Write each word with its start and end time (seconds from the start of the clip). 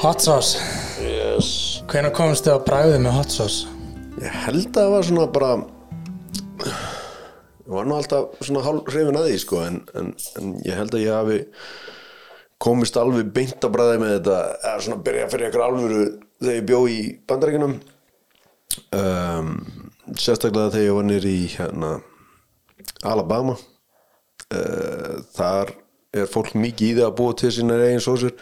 Hot 0.00 0.22
sauce, 0.24 0.56
Yes. 1.04 1.82
Hvenær 1.90 2.14
komstu 2.16 2.48
á 2.48 2.56
bragðið 2.64 3.02
með 3.04 3.12
hot 3.18 3.34
sauce? 3.34 3.66
Ég 4.24 4.38
held 4.46 4.70
að 4.70 4.78
það 4.78 4.92
var 4.94 5.04
svona 5.08 5.26
bara 5.34 5.50
Ég 6.64 7.74
var 7.74 7.90
nú 7.90 7.96
alltaf 7.98 8.38
svona 8.40 8.62
hálf 8.64 8.88
hrifin 8.88 9.18
að 9.20 9.28
því 9.28 9.42
sko 9.42 9.60
en, 9.66 9.76
en, 9.92 10.08
en 10.40 10.54
ég 10.64 10.80
held 10.80 10.96
að 10.96 11.04
ég 11.04 11.12
hafi 11.18 11.38
komist 12.64 12.96
alveg 12.96 13.28
beint 13.36 13.68
að 13.68 13.74
bræði 13.76 14.00
með 14.00 14.14
þetta 14.14 14.38
eða 14.54 14.80
svona 14.88 15.04
byrja 15.10 15.28
fyrir 15.34 15.50
ykkur 15.50 15.66
alvöru 15.66 16.00
þegar 16.40 16.56
ég 16.56 16.66
bjó 16.72 16.80
í 16.88 16.98
bandaríkunum 17.28 17.76
um, 18.96 19.52
sérstaklega 20.16 20.72
þegar 20.72 20.88
ég 20.88 20.98
var 21.02 21.08
nýr 21.12 21.30
í 21.34 21.36
hérna 21.58 21.94
Alabama 23.04 23.60
þar 25.34 25.74
er 26.14 26.30
fólk 26.30 26.54
mikið 26.58 26.90
í 26.90 26.96
það 26.98 27.08
að 27.08 27.16
búa 27.18 27.36
til 27.38 27.52
sína 27.54 27.78
eigin 27.82 28.04
sósur. 28.04 28.34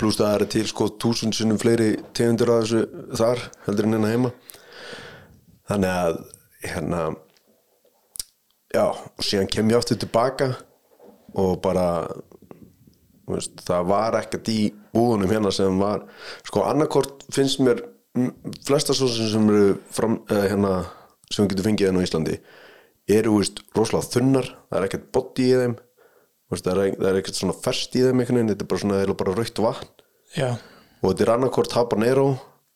Pluss 0.00 0.18
það 0.18 0.34
er 0.34 0.46
til 0.54 0.64
sko 0.70 0.88
túsund 1.02 1.36
sinnum 1.36 1.60
fleiri 1.60 1.94
tegundir 2.16 2.50
af 2.52 2.64
þessu 2.64 3.08
þar 3.18 3.42
heldur 3.66 3.88
en 3.88 3.96
hérna 3.96 4.12
heima. 4.12 4.32
Þannig 5.68 5.92
að 5.92 6.20
hérna 6.62 7.02
já, 8.72 8.86
og 8.88 9.26
síðan 9.26 9.50
kem 9.52 9.72
ég 9.72 9.78
aftur 9.78 10.00
tilbaka 10.00 10.52
og 11.38 11.58
bara 11.64 11.86
veist, 13.28 13.54
það 13.66 13.88
var 13.90 14.18
ekkert 14.20 14.50
í 14.52 14.60
búðunum 14.92 15.32
hérna 15.32 15.52
sem 15.54 15.78
var 15.80 16.06
sko 16.46 16.64
annarkort 16.68 17.24
finnst 17.32 17.62
mér 17.64 17.82
flesta 18.66 18.92
sósum 18.96 19.30
sem 19.30 19.48
eru 19.48 19.76
fram, 19.92 20.18
eh, 20.30 20.48
hérna, 20.52 20.84
sem 21.30 21.46
við 21.46 21.54
getum 21.54 21.70
fengið 21.70 21.88
hérna 21.88 22.04
á 22.04 22.06
Íslandi 22.06 22.38
eru 23.10 23.38
veist, 23.38 23.62
rosalega 23.76 24.12
þunnar 24.12 24.50
það 24.52 24.78
er 24.78 24.88
ekkert 24.88 25.08
body 25.16 25.48
í 25.48 25.58
þeim 25.62 25.76
veist, 26.52 26.66
það 26.66 26.82
er, 26.84 26.96
það 26.98 27.10
er 27.10 27.20
ekkert 27.22 27.40
svona 27.40 27.58
ferst 27.64 27.96
í 27.98 28.04
þeim 28.06 28.22
veginn, 28.22 28.52
þetta 28.52 28.66
er 28.66 28.70
bara 28.72 28.84
svona, 28.84 29.18
bara 29.24 29.36
raukt 29.36 29.62
vatn. 29.66 29.94
Já, 30.36 30.50
og 31.02 31.06
þetta 31.10 31.26
er 31.26 31.34
annarkort 31.34 31.76
habanero 31.76 32.26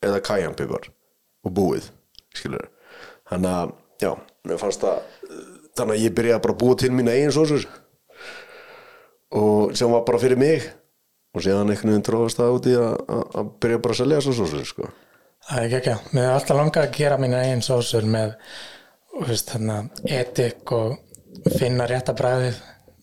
eða 0.04 0.22
kajanpipar 0.24 0.90
og 1.46 1.54
búið 1.56 1.90
skilur 2.36 2.66
þannig 3.30 3.52
að, 3.52 3.76
já, 4.02 4.10
mér 4.46 4.60
fannst 4.60 4.84
það 4.84 5.04
þannig 5.76 5.96
að 5.96 6.04
ég 6.04 6.14
byrjaði 6.16 6.42
bara 6.44 6.54
að 6.56 6.60
búa 6.62 6.78
til 6.80 6.92
mína 6.94 7.14
eigin 7.14 7.34
sósur. 7.34 7.66
Og 9.36 9.74
sem 9.76 9.92
var 9.92 10.04
bara 10.06 10.20
fyrir 10.22 10.40
mig. 10.40 10.68
Og 11.36 11.44
síðan 11.44 11.68
einhvern 11.68 11.92
veginn 11.92 12.06
tróðast 12.06 12.38
það 12.40 12.54
út 12.56 12.68
í 12.70 12.76
að, 12.80 13.50
byrja 13.60 13.80
bara 13.84 13.96
að 13.96 14.00
selja 14.00 14.22
sósur 14.24 14.64
sko. 14.64 14.88
það 15.50 15.58
er 15.58 15.66
ekki 15.66 15.76
ekki. 15.80 16.14
Mér 16.16 16.28
er 16.28 16.36
alltaf 16.38 16.56
langað 16.56 16.86
að 16.86 16.96
gera 16.96 17.18
mína 17.20 17.42
eigin 17.44 17.64
sósur 17.66 18.08
með 18.08 18.32
etik 19.24 20.72
og 20.72 20.96
finna 21.58 21.86
rétta 21.88 22.14
bragðið, 22.16 22.58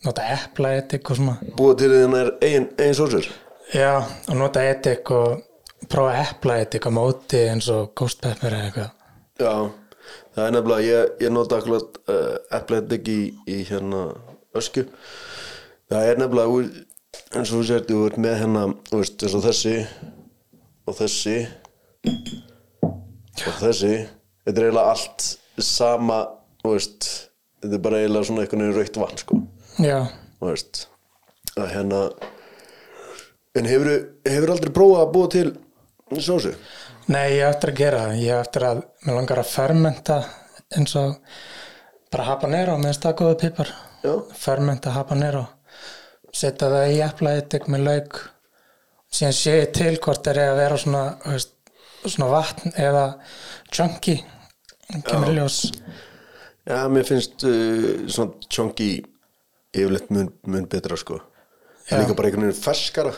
nota 0.06 0.26
epla 0.36 0.74
etik 0.80 1.10
og 1.10 1.18
svona. 1.18 1.38
búa 1.58 1.76
til 1.80 1.90
þínar 1.94 2.34
eigin, 2.42 2.70
eigin 2.78 2.98
sósur 2.98 3.28
Já, 3.74 4.04
og 4.30 4.36
nota 4.38 4.62
etik 4.70 5.10
og 5.12 5.42
prófa 5.90 6.22
epla 6.30 6.58
etik 6.62 6.86
á 6.86 6.92
móti 6.94 7.40
eins 7.50 7.70
og 7.72 7.94
ghost 7.96 8.22
pepper 8.22 8.54
eða 8.54 8.66
eitthvað. 8.68 8.92
já, 9.40 9.54
það 10.36 10.46
er 10.48 10.52
nefnilega 10.52 10.88
ég, 10.88 11.14
ég 11.26 11.32
nota 11.34 11.58
akkurat 11.58 11.98
uh, 12.08 12.38
epletik 12.60 13.08
í, 13.10 13.20
í 13.48 13.64
hérna 13.70 14.04
ösku 14.56 14.86
það 15.90 16.10
er 16.12 16.18
nefnilega 16.22 16.48
úr- 16.54 16.74
eins 17.34 17.52
og 17.54 17.60
þú 17.62 17.64
sér 17.70 17.86
þú 17.90 18.02
ert 18.08 18.18
með 18.22 18.38
hérna 18.44 18.66
veist, 18.92 19.24
eins 19.24 19.34
og 19.40 19.44
þessi 19.48 19.76
og 20.88 20.98
þessi 21.00 21.38
og 23.48 23.56
þessi 23.62 23.94
þetta 24.44 24.60
er 24.60 24.68
eiginlega 24.68 24.92
allt 24.94 25.30
sama 25.62 26.20
veist, 26.64 27.10
þetta 27.62 27.78
er 27.78 27.84
bara 27.84 28.02
eiginlega 28.02 28.30
svona 28.30 28.44
einhvern 28.46 28.66
veginn 28.66 28.80
raukt 28.80 29.00
vatn 29.04 29.22
sko. 29.22 29.40
Veist 30.44 30.88
að 31.54 31.70
hérna 31.76 32.00
en 33.54 33.68
hefur 33.70 33.92
hefur 34.26 34.54
aldrei 34.56 34.74
prófað 34.74 35.04
að 35.04 35.12
búa 35.14 35.32
til 35.34 35.50
sósu? 36.18 36.54
Nei, 37.12 37.36
ég 37.36 37.44
hef 37.44 37.56
eftir 37.58 37.74
að 37.74 37.80
gera 37.82 38.04
það. 38.06 38.22
Ég 38.24 38.32
hef 38.32 38.46
eftir 38.48 38.66
að, 38.70 38.84
mér 39.04 39.18
langar 39.20 39.42
að 39.42 39.52
fermenta 39.52 40.20
eins 40.74 40.96
og 40.98 41.18
bara 42.14 42.28
habanero 42.30 42.78
með 42.80 42.96
stakkuðu 42.98 43.40
pipar. 43.42 43.74
fermenta 44.38 44.94
habanero 44.96 45.44
setja 46.34 46.70
það 46.72 46.94
í 46.94 47.02
eplaetik 47.06 47.68
með 47.70 47.86
lauk 47.88 48.22
síðan 49.14 49.36
sé 49.38 49.58
ég 49.60 49.74
til 49.78 49.94
hvort 50.02 50.28
er 50.32 50.40
að 50.48 50.58
vera 50.58 50.80
svona, 50.82 51.04
veist, 51.28 51.54
svona 52.04 52.30
vatn 52.32 52.74
eða 52.82 53.04
chunky 53.70 54.18
kemur 55.02 55.34
ljós. 55.34 55.60
Já, 56.70 56.88
mér 56.88 57.08
finnst 57.08 57.44
uh, 57.44 58.06
svona 58.08 58.32
chunky 58.48 59.04
yfirleitt 59.74 60.12
mun, 60.14 60.30
mun 60.48 60.68
betra 60.70 60.98
sko. 61.00 61.20
Já. 61.90 62.00
líka 62.00 62.16
bara 62.16 62.30
einhvern 62.30 62.48
veginn 62.48 62.64
ferskara. 62.64 63.14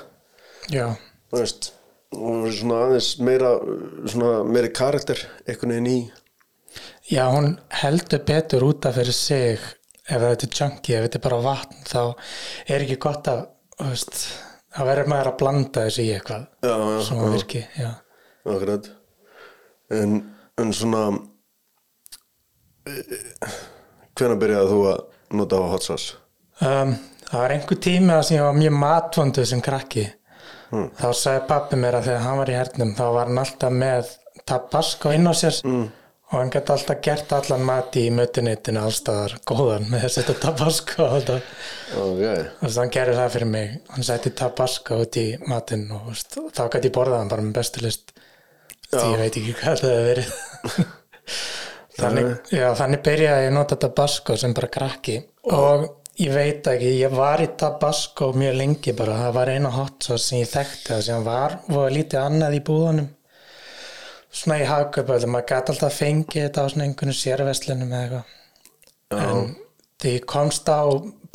Já, 0.73 0.87
þú 1.29 1.41
veist 1.43 1.73
og 2.15 2.47
svona 2.55 2.81
aðeins 2.85 3.09
meira 3.23 3.51
svona 4.07 4.43
meiri 4.47 4.71
karakter 4.75 5.19
einhvern 5.45 5.75
veginn 5.75 5.91
í. 5.91 5.99
Já, 7.11 7.27
hún 7.31 7.55
heldur 7.83 8.23
betur 8.25 8.65
út 8.67 8.87
af 8.87 8.97
fyrir 8.97 9.15
sig. 9.15 9.59
Ef 10.05 10.21
þetta 10.21 10.45
er 10.45 10.53
chunky, 10.53 10.93
ef 10.93 11.05
þetta 11.07 11.17
er 11.17 11.23
bara 11.23 11.37
vatn 11.41 11.85
þá 11.89 12.01
er 12.69 12.83
ekki 12.85 12.99
gott 13.01 13.29
að 13.31 13.39
þú 13.79 13.87
veist, 13.89 14.19
að 14.77 14.89
vera 14.91 15.05
maður 15.09 15.29
að 15.31 15.37
blanda 15.39 15.85
þessu 15.87 16.03
í 16.03 16.11
eitthvað 16.13 16.43
já, 16.61 16.73
já, 16.75 16.99
sem 17.07 17.21
að 17.23 17.33
virki 17.33 17.61
já. 17.79 17.87
Akkurat. 18.45 18.89
En, 19.95 20.19
en 20.61 20.73
svona 20.77 21.01
hvenær 22.85 24.39
byrjaði 24.41 24.71
þú 24.71 24.79
að 24.91 25.01
nota 25.39 25.59
á 25.59 25.65
hot 25.73 25.87
sauce? 25.87 26.13
Um, 26.63 26.95
það 27.25 27.41
var 27.41 27.53
einhver 27.55 27.81
tími 27.87 28.13
að 28.15 28.23
sem 28.29 28.37
ég 28.37 28.45
var 28.45 28.57
mjög 28.59 28.77
matvönduð 28.83 29.49
sem 29.51 29.63
krakki. 29.65 30.05
Þá 30.75 31.09
sagði 31.15 31.43
pappi 31.49 31.77
mér 31.79 31.99
að 31.99 32.07
þegar 32.09 32.23
hann 32.25 32.39
var 32.41 32.49
í 32.51 32.55
hernum 32.57 32.95
þá 32.97 33.05
var 33.15 33.29
hann 33.29 33.41
alltaf 33.43 33.75
með 33.75 34.09
tabasco 34.49 35.11
inn 35.15 35.29
á 35.29 35.33
sér 35.37 35.59
og 35.65 36.33
hann 36.33 36.49
gæti 36.51 36.73
alltaf 36.73 37.01
gert 37.05 37.31
allan 37.37 37.63
mati 37.67 38.01
í 38.09 38.11
mötunitinu 38.11 38.81
allstaðar 38.81 39.37
góðan 39.47 39.85
með 39.91 40.07
að 40.07 40.13
setja 40.17 40.35
tabasco 40.41 41.05
alltaf. 41.05 41.53
Ok, 42.01 42.23
og 42.25 42.73
þannig 42.75 42.95
gerði 42.97 43.17
það 43.19 43.33
fyrir 43.37 43.51
mig. 43.53 43.75
Hann 43.93 44.07
setti 44.09 44.33
tabasco 44.41 44.99
út 45.05 45.19
í 45.21 45.25
matinn 45.47 45.85
og 45.95 46.09
veist, 46.09 46.35
þá 46.57 46.63
gæti 46.73 46.89
ég 46.89 46.95
borðað 46.97 47.21
hann 47.21 47.31
bara 47.35 47.45
með 47.45 47.57
bestu 47.61 47.85
list 47.85 48.15
því 48.89 49.05
ég 49.05 49.21
veit 49.21 49.39
ekki 49.39 49.55
hvað 49.61 49.85
það 49.85 49.95
hefur 49.95 50.09
verið 50.11 50.29
þannig, 51.99 52.31
já, 52.53 52.69
þannig 52.77 53.03
byrjaði 53.05 53.45
ég 53.45 53.51
að 53.51 53.57
nota 53.57 53.77
tabasco 53.79 54.37
sem 54.39 54.55
bara 54.55 54.71
krakki. 54.71 55.17
Og 55.55 55.85
ég 56.21 56.31
veit 56.35 56.67
ekki, 56.71 56.93
ég 56.99 57.13
var 57.15 57.43
í 57.43 57.49
tabasco 57.59 58.31
mjög 58.35 58.57
lengi 58.61 58.95
bara, 58.97 59.19
það 59.25 59.35
var 59.39 59.51
eina 59.55 59.73
hot 59.75 60.07
sauce 60.07 60.23
sem 60.29 60.41
ég 60.41 60.51
þekkti 60.51 60.93
það 60.93 61.03
sem 61.09 61.27
var. 61.27 61.59
Og 61.73 61.85
lítið 61.93 62.21
annað 62.21 62.57
í 62.59 62.63
búðunum. 62.69 63.11
Svona 64.35 64.59
í 64.59 64.65
hagkaupa 64.67 65.19
maður 65.31 65.47
gæti 65.51 65.71
alltaf 65.73 65.99
fengið 66.01 66.41
þetta 66.47 66.65
á 66.65 66.71
svona 66.71 66.87
einhvern 66.89 67.15
sérveslunum 67.15 67.93
eða 67.93 68.01
eitthvað. 68.03 68.33
En 69.15 69.53
því 70.03 70.15
komst 70.27 70.67
á 70.67 70.83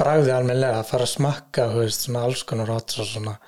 bragði 0.00 0.34
almennilega 0.34 0.82
að 0.82 0.90
fara 0.90 1.06
að 1.06 1.14
smakka 1.14 1.70
þú 1.72 1.80
veist, 1.84 2.04
svona 2.04 2.26
alls 2.28 2.44
konar 2.48 2.72
hot 2.74 2.92
sauce 2.92 3.14
svona. 3.14 3.38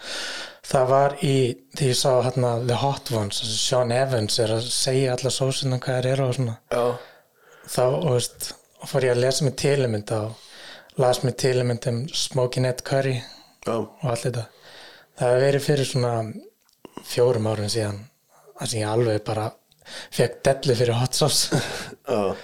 Það 0.66 0.86
var 0.92 1.16
í 1.26 1.34
því 1.76 1.88
ég 1.90 1.98
sá 1.98 2.10
hérna 2.26 2.52
The 2.66 2.78
Hot 2.82 3.10
Ones 3.16 3.40
Sean 3.58 3.92
Evans 3.94 4.38
er 4.42 4.54
að 4.56 4.68
segja 4.72 5.16
alla 5.16 5.32
sósina 5.34 5.80
hvað 5.82 5.98
það 5.98 6.10
eru 6.12 6.28
og 6.28 6.36
svona. 6.38 6.56
Já, 6.72 6.84
þá 7.74 7.84
og 7.88 8.08
veist, 8.14 8.48
fór 8.90 9.08
ég 9.08 9.16
að 9.16 9.22
lesa 9.24 9.46
mig 9.46 9.56
tilmynd 9.62 10.14
og 10.16 11.02
las 11.02 11.22
mig 11.26 11.36
tilmynd 11.40 11.88
um 11.90 12.00
Smoky 12.08 12.62
Net 12.62 12.84
Curry 12.86 13.18
já, 13.18 13.74
og 13.74 14.06
allt 14.06 14.28
þetta. 14.28 14.46
Það 15.18 15.28
hefur 15.28 15.46
verið 15.46 15.66
fyrir 15.66 15.90
svona 15.90 16.14
fjórum 17.08 17.50
árum 17.50 17.70
síðan 17.72 18.00
sem 18.62 18.78
ég 18.84 18.88
alveg 18.88 19.24
bara 19.26 19.50
fekk 20.14 20.42
dellu 20.46 20.74
fyrir 20.78 20.94
hot 20.94 21.16
sauce. 21.18 21.58
Já. 22.06 22.36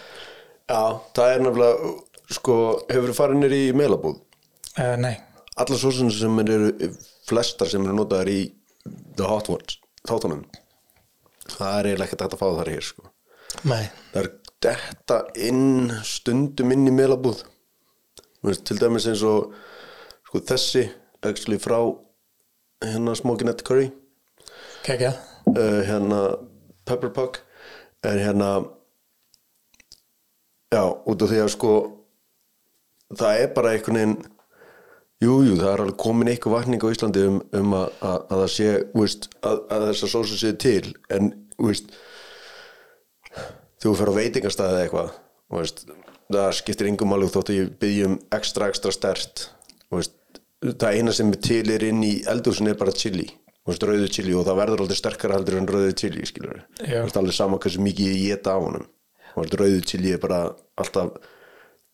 Já, 0.68 1.00
það 1.16 1.30
er 1.32 1.44
nefnilega 1.44 1.92
sko, 2.34 2.54
hefur 2.90 3.14
farið 3.16 3.38
nýr 3.40 3.54
í 3.56 3.60
meilabúð 3.76 4.18
uh, 4.18 4.96
nei, 5.00 5.14
allar 5.56 5.80
sósuna 5.80 6.12
sem 6.12 6.42
eru 6.42 6.72
flestar 7.28 7.71
sem 7.71 7.84
eru 7.84 7.97
notaðar 7.97 8.30
í 8.33 8.41
The 9.19 9.28
Hot 9.28 9.51
Ones 9.53 9.78
þáttunum 10.09 10.45
það 11.48 11.78
er 11.78 11.89
eiginlega 11.91 12.09
ekkert 12.09 12.27
að 12.27 12.41
fá 12.41 12.47
það 12.47 12.72
hér 12.72 12.86
sko. 12.89 13.09
það 14.13 14.21
er 14.22 14.30
detta 14.65 15.19
inn 15.48 15.92
stundum 16.07 16.75
inn 16.75 16.89
í 16.91 16.95
meilabúð 16.95 17.45
til 18.66 18.78
dæmis 18.78 19.07
eins 19.10 19.22
og 19.27 19.53
sko, 20.28 20.41
þessi 20.41 20.84
actually 21.27 21.59
frá 21.60 21.78
hérna 22.84 23.15
Smoky 23.19 23.47
Net 23.47 23.65
Curry. 23.66 23.91
Kekja. 24.86 25.13
Uh, 25.51 25.83
hérna 25.86 26.21
Pepper 26.86 27.10
Puck 27.10 27.41
er 28.07 28.21
hérna 28.22 28.51
já, 30.71 30.84
út 30.84 31.22
af 31.22 31.31
því 31.33 31.41
að 31.42 31.54
sko 31.57 31.72
það 33.16 33.42
er 33.42 33.54
bara 33.57 33.72
einhvern 33.74 33.98
veginn 33.98 34.19
Jú, 35.18 35.41
jú, 35.42 35.54
það 35.59 35.72
er 35.72 35.82
alveg 35.82 35.97
komin 35.98 36.30
eitthvað 36.30 36.54
vakning 36.54 36.84
á 36.86 36.92
Íslandi 36.94 37.24
um, 37.26 37.38
um 37.59 37.72
að, 37.74 37.86
að, 38.06 38.18
að 38.18 38.42
það 38.42 38.53
sé 38.54 38.68
veist, 38.94 39.24
að, 39.42 39.62
að 39.74 39.86
þessar 39.88 40.12
sósu 40.12 40.38
sé 40.38 40.53
til 40.62 40.92
en 41.15 41.32
veist, 41.59 41.91
þú 43.82 43.97
fer 43.98 44.12
á 44.15 44.18
veitingastæði 44.20 44.84
eitthvað 44.84 45.10
veist, 45.56 45.82
það 46.30 46.53
skiptir 46.60 46.91
yngum 46.92 47.16
alveg 47.16 47.34
þótt 47.34 47.50
að 47.50 47.59
ég 47.59 47.74
byggjum 47.82 48.15
ekstra, 48.38 48.70
ekstra 48.70 48.94
stert 48.94 49.48
það 50.68 50.94
eina 50.94 51.15
sem 51.15 51.34
er 51.34 51.42
til 51.48 51.64
er 51.74 51.88
inn 51.88 52.06
í 52.06 52.14
eldhúsin 52.30 52.71
er 52.71 52.78
bara 52.78 52.94
chili 52.94 53.26
rauðu 53.68 54.09
chili 54.09 54.32
og 54.32 54.47
það 54.47 54.60
verður 54.62 54.82
aldrei 54.84 54.97
sterkara 54.97 55.36
heldur 55.36 55.59
en 55.59 55.68
rauðu 55.68 55.94
chili, 55.98 56.22
alveg 57.21 57.36
sama 57.36 57.59
hversu 57.60 57.82
mikið 57.84 58.06
ég 58.14 58.22
geta 58.32 58.54
á 58.56 58.59
honum. 58.62 58.86
Rauðu 59.36 59.82
chili 59.84 60.14
er 60.14 60.22
bara 60.22 60.38
alltaf 60.80 61.18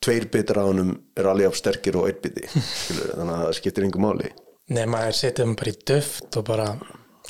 tveir 0.02 0.26
bitar 0.32 0.60
á 0.60 0.64
honum 0.66 0.94
er 1.16 1.28
alveg 1.30 1.50
af 1.50 1.58
sterkir 1.58 1.98
og 2.00 2.08
einn 2.10 2.20
biti 2.22 2.48
þannig 2.50 3.34
að 3.34 3.44
það 3.44 3.54
skiptir 3.58 3.86
yngur 3.86 4.04
máli. 4.04 4.32
Nema 4.74 5.04
að 5.08 5.16
setja 5.20 5.44
um 5.44 5.54
bara 5.60 5.72
í 5.72 5.78
duft 5.88 6.38
og 6.40 6.46
bara 6.48 6.68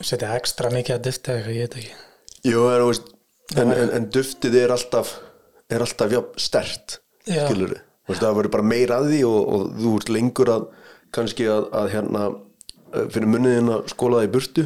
setja 0.00 0.34
ekstra 0.38 0.70
mikið 0.75 0.96
að 0.96 1.05
dufta 1.08 1.34
eitthvað, 1.34 1.56
ég 1.56 1.69
veit 1.69 1.78
ekki. 1.81 1.96
Jú, 2.44 2.64
en, 2.70 2.87
veist, 2.88 3.11
en, 3.56 3.72
en, 3.75 3.93
en 3.99 4.08
duftið 4.14 4.58
er 4.62 4.75
alltaf 4.75 5.14
er 5.72 5.84
alltaf 5.84 6.12
jafn 6.12 6.40
stert 6.40 6.99
skilur 7.25 7.72
við, 7.72 7.84
það 8.19 8.38
verður 8.38 8.52
bara 8.52 8.69
meira 8.69 8.99
að 9.00 9.12
því 9.12 9.20
og, 9.28 9.38
og 9.55 9.69
þú 9.81 9.93
ert 9.99 10.12
lengur 10.12 10.52
að 10.52 10.66
kannski 11.14 11.46
að, 11.49 11.69
að 11.72 11.93
hérna 11.94 12.25
fyrir 13.14 13.31
munniðin 13.31 13.72
að 13.75 13.87
skóla 13.90 14.20
það 14.20 14.26
í 14.26 14.32
burtu. 14.34 14.64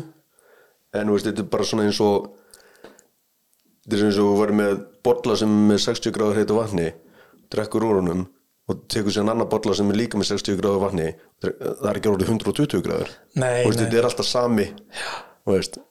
En 0.96 1.12
veist, 1.12 1.28
þetta 1.28 1.44
er 1.44 1.50
bara 1.52 1.66
svona 1.68 1.84
eins 1.88 2.00
og 2.04 2.30
þetta 3.84 3.98
er 3.98 4.06
eins 4.08 4.20
og 4.20 4.30
þú 4.30 4.38
verður 4.40 4.58
með 4.62 4.80
bolla 5.06 5.36
sem 5.40 5.52
er 5.52 5.68
með 5.72 5.82
60 5.84 6.16
gráður 6.16 6.40
heitu 6.40 6.56
vatni 6.56 6.88
drekkur 7.52 7.86
úr 7.88 8.02
honum 8.02 8.26
og 8.68 8.82
tekur 8.92 9.14
sér 9.14 9.24
annar 9.24 9.48
bolla 9.48 9.74
sem 9.76 9.88
er 9.92 9.96
líka 9.96 10.20
með 10.20 10.34
60 10.34 10.58
gráður 10.60 10.84
vatni 10.84 11.08
það 11.40 11.88
er 11.88 12.00
ekki 12.00 12.10
orðið 12.12 12.34
120 12.34 12.84
gráður. 12.84 13.14
Nei, 13.34 13.64
nei. 13.64 13.72
þetta 13.72 14.00
er 14.02 14.08
alltaf 14.10 14.28
sami 14.28 14.68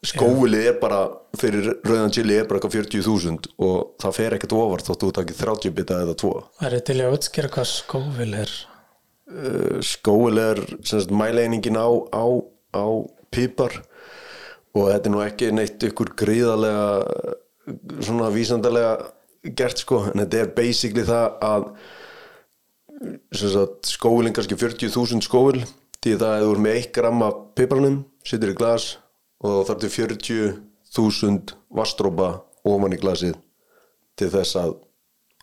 skóilið 0.06 0.68
er 0.70 0.76
bara 0.82 1.00
fyrir 1.38 1.70
rauðan 1.86 2.14
chili 2.14 2.36
er 2.38 2.48
bara 2.50 2.60
eitthvað 2.60 2.76
40.000 2.84 3.52
og 3.66 3.96
það 4.02 4.18
fer 4.20 4.36
ekkert 4.38 4.56
ofar 4.58 4.84
þótt 4.86 5.06
þú 5.06 5.12
takir 5.18 5.40
30 5.40 5.76
bita 5.78 6.00
eða 6.06 6.16
2 6.22 6.34
Það 6.60 6.76
er 6.78 6.86
til 6.90 6.98
að 7.02 7.16
útskýra 7.18 7.52
hvað 7.56 8.22
er? 8.44 8.54
Uh, 9.28 9.80
skóil 9.84 10.40
er 10.40 10.62
sem 10.86 11.02
sagt, 11.02 11.12
mæleiningin 11.12 11.80
á, 11.80 11.90
á, 12.14 12.26
á 12.78 12.86
pípar 13.34 13.82
og 14.78 14.92
þetta 14.92 15.10
er 15.10 15.14
nú 15.16 15.24
ekki 15.26 15.52
neitt 15.56 15.84
ykkur 15.90 16.14
gríðarlega 16.20 17.36
svona 18.06 18.30
vísandarlega 18.32 18.94
gert 19.58 19.84
sko, 19.84 20.04
en 20.12 20.24
þetta 20.24 20.44
er 20.44 20.54
basically 20.58 21.06
það 21.08 21.28
að 21.48 21.68
sagt, 23.38 23.92
skóilin 23.92 24.36
kannski 24.36 24.58
40.000 24.58 25.26
skóil 25.26 25.62
því 26.02 26.16
það 26.22 26.46
er 26.48 26.64
með 26.64 26.80
1 26.82 26.90
gram 26.96 27.26
af 27.26 27.44
piparnum 27.58 28.02
setur 28.26 28.54
í 28.54 28.58
glas 28.58 28.96
og 29.44 29.62
þá 29.62 29.70
þarf 29.70 29.84
til 29.84 29.94
40.000 29.98 31.56
vastrópa 31.78 32.32
ofan 32.68 32.96
í 32.96 33.02
glasið 33.02 33.38
til 34.18 34.32
þess 34.34 34.58
að, 34.60 34.74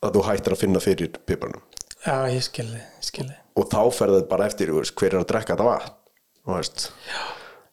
að 0.02 0.18
þú 0.18 0.26
hættir 0.26 0.56
að 0.56 0.62
finna 0.64 0.82
fyrir 0.82 1.16
piparnum. 1.28 1.62
Já, 2.04 2.26
ég 2.28 2.42
skilði, 2.44 2.82
ég 2.82 3.06
skilði 3.06 3.38
og 3.54 3.70
þá 3.70 3.80
fer 3.94 4.12
það 4.12 4.28
bara 4.30 4.48
eftir 4.50 4.72
veist, 4.74 4.94
hver 4.98 5.14
er 5.14 5.22
að 5.22 5.28
drekka 5.30 5.54
þetta 5.54 5.68
vatn 5.68 5.92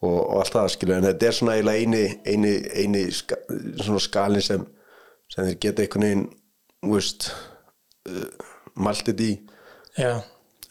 og, 0.01 0.11
og 0.11 0.35
allt 0.41 0.55
það 0.55 0.69
skilur 0.75 0.97
en 0.97 1.07
þetta 1.09 1.27
er 1.27 1.37
svona 1.37 1.57
eini, 1.57 2.03
eini, 2.25 2.53
eini 2.77 3.03
ska, 3.15 3.37
svona 3.81 4.01
skalin 4.03 4.45
sem 4.45 4.65
sem 5.31 5.47
þeir 5.47 5.57
geta 5.63 5.85
einhvern 5.85 6.05
veginn 6.07 6.27
veist 6.91 7.31
uh, 8.09 8.27
maltið 8.75 9.25
í. 9.25 9.31
Já, 9.99 10.13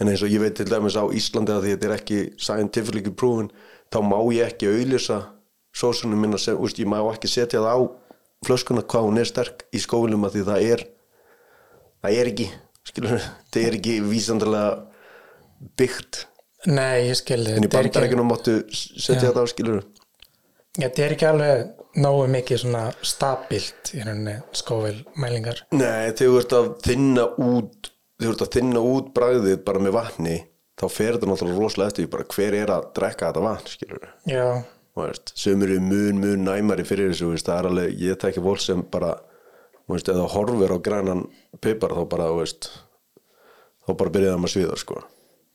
en 0.01 0.09
eins 0.09 0.23
og 0.25 0.33
ég 0.33 0.41
veit 0.43 0.57
til 0.57 0.69
dæmis 0.69 0.97
á 0.97 1.05
Íslandi 1.13 1.53
að 1.55 1.67
því 1.67 1.75
þetta 1.75 1.89
er 1.89 1.97
ekki 1.99 2.21
scientifically 2.41 3.13
proven 3.13 3.51
þá 3.93 4.01
má 4.07 4.17
ég 4.33 4.49
ekki 4.49 4.71
auðlýsa 4.71 5.21
sósunum 5.77 6.23
minna 6.25 6.41
sem, 6.41 6.57
veist, 6.59 6.81
ég 6.81 6.89
má 6.89 6.99
ekki 7.03 7.31
setja 7.31 7.61
það 7.61 7.77
á 7.77 7.79
flöskuna 8.47 8.85
hvað 8.89 9.07
hún 9.09 9.21
er 9.21 9.29
sterk 9.29 9.67
í 9.77 9.83
skólum 9.83 10.25
að 10.25 10.39
því 10.39 10.47
það 10.49 10.67
er 10.73 10.85
það 12.01 12.17
er 12.17 12.31
ekki, 12.33 12.49
skilur 12.89 13.27
það 13.53 13.63
er 13.67 13.79
ekki 13.81 13.97
vísandarlega 14.07 15.71
byggt. 15.77 16.25
Nei, 16.71 17.09
ég 17.11 17.17
skilði 17.21 17.57
en 17.57 17.69
í 17.69 17.73
bandarækjunum 17.73 18.33
máttu 18.33 18.57
setja 18.73 19.29
þetta 19.29 19.45
á 19.45 19.49
skilur 19.53 19.85
Þetta 20.77 21.03
er 21.03 21.13
ekki 21.17 21.27
alveg 21.27 21.63
nógu 21.99 22.27
mikið 22.31 22.63
svona 22.63 22.83
stabilt 23.03 23.95
í 23.97 24.05
rauninni 24.05 24.37
skófil 24.55 25.01
mælingar 25.19 25.65
Nei, 25.75 26.13
þegar 26.15 26.21
þú 26.21 26.37
ert 26.43 26.55
að 26.59 26.69
þinna 26.87 27.25
út 27.47 27.91
þegar 28.21 28.27
þú 28.27 28.35
ert 28.35 28.45
að 28.47 28.53
þinna 28.57 28.83
út 28.93 29.09
bragðið 29.17 29.63
bara 29.67 29.83
með 29.83 29.97
vatni 29.97 30.37
þá 30.81 30.85
fer 30.89 31.17
þetta 31.17 31.31
náttúrulega 31.31 31.65
rosalega 31.65 31.93
eftir 31.93 32.13
bara 32.13 32.29
hver 32.35 32.57
er 32.61 32.75
að 32.75 32.87
drekka 32.97 33.31
þetta 33.31 33.47
vatn 33.47 33.73
skilur 33.75 34.07
Já, 34.29 34.47
veist, 35.01 35.33
sem 35.39 35.67
eru 35.67 35.81
mun, 35.85 36.21
mun 36.23 36.47
næmari 36.47 36.87
fyrir 36.89 37.11
þessu 37.13 37.33
veist, 37.33 37.49
það 37.49 37.59
er 37.59 37.71
alveg, 37.71 37.99
ég 38.05 38.21
tekki 38.23 38.45
fólk 38.45 38.65
sem 38.65 38.85
bara 38.93 39.17
veist, 39.91 40.13
eða 40.13 40.29
horfir 40.35 40.77
á 40.77 40.79
grænan 40.85 41.27
pipar 41.61 41.97
þá 41.99 42.05
bara, 42.13 42.31
veist 42.39 42.71
þá 43.87 43.93
bara 43.97 44.15
byrjaði 44.15 44.37
það 44.37 44.45
maður 44.45 44.55
sviða 44.55 44.79
sko. 44.81 45.03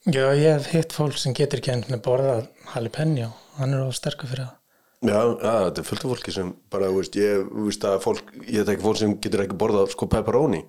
já, 0.09 0.25
ég 0.35 0.51
hef 0.51 0.69
hitt 0.73 0.95
fólk 0.99 1.17
sem 1.21 1.37
getur 1.37 1.63
ekki 1.63 1.73
enn 1.77 2.03
borðað 2.05 2.49
jalapeno, 2.73 3.31
hann 3.59 3.73
er 3.73 3.87
of 3.87 3.97
sterkur 3.97 4.31
fyrir 4.31 4.49
það 4.49 4.61
Já, 5.09 5.19
ja, 5.19 5.53
þetta 5.67 5.81
er 5.81 5.87
fullt 5.89 6.05
af 6.05 6.13
fólki 6.13 6.33
sem 6.35 6.53
bara, 6.73 6.89
veist, 6.93 7.17
ég, 7.19 7.45
veist 7.65 7.85
að 7.87 7.99
fólk 8.03 8.31
ég 8.45 8.65
tekki 8.67 8.85
fólk 8.85 9.01
sem 9.01 9.17
getur 9.23 9.45
ekki 9.45 9.59
borðað 9.59 9.93
sko 9.93 10.09
pepperoni. 10.11 10.63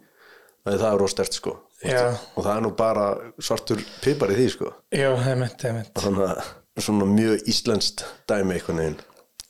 Það 0.66 0.74
er 0.74 0.82
það 0.82 0.92
er 0.92 1.02
róstert 1.04 1.36
sko 1.36 1.54
og 1.84 2.44
það 2.44 2.52
er 2.54 2.62
nú 2.64 2.70
bara 2.76 3.08
svartur 3.38 3.82
pipar 4.02 4.32
í 4.32 4.38
því 4.38 4.46
sko. 4.54 4.70
Já, 4.94 5.10
heimitt, 5.26 5.60
heimitt 5.62 6.00
þannig 6.00 6.30
að 6.30 6.86
svona 6.86 7.08
mjög 7.10 7.50
íslenskt 7.52 8.04
dæmi 8.28 8.56
einhvern 8.56 8.80
veginn. 8.82 8.98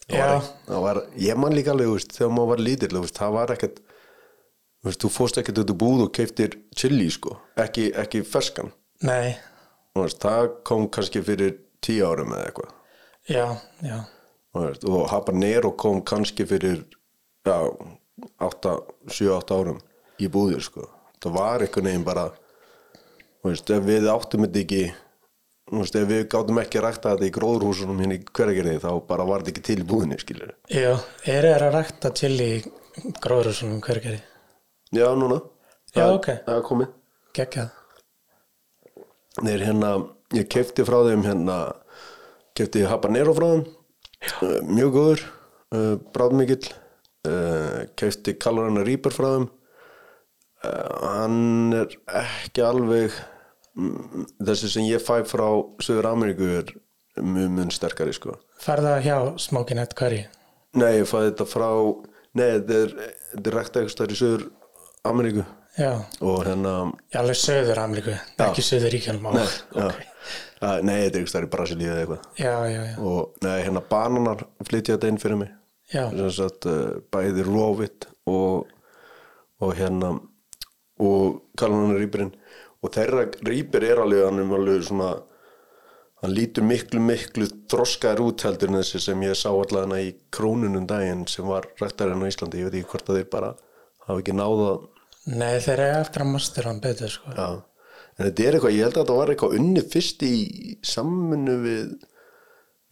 Það 0.07 0.21
Já. 0.21 0.49
það 0.69 0.83
var, 0.85 1.01
ég 1.19 1.39
man 1.43 1.55
líka 1.57 1.73
alveg 1.73 1.93
veist, 1.95 2.15
þegar 2.15 2.35
maður 2.35 2.51
var 2.53 2.63
lítill 2.63 3.05
það 3.17 3.37
var 3.37 3.53
ekkert 3.57 3.81
veist, 4.87 5.01
þú 5.03 5.11
fórst 5.11 5.41
ekkert 5.41 5.63
út 5.63 5.73
úr 5.75 5.81
búð 5.81 6.05
og 6.07 6.13
keiftir 6.15 6.59
chili 6.79 7.09
sko, 7.11 7.39
ekki, 7.59 7.89
ekki 7.99 8.23
ferskan. 8.27 8.71
Nei, 9.07 9.35
veist, 9.99 10.21
það 10.23 10.53
kom 10.67 10.87
kannski 10.95 11.25
fyrir 11.27 11.57
tíu 11.83 12.07
árum 12.07 12.37
eða 12.37 12.51
eitthvað. 12.51 12.77
Já, 13.27 13.47
já 13.83 13.99
og 14.57 15.09
habanero 15.13 15.73
kom 15.79 16.03
kannski 16.07 16.47
fyrir 16.49 16.85
já, 17.47 17.57
7-8 18.41 19.57
árum 19.57 19.81
í 20.21 20.29
búðir 20.33 20.65
sko. 20.65 20.87
það 21.23 21.37
var 21.37 21.65
einhvern 21.65 21.91
veginn 21.91 22.07
bara 22.07 22.31
veist, 23.45 23.71
við 23.71 24.09
áttum 24.11 24.47
þetta 24.47 24.63
ekki 24.63 24.83
veist, 25.73 25.99
við 26.13 26.25
gátum 26.33 26.63
ekki 26.63 26.81
að 26.81 26.87
rækta 26.87 27.15
þetta 27.15 27.29
í 27.29 27.35
gróðurhúsunum 27.37 28.01
hérna 28.03 28.19
í 28.19 28.25
hverjargerði 28.25 28.83
þá 28.85 28.91
bara 29.09 29.29
var 29.29 29.45
þetta 29.45 29.55
ekki 29.55 29.67
til 29.71 29.81
í 29.83 29.89
búðinni 29.91 30.21
Já, 30.71 30.93
er 31.25 31.51
það 31.51 31.67
að 31.69 31.77
rækta 31.77 32.15
chili 32.17 32.51
í 32.57 32.65
gróður 33.21 33.53
og 33.53 33.59
svona 33.61 33.81
hvergeri 33.85 34.21
já, 34.97 35.09
núna. 35.15 35.41
Já, 35.97 36.11
ok. 36.13 36.29
það 36.45 36.59
er 36.59 36.63
komið. 36.67 36.93
Geggjað. 37.37 37.73
Þeir 39.37 39.65
hérna, 39.69 39.91
ég 40.37 40.47
kefti 40.53 40.85
frá 40.89 40.99
þeim 41.05 41.25
hérna, 41.27 41.57
kefti 42.57 42.85
habanero 42.89 43.35
frá 43.37 43.49
þeim 43.51 43.67
uh, 44.43 44.59
mjög 44.67 44.93
góður 44.97 45.23
uh, 45.77 45.95
bráðmikill 46.15 46.65
uh, 47.29 47.87
kefti 47.99 48.37
kalorana 48.41 48.85
rýpar 48.87 49.15
frá 49.17 49.31
þeim. 49.37 49.49
Hann 50.67 51.75
er 51.77 51.93
ekki 52.19 52.63
alveg 52.65 53.13
mm, 53.79 54.25
þessi 54.49 54.71
sem 54.73 54.87
ég 54.89 55.05
fæ 55.05 55.21
frá 55.29 55.47
Suður 55.85 56.09
Ameríku 56.11 56.49
er 56.57 56.73
mjög 57.23 57.53
mun 57.55 57.71
sterkari 57.71 58.15
sko. 58.17 58.35
Færða 58.65 58.97
hjá 59.05 59.19
Smoking 59.39 59.79
Head 59.79 59.95
Curry? 59.99 60.25
Nei, 60.77 60.97
ég 60.99 61.07
fæ 61.07 61.21
þetta 61.29 61.47
frá 61.47 61.71
Nei, 62.37 62.49
þetta 62.59 62.81
er, 62.83 62.97
er 63.39 63.55
rækta 63.55 63.85
eitthvað 63.85 64.17
í 64.17 64.19
Suður 64.19 64.49
Ameríku 65.07 65.47
Já, 65.77 65.91
og 66.25 66.39
hérna 66.47 66.75
ég 67.13 67.19
alveg 67.21 67.37
söður 67.37 67.83
Ameríku, 67.83 68.15
ekki 68.41 68.65
söður 68.65 68.95
ríkjálm 68.97 69.27
Nei, 69.29 69.43
okay. 69.77 70.07
já. 70.07 70.71
Nei, 70.81 70.95
þetta 71.05 71.05
er 71.05 71.05
eitthvað 71.11 71.29
stær 71.35 71.47
í 71.47 71.51
Brasilíu 71.53 71.91
eða 71.91 72.03
eitthvað. 72.03 72.23
Já, 72.41 72.55
já, 72.73 72.79
já, 72.81 72.95
og 73.05 73.45
nei, 73.45 73.57
hérna 73.61 73.83
bananar 73.91 74.47
flytja 74.65 74.97
þetta 74.97 75.11
inn 75.13 75.21
fyrir 75.21 75.41
mig. 75.43 75.53
Já, 75.93 76.07
sagt 76.33 76.67
uh, 76.71 76.97
bæði 77.13 77.45
rófitt 77.47 78.09
og, 78.27 78.73
og 79.61 79.77
hérna 79.77 80.15
og 80.97 81.43
kalmanar 81.61 82.01
rýpirinn. 82.01 82.33
Og 82.81 82.93
þeirra 82.97 83.27
rýpir 83.45 83.85
er 83.85 84.01
alveg 84.01 84.25
hann 84.25 84.41
er 84.41 84.57
alveg 84.57 84.89
svona 84.89 85.13
hann 86.23 86.33
lítur 86.33 86.65
miklu 86.65 87.05
miklu 87.05 87.47
þroskaður 87.71 88.25
út 88.31 88.49
heldur 88.49 88.73
en 88.73 88.81
þessi 88.81 89.03
sem 89.05 89.29
ég 89.29 89.37
sá 89.37 89.51
allavega 89.53 90.01
í 90.09 90.15
krónunum 90.33 90.89
daginn 90.89 91.27
sem 91.29 91.45
var 91.47 91.69
rættarinn 91.81 92.25
á 92.25 92.31
Íslandi, 92.33 92.65
ég 92.65 92.71
veit 92.71 92.81
ekki 92.81 92.95
hvort 92.95 93.11
að 93.13 93.21
þeir 93.21 93.33
bara 93.37 93.51
hafa 94.07 94.23
ekki 94.23 94.37
náða 94.41 94.71
Nei, 95.27 95.57
þeir 95.59 95.81
eru 95.81 96.03
eftir 96.03 96.23
að 96.23 96.33
master 96.35 96.69
hann 96.71 96.83
betur 96.83 97.11
sko. 97.11 97.33
já. 97.35 97.63
en 98.17 98.29
þetta 98.29 98.45
er 98.45 98.59
eitthvað, 98.59 98.77
ég 98.77 98.85
held 98.87 98.97
að 98.97 99.01
þetta 99.03 99.17
var 99.21 99.33
eitthvað 99.33 99.57
unni 99.61 99.87
fyrst 99.95 100.23
í 100.27 100.37
saminu 100.87 101.57
við 101.65 101.97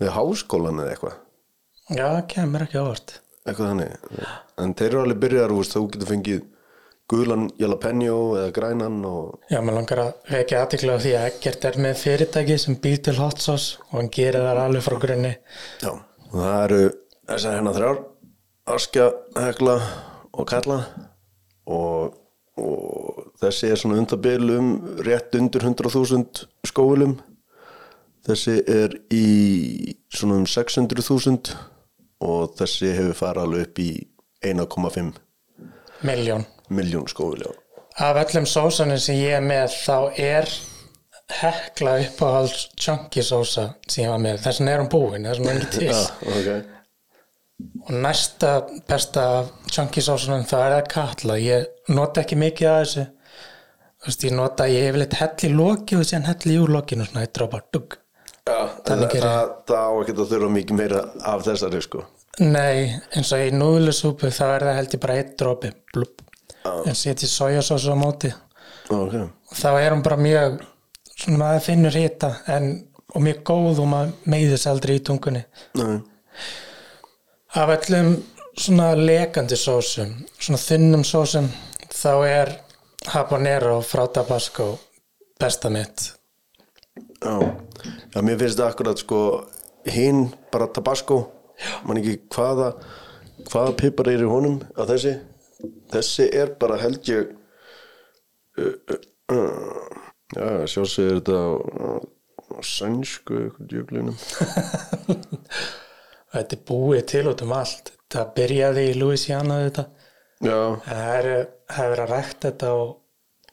við 0.03 0.11
háskólan 0.17 0.83
eða 0.83 0.97
eitthvað 0.97 1.21
Já, 1.95 2.07
það 2.09 2.25
kemur 2.33 2.65
ekki 2.65 2.81
ávart 2.81 3.21
eitthvað 3.45 3.71
þannig 3.71 4.27
en 4.65 4.75
þeir 4.79 4.91
eru 4.91 5.05
alveg 5.05 5.23
byrjar, 5.25 5.55
þú 5.71 5.85
getur 5.93 6.11
fengið 6.11 6.43
gulan 7.13 7.51
jalapeno 7.61 8.17
eða 8.39 8.53
grænan 8.57 8.99
og 9.05 9.53
Já, 9.53 9.61
mér 9.61 9.77
langar 9.77 10.01
að 10.07 10.31
vekja 10.33 10.63
aðtikla 10.65 10.97
á 10.97 11.03
því 11.05 11.15
að 11.19 11.27
Eggert 11.29 11.67
er 11.69 11.79
með 11.85 11.99
fyrirtæki 12.01 12.59
sem 12.63 12.79
býr 12.81 13.03
til 13.05 13.17
hot 13.19 13.45
sauce 13.45 13.79
og 13.91 13.99
hann 13.99 14.11
gerir 14.15 14.41
það 14.41 14.63
alveg 14.65 14.87
frá 14.87 14.97
grunni 15.03 15.33
já, 15.85 15.93
og 15.93 16.37
það 16.39 16.59
eru 16.65 16.81
þessar 17.29 17.59
hérna 17.59 17.75
þrjár 17.77 18.03
askja, 18.75 19.09
hekla 19.37 19.77
og 20.33 20.49
kalla 20.49 20.79
og, 21.69 22.17
og 22.61 23.31
þessi 23.43 23.71
er 23.71 23.81
svona 23.81 23.99
undabil 23.99 24.51
um 24.55 24.75
rétt 25.07 25.35
undir 25.39 25.65
100.000 25.67 26.45
skóulum 26.69 27.17
þessi 28.27 28.61
er 28.71 28.95
í 29.13 29.97
svona 30.15 30.39
um 30.41 30.47
600.000 30.49 31.57
og 32.25 32.55
þessi 32.59 32.93
hefur 32.95 33.19
farið 33.19 33.47
alveg 33.47 33.67
upp 33.69 33.83
í 33.83 33.91
1,5 34.45 35.19
miljón 36.05 36.47
miljón 36.71 37.11
skófil 37.11 37.43
já. 37.45 37.51
af 38.07 38.23
öllum 38.23 38.47
sósanum 38.47 39.03
sem 39.03 39.19
ég 39.19 39.41
er 39.41 39.45
með 39.45 39.75
þá 39.75 39.99
er 40.21 40.55
hekla 41.41 41.99
uppáhalds 42.05 42.69
chunky 42.77 43.23
sósa 43.25 43.71
sem 43.89 44.05
ég 44.05 44.13
var 44.13 44.21
með. 44.21 44.43
Þess 44.45 44.61
vegna 44.61 44.75
er 44.75 44.83
hún 44.83 44.91
búin, 44.93 45.25
þess 45.25 45.41
vegna 45.41 45.55
er 45.55 45.63
ekki 45.63 45.71
til. 45.79 45.89
Já, 45.89 46.03
ok 46.37 46.74
og 47.85 47.93
næsta 48.05 48.53
besta 48.89 49.45
sósunum 49.71 50.47
þá 50.49 50.57
er 50.61 50.73
það 50.75 50.89
katla. 50.93 51.37
Ég 51.41 51.93
nota 51.93 52.23
ekki 52.23 52.39
mikið 52.41 52.71
af 52.71 52.81
þessu. 52.83 53.05
Þú 54.05 54.11
veist, 54.11 54.25
ég 54.27 54.35
nota, 54.37 54.67
ég 54.69 54.89
hef 54.89 54.99
litt 55.01 55.17
hell 55.19 55.49
í 55.49 55.53
loki 55.55 55.97
og 55.97 56.05
síðan 56.05 56.27
hell 56.29 56.53
í 56.53 56.59
úr 56.61 56.73
lokinu 56.75 57.07
svona, 57.09 57.25
ég 57.25 57.33
drópa 57.37 57.63
dugg. 57.73 57.97
Það, 58.45 58.75
það, 58.85 59.05
það 59.65 59.79
á 59.81 59.93
ekki 60.03 60.15
að 60.15 60.33
þurfa 60.35 60.51
mikið 60.59 60.81
meira 60.81 61.05
af 61.33 61.45
þessari 61.47 61.81
sko. 61.85 62.05
Nei, 62.45 62.91
eins 63.15 63.31
og 63.33 63.45
í 63.45 63.55
núðlusúpu 63.55 64.29
þá 64.35 64.45
er 64.49 64.67
það 64.69 64.79
held 64.81 64.97
ég 64.97 65.05
bara 65.05 65.17
eitt 65.21 65.45
blub. 65.95 66.25
en 66.65 66.97
setji 66.97 67.29
sojasósu 67.29 67.93
á 67.93 67.97
móti. 67.97 68.33
Ok, 68.93 69.15
og 69.25 69.57
þá 69.57 69.71
er 69.81 69.95
hún 69.95 70.05
bara 70.05 70.21
mjög 70.21 70.61
svona 71.15 71.39
maður 71.41 71.65
finnur 71.65 71.97
hita 71.97 72.31
en, 72.53 72.71
og 73.15 73.25
mjög 73.25 73.41
góð 73.49 73.81
og 73.85 73.89
maður 73.89 74.15
meiðis 74.29 74.67
aldrei 74.69 74.99
í 74.99 75.05
tungunni. 75.05 75.45
Nei 75.81 76.03
af 77.55 77.71
öllum 77.71 78.17
svona 78.59 78.95
lekandi 78.99 79.57
sósum 79.57 80.11
svona 80.39 80.59
þunnum 80.59 81.05
sósum 81.07 81.47
þá 81.95 82.13
er 82.27 82.51
habanero 83.13 83.77
frá 83.83 84.07
Tabasco 84.11 84.79
besta 85.41 85.71
mitt. 85.71 86.15
Já, 87.23 87.39
já 88.15 88.23
mér 88.23 88.39
finnst 88.39 88.59
það 88.59 88.71
akkurat 88.71 88.99
sko 88.99 89.21
hinn 89.87 90.27
bara 90.53 90.67
tabasco 90.67 91.21
man 91.87 92.01
ekki 92.01 92.17
hvaða 92.35 92.73
hvaða 93.51 93.77
pipar 93.79 94.11
er 94.11 94.25
í 94.25 94.29
honum 94.31 94.59
að 94.75 94.95
þessi. 94.95 95.15
Þessi 95.95 96.29
er 96.35 96.53
bara 96.59 96.81
held 96.83 97.07
ég 97.09 97.31
uh, 98.59 98.75
uh, 98.91 99.01
uh, 99.31 99.87
já, 100.35 100.67
sjálfsögur 100.75 101.21
þetta 101.21 101.39
á, 101.39 101.51
á, 101.55 101.89
á 102.51 102.59
sænsku 102.67 103.47
djöglinum 103.63 104.19
þetta 106.35 106.59
er 106.59 106.65
búið 106.69 107.05
til 107.13 107.25
út 107.31 107.45
um 107.47 107.55
allt. 107.57 107.93
Það 108.15 108.35
byrjaði 108.37 108.85
í 108.91 108.99
Louisiana 108.99 109.59
þetta. 109.65 109.87
Já, 110.45 110.59
en 110.75 110.85
það 110.85 111.17
er, 111.19 111.31
að 111.79 112.11
rækta 112.11 112.51
þetta 112.51 112.73
og, 112.79 112.95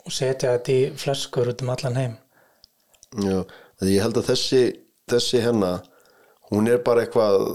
og 0.04 0.14
setja 0.14 0.56
þetta 0.58 0.74
í 0.76 0.82
flöskur 1.02 1.54
út 1.54 1.64
um 1.64 1.74
allan 1.74 2.00
heim. 2.02 2.16
Já 3.22 3.38
því 3.82 3.96
ég 3.96 4.06
held 4.06 4.20
að 4.22 4.28
þessi 4.30 4.62
þessi 5.10 5.42
hennar 5.44 5.86
hún 6.52 6.70
er 6.70 6.82
bara 6.86 7.06
eitthvað 7.06 7.48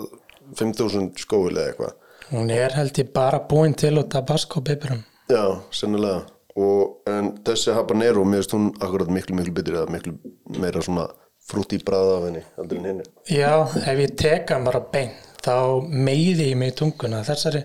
5000 0.58 1.12
skóil 1.20 1.54
eða 1.54 1.68
eitthvað. 1.70 1.92
Hún 2.30 2.50
er 2.50 2.74
held 2.74 2.98
ég 2.98 3.12
bara 3.14 3.42
búin 3.50 3.76
til 3.78 3.94
út 4.00 4.10
Tabasco 4.10 4.62
pipurum 4.66 5.04
Já, 5.30 5.58
sennilega. 5.74 6.24
Og, 6.56 7.02
en 7.10 7.34
þessi 7.44 7.74
habanero, 7.76 8.22
mér 8.24 8.40
finnst 8.40 8.54
hún 8.54 8.68
akkurat 8.80 9.10
miklu, 9.12 9.36
miklu 9.36 9.52
betri 9.58 9.76
eða 9.76 9.92
miklu 9.92 10.14
meira 10.56 10.80
svona 10.82 11.04
frútt 11.46 11.76
í 11.76 11.80
bræða 11.86 12.16
af 12.16 12.26
henni 12.26 12.42
heldur 12.56 12.80
en 12.80 12.90
henni 12.90 13.06
Já, 13.30 13.52
ef 13.64 14.02
ég 14.02 14.16
teka 14.18 14.58
bara 14.66 14.82
beint 14.92 15.40
þá 15.46 15.86
meiði 15.86 16.50
ég 16.50 16.58
mig 16.58 16.72
í 16.72 16.76
tunguna 16.80 17.22
þessari. 17.26 17.62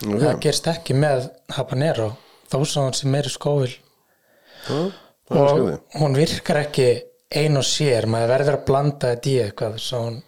Það 0.00 0.38
gerst 0.40 0.68
ekki 0.72 0.96
með 0.96 1.26
habanero 1.52 2.14
þó 2.48 2.58
svo 2.64 2.86
hann 2.86 2.96
sem 2.96 3.12
meiri 3.12 3.32
skófil 3.32 3.74
Já, 4.64 4.78
það 5.28 5.50
er 5.50 5.60
og 5.68 6.00
hún 6.00 6.16
virkar 6.16 6.62
ekki 6.64 6.88
ein 7.30 7.60
og 7.60 7.66
sér, 7.66 8.08
maður 8.10 8.32
verður 8.34 8.58
að 8.58 8.66
blanda 8.66 9.12
þetta 9.12 9.30
í 9.30 9.36
eitthvað 9.44 9.78
svo, 9.84 10.00
hún, 10.08 10.18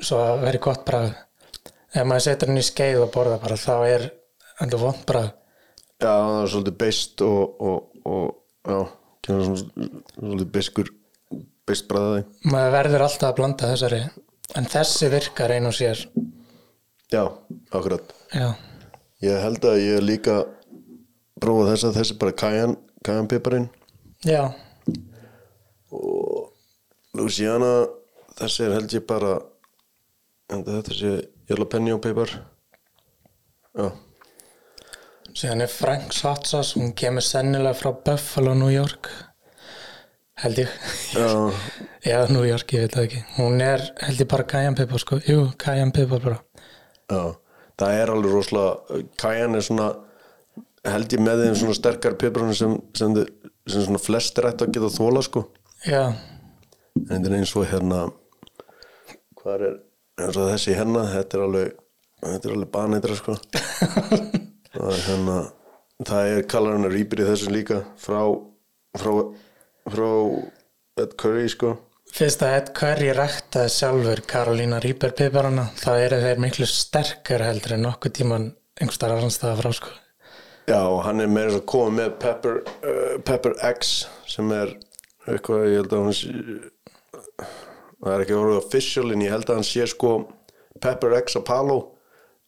svo 0.00 0.20
að 0.22 0.46
veri 0.46 0.60
gott 0.64 0.86
bragð. 0.88 1.12
Ef 1.92 2.06
maður 2.08 2.24
setur 2.24 2.52
hann 2.52 2.62
í 2.62 2.64
skeið 2.64 3.02
og 3.04 3.12
borða 3.12 3.36
bara 3.42 3.58
þá 3.60 3.74
er 3.84 4.06
alltaf 4.64 4.80
vond 4.80 5.04
bragð. 5.10 5.34
Já, 6.00 6.08
það 6.08 6.38
er 6.38 6.50
svolítið 6.54 6.78
beist 6.80 7.24
og, 7.26 7.60
og, 7.68 8.06
og 8.08 8.72
já, 8.72 8.78
kemur 9.26 9.44
svona 9.50 9.90
svolítið 10.16 10.50
beiskur 10.56 10.94
beist 11.72 11.88
bræðaði 11.90 12.26
maður 12.52 12.76
verður 12.76 13.06
alltaf 13.08 13.30
að 13.32 13.38
blanda 13.40 13.72
þessari 13.72 14.02
en 14.58 14.68
þessi 14.68 15.08
virkar 15.12 15.52
ein 15.54 15.68
og 15.68 15.74
sér. 15.76 16.00
Já, 17.12 17.22
akkurat. 17.72 18.12
Já, 18.32 18.52
Ég 19.22 19.38
held 19.38 19.64
að 19.68 19.78
ég 19.78 20.00
líka 20.02 20.34
prófa 21.40 21.68
þessa, 21.70 21.92
þessi 21.94 22.16
bara 22.18 22.34
kajan 22.34 22.72
kajan 23.06 23.28
piparinn. 23.30 23.68
Já, 24.26 24.50
Louisiana, 27.14 27.72
þessi 28.38 28.64
er 28.66 28.74
held 28.76 28.94
ég 28.96 29.04
bara 29.06 29.36
en 30.52 30.64
þetta 30.66 30.96
sé 30.96 31.12
jalapeno 31.50 31.98
pipar. 32.02 32.32
Já, 33.78 33.88
síðan 35.32 35.64
er 35.64 35.70
Frank's 35.72 36.22
Hot 36.26 36.48
Sauce 36.50 36.76
hún 36.76 36.92
kemur 36.98 37.24
sennilega 37.24 37.78
frá 37.78 37.92
Buffalo, 38.04 38.56
New 38.58 38.72
York 38.72 39.08
held 40.42 40.62
ég. 40.62 40.76
Já, 41.14 41.26
Já, 42.10 42.16
New 42.32 42.42
York, 42.46 42.72
ég 42.74 42.86
veit 42.86 42.96
það 42.96 43.04
ekki. 43.08 43.20
Hún 43.36 43.60
er 43.62 43.84
held 44.02 44.22
ég 44.24 44.30
bara 44.30 44.46
cayenne 44.50 44.78
pepper 44.78 45.02
sko. 45.02 45.20
Jú, 45.28 45.44
cayenne 45.62 45.94
pepper 45.94 46.22
bara. 46.24 46.38
Já, 47.12 47.22
það 47.78 47.98
er 48.00 48.12
alveg 48.14 48.34
rosalega 48.34 49.02
Kajan 49.22 49.58
er 49.58 49.66
svona 49.66 49.90
held 50.88 51.14
ég 51.14 51.22
með 51.22 51.44
þeim 51.44 51.58
svona 51.60 51.76
sterkar 51.78 52.16
piparinn 52.18 52.56
sem, 52.58 52.74
sem, 52.98 53.14
sem 53.70 53.84
svona 53.86 54.00
flest 54.02 54.38
er 54.40 54.48
ætti 54.50 54.66
að 54.66 54.74
geta 54.74 54.90
þóla 54.96 55.22
sko. 55.26 55.44
Já, 55.86 56.02
en 56.98 57.06
þetta 57.08 57.30
er 57.30 57.36
eins 57.38 57.54
og 57.58 57.68
hérna 57.70 58.00
hvað 59.38 59.54
er 59.68 59.78
eins 60.22 60.38
og 60.38 60.50
þessi 60.50 60.74
hérna 60.78 61.04
þetta 61.10 61.38
er 61.38 61.44
alveg 61.46 61.72
þetta 62.22 62.48
er 62.48 62.56
alveg 62.56 62.72
baneitra 62.74 63.18
sko. 63.18 63.38
Það 64.72 64.88
er 64.88 65.00
hérna 65.04 65.34
það 66.08 66.28
er 66.32 66.46
kallar 66.48 66.78
hann 66.78 66.88
rýpir 66.88 67.20
í 67.20 67.26
þessum 67.28 67.52
líka 67.52 67.82
frá 68.00 68.22
frá, 68.96 69.10
frá 69.90 70.10
Ed 71.00 71.16
Curry 71.20 71.48
sko. 71.52 71.72
Fyrst 72.12 72.42
að 72.44 72.54
Ed 72.58 72.70
Curry 72.76 73.12
ræktaði 73.16 73.72
sjálfur 73.72 74.20
Karolína 74.28 74.82
Reaper 74.84 75.14
piparana. 75.16 75.70
Þá 75.80 75.92
eru 75.96 76.20
þeir 76.20 76.42
miklu 76.44 76.68
sterkar 76.68 77.44
heldur 77.46 77.78
en 77.78 77.86
nokkuð 77.86 78.16
tíman 78.18 78.50
einhverstaðar 78.76 79.22
annarstaða 79.22 79.60
frá 79.62 79.72
sko. 79.78 79.94
Já, 80.68 80.82
hann 81.06 81.22
er 81.24 81.30
meira 81.32 81.56
að 81.56 81.64
koma 81.72 81.96
með 81.96 82.12
Pepper, 82.22 82.60
uh, 82.84 83.16
Pepper 83.26 83.56
X 83.72 84.04
sem 84.30 84.52
er 84.54 84.76
eitthvað, 85.26 85.64
ég 85.70 85.80
held 85.80 85.96
að 85.96 86.04
hann 86.04 86.16
sé, 86.18 86.34
það 87.98 88.12
er 88.12 88.24
ekki 88.24 88.36
orðið 88.38 88.60
official 88.60 89.08
en 89.10 89.24
ég 89.24 89.34
held 89.34 89.48
að 89.48 89.58
hann 89.58 89.66
sé 89.66 89.88
sko 89.90 90.12
Pepper 90.82 91.16
X 91.18 91.40
Apollo 91.40 91.78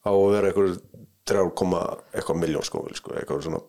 á 0.07 0.13
að 0.13 0.31
vera 0.37 0.51
eitthvað 0.53 0.77
3, 1.25 1.45
eitthvað 2.15 2.41
miljón 2.41 2.67
sko, 2.67 2.85
sko 2.95 3.17
eitthvað 3.17 3.47
svona. 3.49 3.63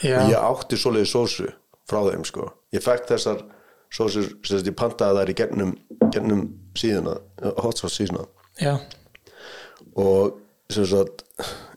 Já. 0.00 0.22
ég 0.30 0.36
átti 0.38 0.78
svoleiði 0.80 1.10
sósu 1.10 1.50
frá 1.90 2.04
þeim 2.06 2.24
sko. 2.28 2.48
Ég 2.74 2.84
fekk 2.84 3.10
þessar 3.10 3.44
sósur 3.90 4.30
sem 4.46 4.62
ég 4.62 4.76
pantaði 4.78 5.18
þær 5.18 5.32
í 5.32 5.36
gennum, 5.42 5.74
gennum 6.14 6.46
síðuna, 6.78 7.18
hot 7.58 7.82
sauce 7.82 7.98
síðuna. 7.98 8.28
Já, 8.60 8.76
og 9.96 10.40
sem 10.70 10.86
sagt 10.86 11.24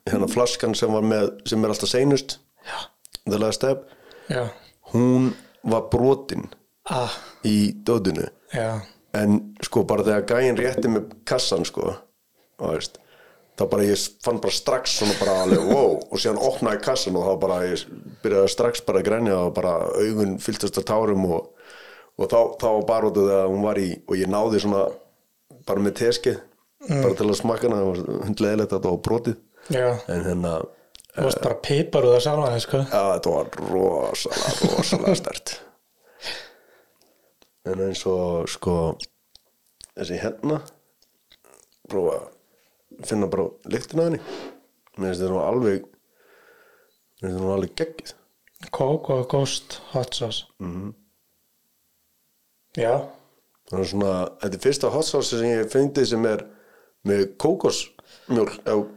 hérna 0.10 0.27
flaskan 0.27 0.75
sem 0.75 0.91
var 0.93 1.05
með 1.05 1.29
sem 1.50 1.63
er 1.63 1.74
alltaf 1.74 1.89
seinust 1.89 2.38
já, 2.65 2.77
the 3.25 3.39
last 3.39 3.62
step 3.62 3.88
já. 4.29 4.48
hún 4.93 5.32
var 5.63 5.88
brotin 5.91 6.50
ah, 6.89 7.13
í 7.48 7.74
döðinu 7.86 8.27
já, 8.53 8.82
en 9.15 9.39
sko 9.63 9.86
bara 9.88 10.05
þegar 10.05 10.27
gæinn 10.34 10.60
rétti 10.60 10.91
með 10.91 11.13
kassan 11.29 11.65
sko 11.67 11.88
og 11.93 12.67
veist 12.75 13.00
þá 13.60 13.63
bara 13.69 13.86
ég 13.86 14.03
fann 14.25 14.39
bara 14.41 14.55
strax 14.55 14.98
svona 15.00 15.15
bara 15.19 15.36
alveg 15.43 15.67
wow 15.69 15.98
og 16.01 16.22
síðan 16.22 16.41
opnaði 16.41 16.81
kassan 16.88 17.17
og 17.19 17.27
þá 17.27 17.33
bara 17.43 17.60
ég 17.69 17.83
byrjaði 18.24 18.53
strax 18.53 18.81
bara 18.88 19.01
að 19.03 19.07
grænja 19.10 19.39
og 19.43 19.53
bara 19.57 19.74
augun 20.00 20.38
fylltast 20.41 20.79
af 20.81 20.88
tárum 20.89 21.27
og, 21.29 21.51
og 22.17 22.31
þá, 22.31 22.39
þá 22.62 22.69
bara 22.89 23.12
út 23.12 23.19
af 23.22 23.29
það 23.29 23.41
að 23.43 23.51
hún 23.53 23.67
var 23.67 23.81
í 23.81 23.89
og 24.07 24.15
ég 24.17 24.31
náði 24.33 24.63
svona 24.63 24.86
bara 25.67 25.86
með 25.86 26.00
teskið 26.01 26.39
bara 26.89 27.13
til 27.15 27.29
að 27.29 27.38
smakka 27.39 27.69
hana 27.69 27.81
það 27.81 27.89
var 27.91 28.24
hundleðilegt 28.27 28.74
að 28.74 28.79
þetta 28.79 28.89
var 28.91 29.03
brotið. 29.07 29.36
Já. 29.72 29.86
En 30.12 30.25
hérna 30.25 30.55
þú 31.13 31.27
varst 31.27 31.43
bara 31.45 31.60
pipar 31.63 32.07
úr 32.07 32.15
það 32.17 32.25
sjálfa 32.25 32.60
sko? 32.65 32.81
Já, 32.89 33.03
þetta 33.13 33.36
var 33.38 33.51
rosalega, 33.69 34.53
rosalega 34.74 35.15
stert 35.22 35.53
En 37.63 37.79
eins 37.86 38.01
og 38.10 38.50
sko 38.51 38.74
þessi 39.93 40.17
hérna 40.19 40.57
prófa 41.88 42.17
að 42.17 42.32
finna 43.07 43.27
bara 43.27 43.50
lyktina 43.65 44.03
af 44.03 44.12
henni. 44.12 44.21
Mér 44.97 45.09
finnst 45.09 45.21
þetta 45.21 45.31
nú 45.33 45.39
alveg 45.41 45.85
mér 45.85 47.23
finnst 47.23 47.33
þetta 47.33 47.45
nú 47.45 47.53
alveg 47.55 47.73
geggið 47.79 48.13
Coke 48.71 49.13
og 49.13 49.27
Ghost 49.29 49.81
Hot 49.91 50.15
Sauce. 50.15 50.45
Mhm. 50.59 50.93
já, 52.77 53.09
það 53.69 53.79
er 53.79 53.85
svona, 53.85 54.13
þetta 54.41 54.55
er 54.55 54.63
fyrsta 54.63 54.89
hot 54.89 55.05
sauce 55.05 55.29
sem 55.38 55.50
ég 55.50 55.69
fyndi 55.69 56.05
sem 56.05 56.25
er 56.25 56.45
með 57.05 57.35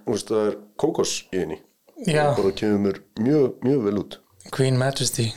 veist, 0.06 0.28
það 0.30 0.46
er 0.46 0.56
kókos 0.78 1.16
í 1.32 1.40
henni. 1.42 1.58
Já. 2.06 2.30
og 2.30 2.36
bara 2.36 2.52
kemur 2.52 3.02
mjög, 3.18 3.58
mjög 3.64 3.84
vel 3.84 3.98
út. 3.98 4.18
Queen 4.52 4.78
Majesty. 4.78 5.32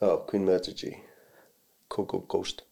Já, 0.00 0.26
Queen 0.26 0.44
Majesty. 0.44 0.96
Coco 1.88 2.20
Ghost. 2.28 2.64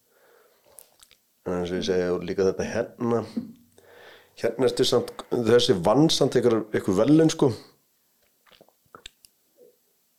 Eins 1.47 1.71
og 1.71 1.79
ég 1.79 1.87
segja 1.87 2.17
líka 2.19 2.43
þetta 2.49 2.65
hérna 2.67 3.25
hérna 4.43 4.69
ertu 4.69 4.85
samt 4.85 5.13
þessi 5.33 5.77
vann 5.87 6.11
samt 6.13 6.37
ykkur 6.39 6.97
velun 7.01 7.33
sko. 7.33 7.53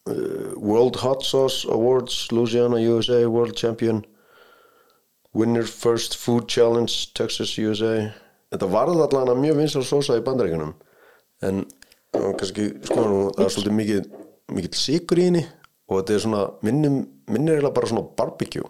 Uh, 0.08 0.54
World 0.56 1.02
Hot 1.04 1.26
Sauce 1.28 1.68
Awards 1.68 2.30
Louisiana 2.32 2.80
USA 2.80 3.26
World 3.28 3.56
Champion. 3.60 4.06
Winner 5.38 5.64
First 5.64 6.16
Food 6.18 6.48
Challenge 6.50 6.94
Texas 7.14 7.58
USA 7.60 8.08
þetta 8.52 8.70
varð 8.72 9.02
allan 9.04 9.34
að 9.34 9.42
mjög 9.44 9.60
vinsal 9.60 9.84
sósa 9.86 10.16
í 10.18 10.24
bandaríkunum 10.26 10.72
en 11.46 11.66
kannski 12.16 12.70
sko 12.88 13.04
það 13.36 13.44
er 13.44 13.54
svolítið 13.54 13.78
mikið 13.82 14.08
mikið 14.58 14.80
sigur 14.80 15.22
í 15.22 15.28
henni 15.28 15.44
og 15.88 16.00
þetta 16.00 16.16
er 16.16 16.24
svona 16.24 16.42
minnir 16.64 17.58
eiginlega 17.58 17.76
bara 17.76 17.92
svona 17.92 18.08
barbecue. 18.18 18.66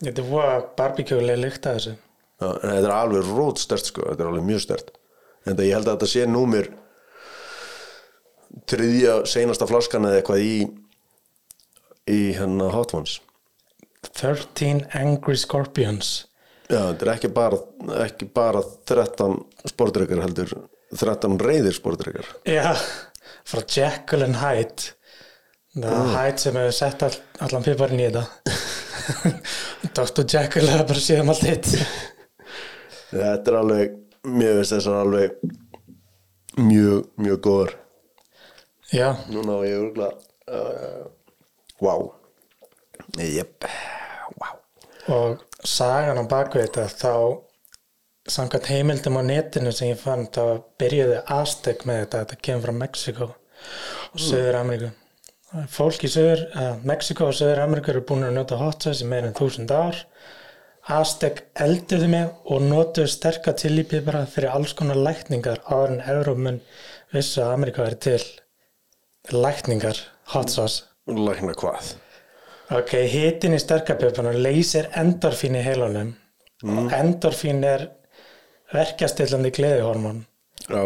Þetta 0.00 0.24
voða 0.26 0.56
barbecue-lega 0.76 1.42
lykt 1.44 1.68
að 1.68 1.78
þessu 1.78 1.94
þetta 2.40 2.80
er 2.82 2.94
alveg 2.94 3.30
rót 3.32 3.60
stert 3.62 3.88
sko, 3.88 4.06
þetta 4.10 4.24
er 4.24 4.30
alveg 4.32 4.48
mjög 4.48 4.64
stert 4.66 4.90
en 5.46 5.54
það 5.54 5.68
ég 5.68 5.78
held 5.78 5.88
að 5.88 5.96
þetta 5.96 6.10
sé 6.10 6.26
númir 6.28 6.72
þriðja 8.70 9.14
seinasta 9.28 9.68
flaskan 9.68 10.08
eða 10.08 10.20
eitthvað 10.20 10.44
í 10.44 10.56
í 12.06 12.20
hérna 12.36 12.70
Hot 12.70 12.94
Ones. 12.94 13.18
13 14.06 14.86
Angry 14.94 15.36
Scorpions. 15.38 16.26
Já, 16.66 16.78
þetta 16.90 17.06
er 17.06 17.12
ekki 17.16 17.30
bara, 17.34 17.58
ekki 18.02 18.28
bara 18.34 18.62
13 18.90 19.36
sportreikar 19.70 20.22
heldur 20.24 20.52
13 20.94 21.36
reyðir 21.42 21.74
sportreikar 21.74 22.26
Já, 22.46 22.72
frá 23.46 23.62
Jekyll 23.62 24.26
and 24.26 24.38
Hyde. 24.40 24.92
Það 25.76 25.94
er 25.98 26.12
Hyde 26.14 26.42
sem 26.42 26.58
hefur 26.58 26.74
sett 26.74 27.04
all, 27.06 27.16
allan 27.46 27.66
piparinn 27.66 28.02
í 28.02 28.08
þetta. 28.08 28.26
Dr. 29.98 30.24
Jekyll 30.26 30.70
hefur 30.70 30.88
bara 30.90 31.02
séð 31.02 31.22
um 31.22 31.34
allt 31.34 31.46
hitt 31.46 31.72
Þetta 33.10 33.52
er 33.52 33.58
alveg, 33.60 33.96
mér 34.26 34.60
veist 34.60 34.74
þessar 34.74 35.00
alveg 35.04 35.36
mjög, 36.56 37.10
mjög 37.20 37.42
góður 37.46 37.74
Já, 38.94 39.08
Núna 39.30 39.58
á 39.58 39.60
ég 39.66 39.80
örgla 39.80 40.12
uh, 40.50 41.02
Wow 41.82 42.12
Jep, 43.16 43.66
wow 44.40 44.62
og 45.06 45.42
sagan 45.62 46.18
á 46.18 46.24
baku 46.26 46.58
þetta 46.58 46.88
þá 46.90 47.12
samkvæmt 48.26 48.70
heimildum 48.72 49.18
á 49.20 49.22
netinu 49.22 49.72
sem 49.74 49.92
ég 49.92 50.00
fann 50.00 50.26
þá 50.34 50.62
byrjuði 50.80 51.20
Aztec 51.30 51.84
með 51.86 52.00
þetta 52.02 52.22
þetta 52.22 52.38
kemur 52.48 52.64
frá 52.66 52.78
Mexiko 52.80 53.28
og 53.30 54.20
Söður 54.20 54.58
Ameríku. 54.60 54.90
Fólk 55.72 56.02
í 56.04 56.10
Söður, 56.10 56.42
uh, 56.58 56.72
Mexiko 56.86 57.28
og 57.30 57.36
Söður 57.38 57.62
Ameríku 57.62 57.92
eru 57.92 58.02
búin 58.08 58.26
að 58.26 58.34
njóta 58.36 58.58
hot 58.60 58.82
sauce 58.82 59.04
í 59.04 59.10
meira 59.10 59.30
en 59.30 59.38
þúsund 59.38 59.70
ár 59.70 60.02
Aztec 60.86 61.40
elduði 61.58 62.06
með 62.12 62.28
og 62.46 62.60
notuðu 62.62 63.10
sterka 63.10 63.56
chilipipara 63.58 64.20
fyrir 64.30 64.52
alls 64.54 64.74
konar 64.78 64.98
lækningar 65.02 65.64
áður 65.66 65.96
en 65.96 66.02
Európmun 66.12 66.60
vissu 67.14 67.40
að 67.42 67.54
Ameríka 67.56 67.86
er 67.88 67.96
til. 68.06 68.20
Lækningar 69.34 69.98
hot 70.30 70.52
sauce. 70.54 70.84
Lækna 71.10 71.56
hvað? 71.58 71.96
Ok, 72.76 72.92
hitin 73.10 73.56
í 73.56 73.58
sterkapipunum 73.62 74.38
leysir 74.42 74.86
endorfín 74.94 75.58
í 75.58 75.64
heilunum. 75.66 76.14
Og 76.66 76.94
endorfín 76.94 77.66
er 77.66 77.88
verkjastillandi 78.70 79.52
gleðihormón. 79.58 80.22
Já, 80.66 80.82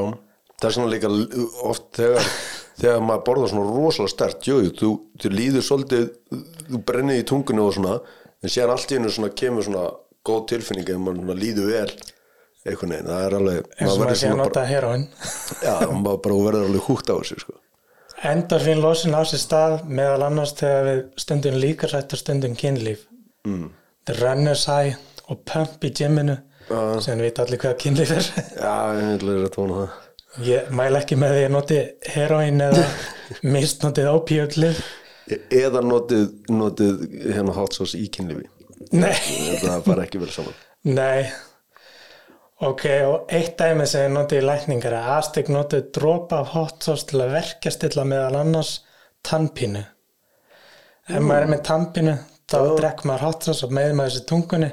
það 0.60 0.68
er 0.68 0.76
svona 0.76 0.92
líka 0.94 1.12
oft 1.68 1.92
þegar, 2.00 2.32
þegar 2.80 3.04
maður 3.04 3.26
borðar 3.28 3.52
svona 3.52 3.76
rosalega 3.76 4.14
stert, 4.14 4.48
jú, 4.48 4.58
þú, 4.80 4.90
þú 5.20 5.32
líður 5.32 5.66
svolítið, 5.68 6.08
þú 6.72 6.82
brennir 6.88 7.20
í 7.20 7.28
tungunni 7.28 7.64
og 7.64 7.76
svona, 7.76 8.00
en 8.40 8.52
sér 8.52 8.72
allt 8.72 8.90
í 8.90 8.98
hennu 8.98 9.12
svona 9.12 9.32
kemur 9.36 9.66
svona 9.66 9.88
góð 10.26 10.46
tilfinning 10.54 10.88
ef 10.92 11.00
maður 11.00 11.40
líður 11.40 11.70
vel 11.74 11.92
einhvern 12.68 12.92
veginn, 12.92 13.08
það 13.08 13.24
er 13.24 13.36
alveg 13.38 13.68
eins 13.78 13.92
og 13.94 14.02
maður 14.02 14.18
sé 14.20 14.30
að 14.30 14.40
nota 14.40 14.64
heroin 14.68 15.06
já, 15.64 15.74
maður 15.88 16.22
bara 16.26 16.40
verður 16.44 16.66
alveg 16.68 16.88
húgt 16.88 17.08
á 17.12 17.14
þessu 17.14 17.38
sko. 17.40 17.56
endorfín 18.32 18.82
losin 18.84 19.16
á 19.16 19.22
sér 19.24 19.42
stað 19.44 19.78
meðal 19.88 20.26
annars 20.28 20.52
þegar 20.58 20.88
við 20.90 21.00
stundum 21.24 21.58
líkarsætt 21.62 22.16
og 22.16 22.20
stundum 22.20 22.58
kynlíf 22.60 23.06
mm. 23.48 23.66
the 24.04 24.18
runner's 24.20 24.66
high 24.68 24.96
og 25.32 25.40
pump 25.48 25.88
í 25.88 25.92
gyminu 25.96 26.36
Já. 26.68 26.80
sem 27.02 27.16
við 27.18 27.30
veit 27.30 27.42
allir 27.44 27.64
hvað 27.64 27.76
kynlíf 27.80 28.14
er 28.18 28.30
Já, 28.60 28.76
ég 29.00 29.24
vil 29.24 29.40
að 29.40 29.52
tóna 29.56 29.80
það 29.80 30.46
ég 30.46 30.72
mæla 30.76 31.00
ekki 31.00 31.16
með 31.18 31.36
því 31.36 31.46
að 31.46 31.54
noti 31.56 31.78
heroin 32.12 32.66
eða 32.68 32.84
mistnotið 33.56 34.12
opíöldlif 34.12 34.84
E- 34.84 35.09
eða 35.50 35.82
notið, 35.84 36.26
notið 36.52 37.04
hérna 37.28 37.54
hot 37.56 37.76
sauce 37.76 37.98
í 37.98 38.08
kynlífi? 38.12 38.48
Það 38.90 39.86
fara 39.86 40.04
ekki 40.06 40.20
vel 40.22 40.30
saman. 40.32 40.58
Nei. 40.88 41.30
Ok, 42.60 42.84
og 43.08 43.30
eitt 43.32 43.54
dæmi 43.60 43.86
sem 43.88 44.04
ég 44.04 44.12
notið 44.12 44.42
í 44.42 44.44
lækningar 44.44 44.92
er 44.92 44.98
að 45.00 45.14
Aztek 45.18 45.48
notið 45.52 45.86
dropa 45.96 46.42
af 46.42 46.52
hot 46.54 46.84
sauce 46.84 47.06
til 47.08 47.22
að 47.24 47.32
verka 47.38 47.72
stilla 47.72 48.04
meðal 48.08 48.42
annars 48.42 48.74
tannpínu. 49.24 49.80
Ef 51.08 51.24
maður 51.24 51.46
er 51.46 51.52
með 51.54 51.62
tannpínu 51.70 52.16
þá 52.50 52.58
drekk 52.76 53.06
maður 53.08 53.26
hot 53.28 53.48
sauce 53.48 53.66
og 53.66 53.72
með 53.76 53.94
maður 53.96 54.12
þessi 54.12 54.26
tungunni. 54.28 54.70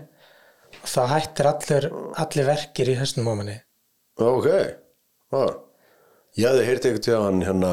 Og 0.82 0.90
þá 0.92 1.02
hættir 1.14 1.48
allir, 1.48 1.88
allir 2.20 2.48
verkir 2.48 2.92
í 2.92 2.98
höstum 3.00 3.30
ómanni 3.32 3.56
Ok, 4.18 4.48
ah. 5.38 5.52
ég 6.36 6.50
hefði 6.50 6.66
heyrt 6.68 6.88
eitthvað 6.88 7.04
til 7.06 7.20
hann 7.22 7.44
hérna 7.46 7.72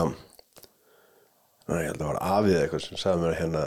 Næ, 1.64 1.74
ég 1.80 1.88
held 1.88 1.96
að 1.96 2.02
það 2.02 2.10
var 2.10 2.22
afið 2.36 2.56
eitthvað 2.60 2.84
sem 2.84 3.00
sagði 3.00 3.24
mér 3.24 3.36
hérna 3.38 3.64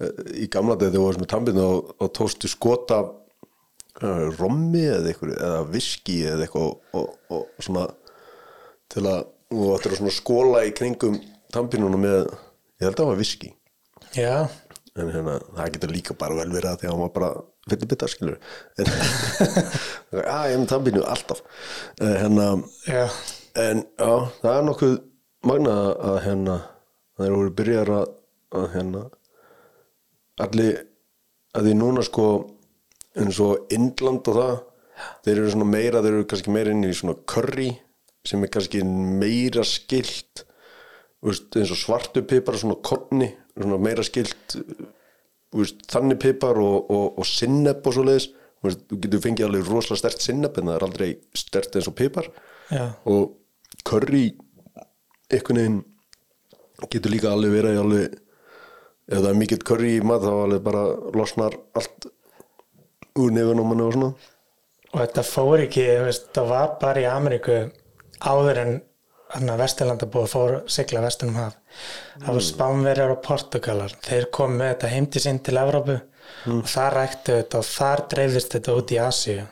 eh, 0.00 0.22
í 0.42 0.48
gamla 0.50 0.76
dag 0.76 0.88
þegar 0.90 0.98
þú 0.98 1.06
varst 1.06 1.22
með 1.22 1.32
tambinu 1.34 1.66
og, 1.66 1.90
og 2.02 2.12
tókstu 2.18 2.50
skota 2.50 3.00
uh, 4.02 4.24
rommi 4.38 4.82
eða 4.88 5.12
eitthvað 5.12 5.34
eða 5.36 5.60
viski 5.70 6.16
eða 6.26 6.46
eitthvað 6.46 6.66
og, 6.66 6.80
og, 6.98 7.36
og 7.36 7.66
svona 7.66 7.86
til 8.90 9.04
að 9.06 9.22
þú 9.50 9.68
ættir 9.76 9.94
að 9.94 10.00
svona 10.00 10.16
skóla 10.16 10.64
í 10.66 10.74
kringum 10.74 11.20
tambinuna 11.54 12.00
með, 12.00 12.18
ég 12.80 12.86
held 12.86 12.94
að 12.94 13.00
það 13.02 13.10
var 13.10 13.20
viski. 13.20 13.52
Já, 14.14 14.34
en 14.98 15.10
hérna, 15.14 15.38
það 15.56 15.74
getur 15.76 15.94
líka 15.94 16.16
bara 16.18 16.38
vel 16.38 16.50
verið 16.50 16.72
að 16.72 16.82
því 16.82 16.90
að 16.90 17.02
var 17.04 17.12
bara 17.14 17.30
fyrir 17.70 17.90
bitar 17.90 18.10
skilur 18.10 18.38
en 18.80 18.88
að 20.18 20.48
ég 20.50 20.56
er 20.56 20.62
með 20.62 20.70
tambinu 20.72 21.04
alltaf. 21.06 21.42
Uh, 22.00 22.16
hérna 22.18 22.48
já, 22.86 23.04
En 23.58 23.82
já, 23.98 24.12
það 24.42 24.56
er 24.56 24.66
nokkuð 24.66 24.92
magna 25.46 25.76
að 26.06 26.18
hérna 26.26 26.56
það 27.20 27.28
eru 27.28 27.52
byrjar 27.60 27.92
að, 27.98 28.14
að 28.56 28.66
hérna 28.74 29.04
allir 30.40 30.80
að 31.56 31.66
því 31.68 31.76
núna 31.76 32.04
sko 32.06 32.26
eins 33.18 33.40
og 33.42 33.72
Indland 33.74 34.28
og 34.30 34.38
það 34.38 34.58
þeir 35.24 35.34
eru 35.36 35.52
svona 35.54 35.68
meira, 35.68 36.02
þeir 36.04 36.14
eru 36.14 36.28
kannski 36.30 36.54
meira 36.54 36.74
inn 36.74 36.86
í 36.86 36.94
svona 36.96 37.16
curry 37.28 37.70
sem 38.26 38.42
er 38.44 38.52
kannski 38.52 38.82
meira 38.84 39.64
skilt 39.66 40.44
veist, 41.24 41.48
eins 41.56 41.72
og 41.72 41.80
svartu 41.80 42.22
pipar 42.28 42.58
svona 42.60 42.78
konni, 42.84 43.30
svona 43.56 43.80
meira 43.82 44.04
skilt 44.06 44.56
veist, 45.56 45.82
þannig 45.90 46.20
pipar 46.22 46.60
og, 46.60 46.90
og, 46.92 47.18
og 47.20 47.28
sinneb 47.28 47.84
og 47.84 47.96
svo 47.96 48.06
leiðis 48.06 48.30
veist, 48.64 48.84
þú 48.88 49.00
getur 49.04 49.24
fengið 49.24 49.48
alveg 49.48 49.72
rosalega 49.72 50.02
stert 50.04 50.24
sinneb 50.24 50.60
en 50.60 50.70
það 50.70 50.78
er 50.78 50.86
aldrei 50.88 51.10
stert 51.36 51.76
eins 51.76 51.88
og 51.90 51.96
pipar. 51.98 52.30
Já, 52.70 52.86
og 53.08 53.36
curry 53.88 54.28
einhvern 55.30 55.58
veginn 55.58 55.80
getur 56.88 57.14
líka 57.14 57.34
alveg 57.34 57.56
verið 57.58 57.76
í 57.76 57.80
alveg 57.84 58.18
ef 59.10 59.18
það 59.18 59.30
er 59.30 59.40
mikill 59.40 59.62
curry 59.66 59.94
í 59.98 60.04
mat 60.06 60.22
þá 60.24 60.32
alveg 60.34 60.66
bara 60.66 60.84
losnar 61.16 61.56
allt 61.76 62.10
úr 63.20 63.32
nefnum 63.34 63.66
manni 63.68 63.86
og 63.86 63.96
svona 63.96 64.12
og 64.90 65.02
þetta 65.02 65.24
fór 65.26 65.64
ekki, 65.66 65.88
það 66.34 66.48
var 66.50 66.70
bara 66.80 67.02
í 67.02 67.08
Ameríku 67.10 67.58
áður 68.20 68.62
en 68.64 68.72
hann 69.30 69.52
að 69.52 69.60
Vesturlanda 69.62 70.08
búið 70.10 70.32
fór 70.32 70.54
sigla 70.70 71.02
vestunum 71.04 71.36
haf. 71.38 71.58
Það 72.18 72.36
var 72.36 72.46
Spánverjar 72.46 73.12
og 73.14 73.20
Portugalar. 73.22 73.92
Þeir 74.02 74.26
kom 74.34 74.56
með 74.58 74.72
þetta 74.72 74.90
heimti 74.94 75.22
sinn 75.22 75.38
til 75.46 75.58
Evrópu 75.60 75.96
og 76.50 76.70
þar 76.70 76.96
ræktu 76.98 77.36
þetta 77.36 77.60
og 77.60 77.68
þar 77.68 78.02
dreifðist 78.14 78.56
þetta 78.56 78.76
út 78.80 78.94
í 78.94 78.98
Asíu. 79.04 79.44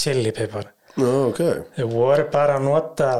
Chili 0.00 0.32
pipar. 0.32 0.70
Já, 0.96 1.08
ok 1.08 1.40
Þeir 1.76 1.88
voru 1.92 2.24
bara 2.32 2.56
að 2.56 2.66
nota 2.68 3.10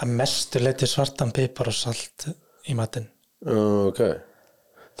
að 0.00 0.16
mestu 0.16 0.60
leiti 0.60 0.88
svartan 0.88 1.32
pipar 1.32 1.70
og 1.70 1.76
salt 1.76 2.26
í 2.68 2.74
matinn. 2.78 3.08
Já, 3.44 3.58
ok 3.90 4.00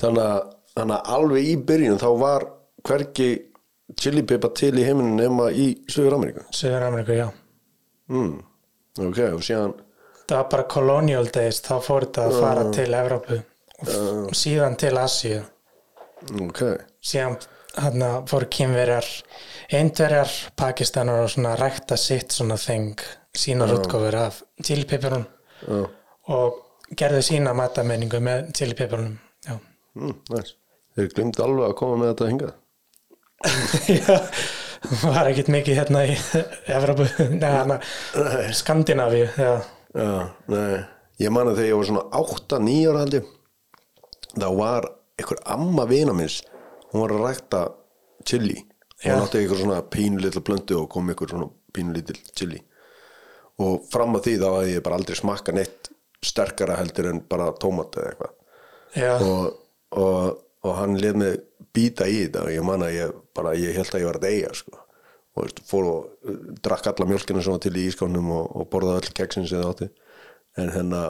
þannig 0.00 0.24
að, 0.24 0.94
alveg 1.14 1.46
í 1.48 1.54
byrjun 1.68 2.00
þá 2.02 2.08
var 2.18 2.44
hvergi 2.84 3.28
chili 4.00 4.24
pepper 4.26 4.50
til 4.58 4.72
í 4.80 4.84
heiminu 4.86 5.14
nema 5.20 5.50
í 5.54 5.68
Suður 5.88 6.16
Ameríku 6.18 6.42
Suður 6.50 6.86
Ameríku, 6.88 7.14
já. 7.20 7.28
mm. 8.10 8.32
ok, 9.06 9.20
og 9.36 9.42
síðan 9.46 9.74
Það 10.24 10.38
var 10.40 10.46
bara 10.54 10.64
colonial 10.72 11.26
days, 11.28 11.58
þá 11.60 11.74
fór 11.84 12.06
þetta 12.06 12.22
að 12.26 12.36
fara 12.40 12.62
til 12.72 12.94
Evrópu 12.96 13.36
og 13.38 13.88
f- 13.92 14.36
síðan 14.40 14.76
til 14.80 14.94
Asíu. 14.98 15.42
ok, 16.46 16.62
síðan 17.04 17.36
hann 17.76 18.04
fór 18.30 18.46
kynverjar 18.54 19.08
eindverjar 19.74 20.32
pakistanar 20.56 21.24
og 21.26 21.30
svona 21.34 21.54
rækta 21.60 21.96
sitt 22.00 22.32
svona 22.32 22.56
þeng 22.60 23.02
sínar 23.36 23.72
útgófur 23.76 24.16
af 24.24 24.42
chilipipirun 24.64 25.26
já, 25.68 25.80
og 26.34 26.60
gerðu 26.98 27.22
sína 27.26 27.54
matamenningu 27.56 28.20
með 28.24 28.50
chilipipirunum 28.58 29.16
já. 29.46 29.56
mm, 29.98 30.18
nice. 30.34 30.56
Þeir 30.94 31.14
glimti 31.16 31.42
alveg 31.42 31.66
að 31.68 31.78
koma 31.80 32.00
með 32.00 32.12
þetta 32.12 32.28
hingað. 32.30 32.52
Já, 33.90 34.18
var 35.02 35.28
ekkert 35.28 35.50
mikið 35.52 35.78
hérna 35.80 36.04
í 36.06 36.14
Evropu, 36.72 37.04
neða 37.42 37.78
Skandinavíu 38.56 39.26
já. 39.26 39.54
Já, 39.94 40.12
nei, 40.48 40.78
ég 41.20 41.34
man 41.34 41.50
að 41.50 41.58
þegar 41.58 41.68
ég 41.68 41.80
var 41.80 41.88
svona 41.90 42.04
8-9 42.22 42.76
ára 42.88 43.02
held 43.02 43.18
ég 43.18 43.32
þá 44.34 44.46
var 44.58 44.88
einhver 45.18 45.42
amma 45.54 45.84
vina 45.90 46.14
minns 46.16 46.40
hún 46.92 47.04
var 47.04 47.14
að 47.14 47.24
rækta 47.26 47.64
chili. 48.26 48.60
Hún 49.04 49.20
átti 49.20 49.42
einhver 49.42 49.60
svona 49.60 49.82
pínulitla 49.90 50.42
blöndu 50.46 50.78
og 50.80 50.88
kom 50.94 51.10
einhver 51.10 51.30
svona 51.30 51.50
pínulitil 51.74 52.20
chili. 52.38 52.60
Og 53.62 53.84
fram 53.90 54.16
að 54.16 54.28
því 54.28 54.34
þá 54.40 54.46
hafði 54.48 54.76
ég 54.76 54.84
bara 54.86 54.98
aldrei 54.98 55.18
smakka 55.18 55.54
neitt 55.54 55.83
sterkara 56.26 56.78
heldur 56.80 57.10
en 57.10 57.20
bara 57.30 57.50
tómat 57.60 57.98
eða 57.98 58.12
eitthvað. 58.12 58.32
Og, 59.26 59.58
og, 59.98 60.40
og 60.64 60.78
hann 60.78 60.96
lef 61.02 61.18
mig 61.18 61.36
býta 61.74 62.06
í 62.06 62.24
þetta 62.24 62.46
og 62.46 62.54
ég 62.54 62.66
man 62.66 62.86
að 62.86 62.96
ég 62.96 63.20
bara, 63.34 63.56
ég 63.58 63.76
held 63.76 63.90
að 63.90 64.04
ég 64.04 64.10
var 64.10 64.20
að 64.20 64.26
deyja 64.28 64.54
sko. 64.60 64.80
Og 65.34 65.46
veist, 65.48 65.60
fór 65.66 65.90
og 65.90 66.30
uh, 66.30 66.40
drakk 66.62 66.92
alla 66.92 67.08
mjölkina 67.10 67.42
var 67.42 67.60
til 67.62 67.74
í 67.74 67.88
ískánum 67.90 68.30
og, 68.30 68.44
og 68.54 68.68
borðaði 68.70 69.02
öll 69.02 69.14
keksin 69.18 69.48
sem 69.50 69.62
það 69.62 69.72
átti 69.72 69.90
en 70.62 70.70
hérna, 70.70 71.04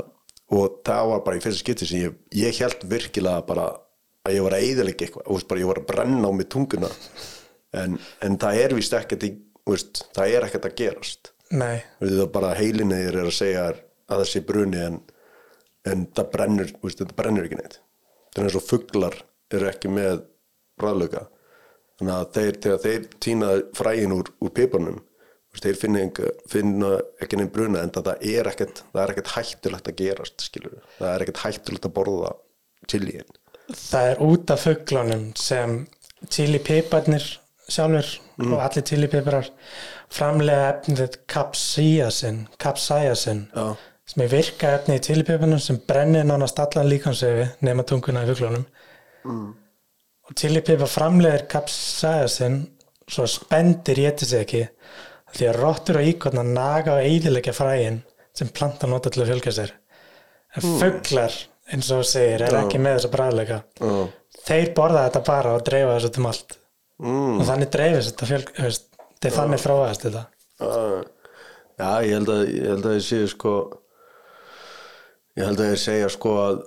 og 0.55 0.79
það 0.87 1.11
var 1.11 1.25
bara 1.27 1.39
í 1.39 1.43
fyrsta 1.45 1.61
skipti 1.61 1.89
sem 1.89 2.05
ég, 2.07 2.19
ég 2.37 2.61
held 2.63 2.85
virkilega 2.89 3.45
bara 3.49 3.67
að 4.25 4.39
ég 4.39 4.47
var 4.47 4.57
að 4.57 4.67
eyðilega 4.67 5.07
eitthvað, 5.07 5.27
þú 5.27 5.37
veist, 5.37 5.49
bara 5.51 5.61
ég 5.61 5.71
var 5.71 5.81
að 5.81 5.89
brenna 5.91 6.31
á 6.31 6.33
mig 6.33 6.49
tunguna. 6.53 6.91
En, 7.77 7.99
en 8.25 8.39
það 8.41 8.61
er 8.63 8.77
víst 8.79 8.97
ekkert 8.97 9.27
það 10.15 10.37
er 10.37 10.47
ekkert 10.47 10.69
að 10.71 10.77
gerast. 10.79 11.33
Nei, 11.55 11.83
það 12.01 12.23
er 12.25 12.31
bara 12.33 12.55
heilinni 12.57 13.03
þér 13.03 13.19
er 13.21 13.29
að 13.29 13.37
segja 13.37 13.67
þér 13.69 13.83
að 14.09 14.23
það 14.23 14.31
sé 14.31 14.45
bruni 14.49 14.83
en, 14.85 15.01
en 15.89 16.05
það 16.17 16.31
brennur, 16.35 16.75
veist, 16.83 17.01
þetta 17.01 17.19
brennur 17.19 17.49
ekki 17.49 17.61
neitt. 17.61 17.81
Það 18.35 18.43
er 18.43 18.49
eins 18.49 18.59
og 18.59 18.69
fuglar 18.69 19.19
eru 19.55 19.71
ekki 19.71 19.93
með 19.93 20.25
bræðlöka 20.81 21.27
þannig 21.99 22.15
að 22.17 22.31
þeir, 22.37 22.61
þegar 22.65 22.81
þeir 22.85 23.05
týna 23.23 23.51
frægin 23.79 24.17
úr, 24.17 24.31
úr 24.43 24.55
veist, 25.55 25.63
þeir 25.63 25.79
finna, 25.79 26.03
enga, 26.03 26.33
finna 26.51 26.91
ekki 27.23 27.39
neinn 27.39 27.53
bruna 27.55 27.85
en 27.85 27.95
það 27.95 28.11
er 28.19 28.51
ekkert, 28.51 28.83
það 28.93 29.03
er 29.05 29.15
ekkert 29.15 29.33
hættulegt 29.37 29.91
að 29.91 29.99
gerast 30.01 30.47
skilur, 30.49 30.77
það 30.99 31.11
er 31.13 31.25
ekkert 31.25 31.43
hættulegt 31.45 31.89
að 31.89 31.97
borða 32.01 32.35
chiliin. 32.91 33.41
Það 33.71 34.11
er 34.11 34.23
út 34.27 34.53
af 34.53 34.67
fugglunum 34.67 35.25
sem 35.41 35.79
chili 36.29 36.61
piparnir 36.61 37.25
sjálfur 37.65 38.11
og 38.45 38.61
allir 38.61 38.85
chili 38.85 39.09
piparar 39.09 39.49
framlega 40.13 40.73
efnið 40.75 41.19
capsaicin 41.31 42.45
capsaicin. 42.61 43.47
Já. 43.55 43.77
Sem 44.09 44.25
er 44.25 44.33
virka 44.33 44.75
efni 44.79 44.99
í 44.99 45.05
chili 45.05 45.25
piparnum 45.25 45.61
sem 45.63 45.81
brennir 45.89 46.27
nánast 46.29 46.61
allan 46.61 46.91
líkansöfi 46.91 47.47
nema 47.65 47.87
tunguna 47.89 48.25
í 48.25 48.31
fugglunum 48.33 48.67
og 50.25 50.35
chili 50.41 50.61
pipar 50.65 50.91
framlega 50.91 51.47
capsaicin 51.55 52.61
svo 53.09 53.27
spendir 53.29 54.03
éti 54.09 54.29
sig 54.29 54.45
ekki 54.45 54.67
því 55.35 55.49
að 55.51 55.61
rottur 55.61 56.01
og 56.01 56.11
íkotna 56.13 56.45
naga 56.47 56.99
og 56.99 57.09
eidilegja 57.09 57.57
fræin 57.57 58.03
sem 58.35 58.51
planta 58.55 58.87
nota 58.91 59.11
til 59.11 59.23
að 59.23 59.33
fjölga 59.33 59.53
sér. 59.55 59.73
En 60.55 60.63
fugglar 60.81 61.35
eins 61.73 61.91
og 61.95 62.05
segir 62.09 62.45
er 62.45 62.57
ekki 62.61 62.81
með 62.83 62.99
þessa 62.99 63.11
bræðleika 63.13 63.61
Já. 63.81 63.93
þeir 64.45 64.71
borða 64.77 65.07
þetta 65.07 65.23
bara 65.27 65.55
og 65.57 65.65
dreifa 65.67 65.97
þessu 65.97 66.11
til 66.15 66.27
allt 66.29 66.57
mm. 67.01 67.39
og 67.39 67.45
þannig 67.49 67.71
dreifist 67.73 68.11
þetta 68.13 68.29
fjölg 68.31 68.53
veist, 68.59 68.89
þeir 69.23 69.37
þannig 69.39 69.63
þróaðast 69.65 70.07
þetta 70.07 70.25
já, 71.81 71.89
ég 72.05 72.13
held 72.19 72.33
að 72.35 72.43
ég 72.53 72.89
ég 72.91 73.07
sé 73.07 73.23
sko 73.33 73.55
ég 75.39 75.47
held 75.49 75.61
að 75.61 75.71
ég 75.73 75.83
segja 75.83 76.11
sko 76.13 76.35
að 76.43 76.65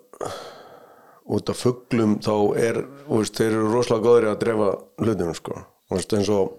út 1.37 1.51
af 1.51 1.59
fugglum 1.59 2.17
þá 2.23 2.33
er, 2.59 2.81
veist, 3.09 3.35
þeir 3.35 3.51
eru 3.51 3.73
rosalega 3.73 4.07
góðri 4.07 4.31
að 4.31 4.39
drefa 4.43 4.69
hlutum 5.03 5.35
sko. 5.35 5.59
Veist, 5.91 6.15
eins 6.15 6.31
og 6.31 6.55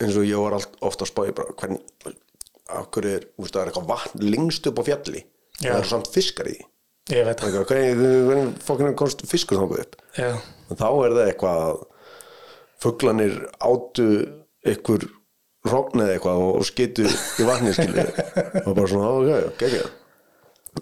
eins 0.00 0.16
og 0.16 0.26
ég 0.26 0.40
var 0.40 0.56
allt, 0.56 0.74
ofta 0.86 1.06
að 1.06 1.12
spáði 1.12 1.34
hvernig, 1.36 1.80
er, 2.08 3.28
það 3.36 3.60
er 3.62 3.70
eitthvað 3.70 3.88
vatn 3.90 4.26
lengst 4.26 4.68
upp 4.70 4.80
á 4.80 4.88
fjalli? 4.88 5.24
Það 5.60 5.76
eru 5.76 5.90
samt 5.90 6.12
fiskar 6.14 6.50
í 6.50 6.58
Eitthvað, 7.10 7.64
hvernig, 7.66 8.50
hvernig 8.62 8.98
komst 8.98 9.24
fiskur 9.26 9.58
þangað 9.58 9.80
upp? 9.82 9.96
Þá 10.70 10.88
er 10.88 11.14
það 11.16 11.22
eitthvað 11.24 11.62
að 11.64 11.80
fuglanir 12.80 13.38
átu 13.66 14.06
ykkur 14.70 15.08
rogn 15.66 16.04
eða 16.04 16.14
eitthvað 16.14 16.44
og, 16.44 16.60
skitu 16.68 17.08
í 17.08 17.48
vatni 17.48 17.74
og 17.74 18.70
bara 18.76 18.86
svona, 18.88 19.10
ok, 19.16 19.50
gegja 19.60 19.88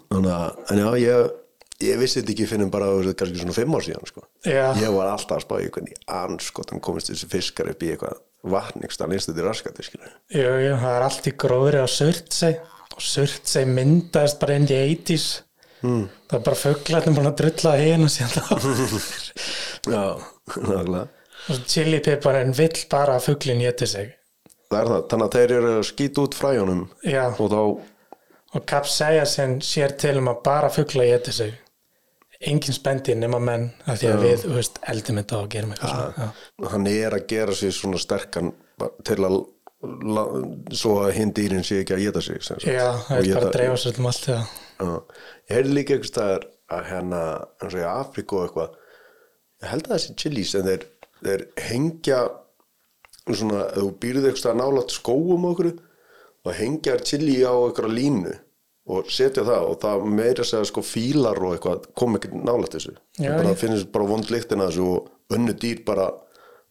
þannig 0.09 0.33
að, 0.33 0.63
en 0.69 0.81
já, 0.83 0.89
ég 1.03 1.37
ég 1.79 1.99
vissi 1.99 2.19
þetta 2.19 2.33
ekki 2.33 2.47
finnum 2.49 2.71
bara 2.73 2.89
kannski 3.15 3.39
svona 3.39 3.55
fimm 3.55 3.75
ár 3.77 3.85
síðan 3.85 4.09
sko. 4.09 4.25
Ég 4.45 4.95
var 4.95 5.11
alltaf 5.13 5.37
að 5.37 5.45
spá 5.45 5.53
í 5.63 5.69
hvernig 5.71 6.01
anskotan 6.11 6.83
komist 6.83 7.11
þessi 7.11 7.29
fiskar 7.31 7.71
upp 7.71 7.85
í 7.85 7.93
eitthvað 7.93 8.19
vatningstan 8.49 9.11
jú, 9.11 10.49
jú, 10.63 10.73
það 10.79 10.93
er 10.95 11.05
allt 11.05 11.27
í 11.27 11.35
gróðri 11.35 11.83
á 11.83 11.87
Surtsey 11.91 12.55
og 12.95 13.03
Surtsey 13.03 13.67
myndaðist 13.67 14.39
bara 14.39 14.55
inn 14.55 14.67
í 14.69 14.77
80s 14.95 15.25
mm. 15.83 16.05
það 16.29 16.37
er 16.37 16.45
bara 16.45 16.59
fugglarnir 16.61 17.17
búin 17.17 17.31
að 17.31 17.39
drulla 17.41 17.75
hérna 17.79 18.11
síðan 18.11 18.63
já, 19.95 20.03
nákvæmlega. 20.55 21.05
Og 21.49 21.61
chili 21.71 21.99
piparinn 22.03 22.55
vill 22.55 22.85
bara 22.91 23.15
að 23.17 23.29
fugglin 23.29 23.61
geti 23.63 23.87
sig. 23.89 24.09
Það 24.69 24.81
er 24.81 24.89
það, 24.91 25.05
þannig 25.11 25.25
að 25.25 25.35
þeir 25.35 25.53
eru 25.55 25.69
að 25.73 25.85
skýta 25.87 26.25
út 26.25 26.35
fræjónum 26.37 26.81
já, 27.07 27.23
og 27.31 27.47
þá 27.49 27.61
og 28.55 28.65
capsaicin 28.65 29.59
sér 29.61 29.95
til 29.99 30.17
um 30.21 30.31
að 30.31 30.43
bara 30.45 30.69
fuggla 30.73 31.05
geti 31.09 31.33
sig 31.35 31.57
engin 32.39 32.73
spendi 32.73 33.15
nema 33.19 33.39
menn 33.43 33.67
af 33.85 33.99
því 33.99 34.09
að 34.13 34.21
við, 34.23 34.43
veist, 34.55 34.79
eldum 34.87 35.19
þetta 35.19 35.39
og 35.43 35.49
gerum 35.53 35.73
eitthvað 35.75 36.19
já. 36.23 36.27
hann 36.71 36.87
er 36.91 37.15
að 37.17 37.25
gera 37.33 37.55
sig 37.55 37.73
svona 37.75 37.99
sterkan 37.99 38.53
til 39.07 39.17
að 39.27 39.35
la, 40.15 40.23
svo 40.75 40.95
að 41.03 41.17
hinn 41.17 41.33
dýrin 41.35 41.67
sé 41.67 41.81
ekki 41.83 41.97
að 41.97 42.05
geta 42.07 42.23
sig 42.23 42.39
já, 42.63 42.85
það 43.07 43.17
er 43.17 43.33
bara 43.33 43.49
að 43.49 43.57
dreifa 43.57 43.81
sér 43.83 43.97
til 43.97 44.07
allt 44.11 44.29
það 44.29 44.55
ég 44.79 45.57
heyrði 45.57 45.75
líka 45.75 45.95
einhvers 45.97 46.13
staðar 46.13 46.47
að 46.69 46.85
hérna, 46.93 47.21
eins 47.59 47.75
og 47.75 47.81
í 47.81 47.87
Afríku 47.89 48.39
og 48.39 48.47
eitthvað 48.47 48.77
ég 49.59 49.73
held 49.73 49.89
að 49.89 49.95
þessi 49.97 50.17
chilis 50.23 50.55
en 50.55 50.67
þeir, 50.69 50.87
þeir 51.19 51.45
hengja 51.67 52.21
svona, 53.27 53.67
þú 53.75 53.91
býrðu 53.99 54.33
staðar 54.39 54.61
nálægt 54.61 54.95
skóum 54.95 55.47
okkur 55.51 55.73
og 56.45 56.55
hengja 56.55 56.97
chili 57.03 57.41
á 57.43 57.53
einhverja 57.53 57.95
línu 57.95 58.35
og 58.89 59.11
setja 59.13 59.43
það 59.45 59.67
og 59.69 59.77
það 59.83 60.07
meira 60.17 60.45
segja 60.47 60.65
sko 60.69 60.83
fílar 60.85 61.37
og 61.43 61.55
eitthvað 61.55 61.87
kom 61.99 62.17
ekki 62.17 62.31
nálægt 62.33 62.77
þessu. 62.77 62.95
Já, 63.21 63.35
það 63.37 63.55
finnst 63.61 63.91
bara 63.93 64.09
vond 64.09 64.31
lyktina 64.33 64.69
þessu 64.69 64.87
og 64.95 65.35
önnu 65.35 65.53
dýr 65.61 65.83
bara 65.85 66.09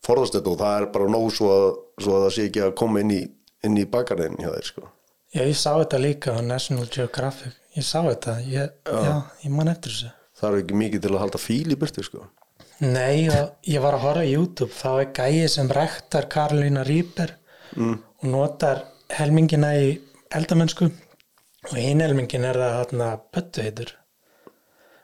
forðast 0.04 0.38
þetta 0.38 0.52
og 0.52 0.60
það 0.62 0.78
er 0.80 0.86
bara 0.94 1.10
nóg 1.14 1.28
svo 1.34 1.50
að, 1.54 1.66
svo 2.02 2.16
að 2.16 2.24
það 2.26 2.34
sé 2.36 2.46
ekki 2.48 2.64
að 2.66 2.74
koma 2.80 3.04
inn 3.04 3.14
í, 3.14 3.22
í 3.68 3.86
bakarinn 3.92 4.38
hjá 4.40 4.50
þeir 4.56 4.70
sko. 4.72 4.88
Já, 5.34 5.42
ég 5.44 5.56
sá 5.60 5.70
þetta 5.76 6.00
líka 6.00 6.34
á 6.34 6.40
National 6.40 6.88
Geographic. 6.88 7.54
Ég 7.76 7.86
sá 7.86 8.00
þetta, 8.00 8.38
ég, 8.48 8.74
já. 8.88 9.14
ég 9.44 9.54
man 9.54 9.70
eftir 9.70 9.92
þessu. 9.92 10.12
Það 10.38 10.50
er 10.50 10.62
ekki 10.62 10.78
mikið 10.82 11.04
til 11.04 11.14
að 11.14 11.22
halda 11.22 11.40
fíl 11.42 11.74
í 11.74 11.78
burtu 11.78 12.04
sko. 12.06 12.26
Nei, 12.78 13.26
ég 13.66 13.82
var 13.82 13.96
að 13.98 14.04
horfa 14.06 14.22
á 14.22 14.30
YouTube. 14.30 14.70
Þá 14.74 14.90
er 15.02 15.08
gæi 15.14 15.50
sem 15.50 15.70
rektar 15.74 16.28
Karolína 16.30 16.84
Rýper 16.86 17.34
mm. 17.74 17.96
og 18.22 18.28
notar 18.30 18.84
helmingina 19.12 19.72
í 19.80 19.90
eldamennsku 20.34 20.88
og 20.88 21.74
hinn 21.76 22.02
helmingin 22.04 22.46
er 22.48 22.58
það 22.60 22.76
hérna 22.76 23.08
pöttu 23.34 23.64
heitur 23.64 23.92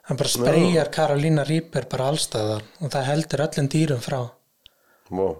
hann 0.08 0.20
bara 0.20 0.32
spreyjar 0.34 0.92
Karolína 0.94 1.44
Rýper 1.48 1.88
bara 1.90 2.10
allstaðar 2.12 2.64
og 2.80 2.92
það 2.92 3.10
heldur 3.10 3.44
öllum 3.46 3.70
dýrum 3.74 4.02
frá 4.04 4.18
wow. 5.10 5.36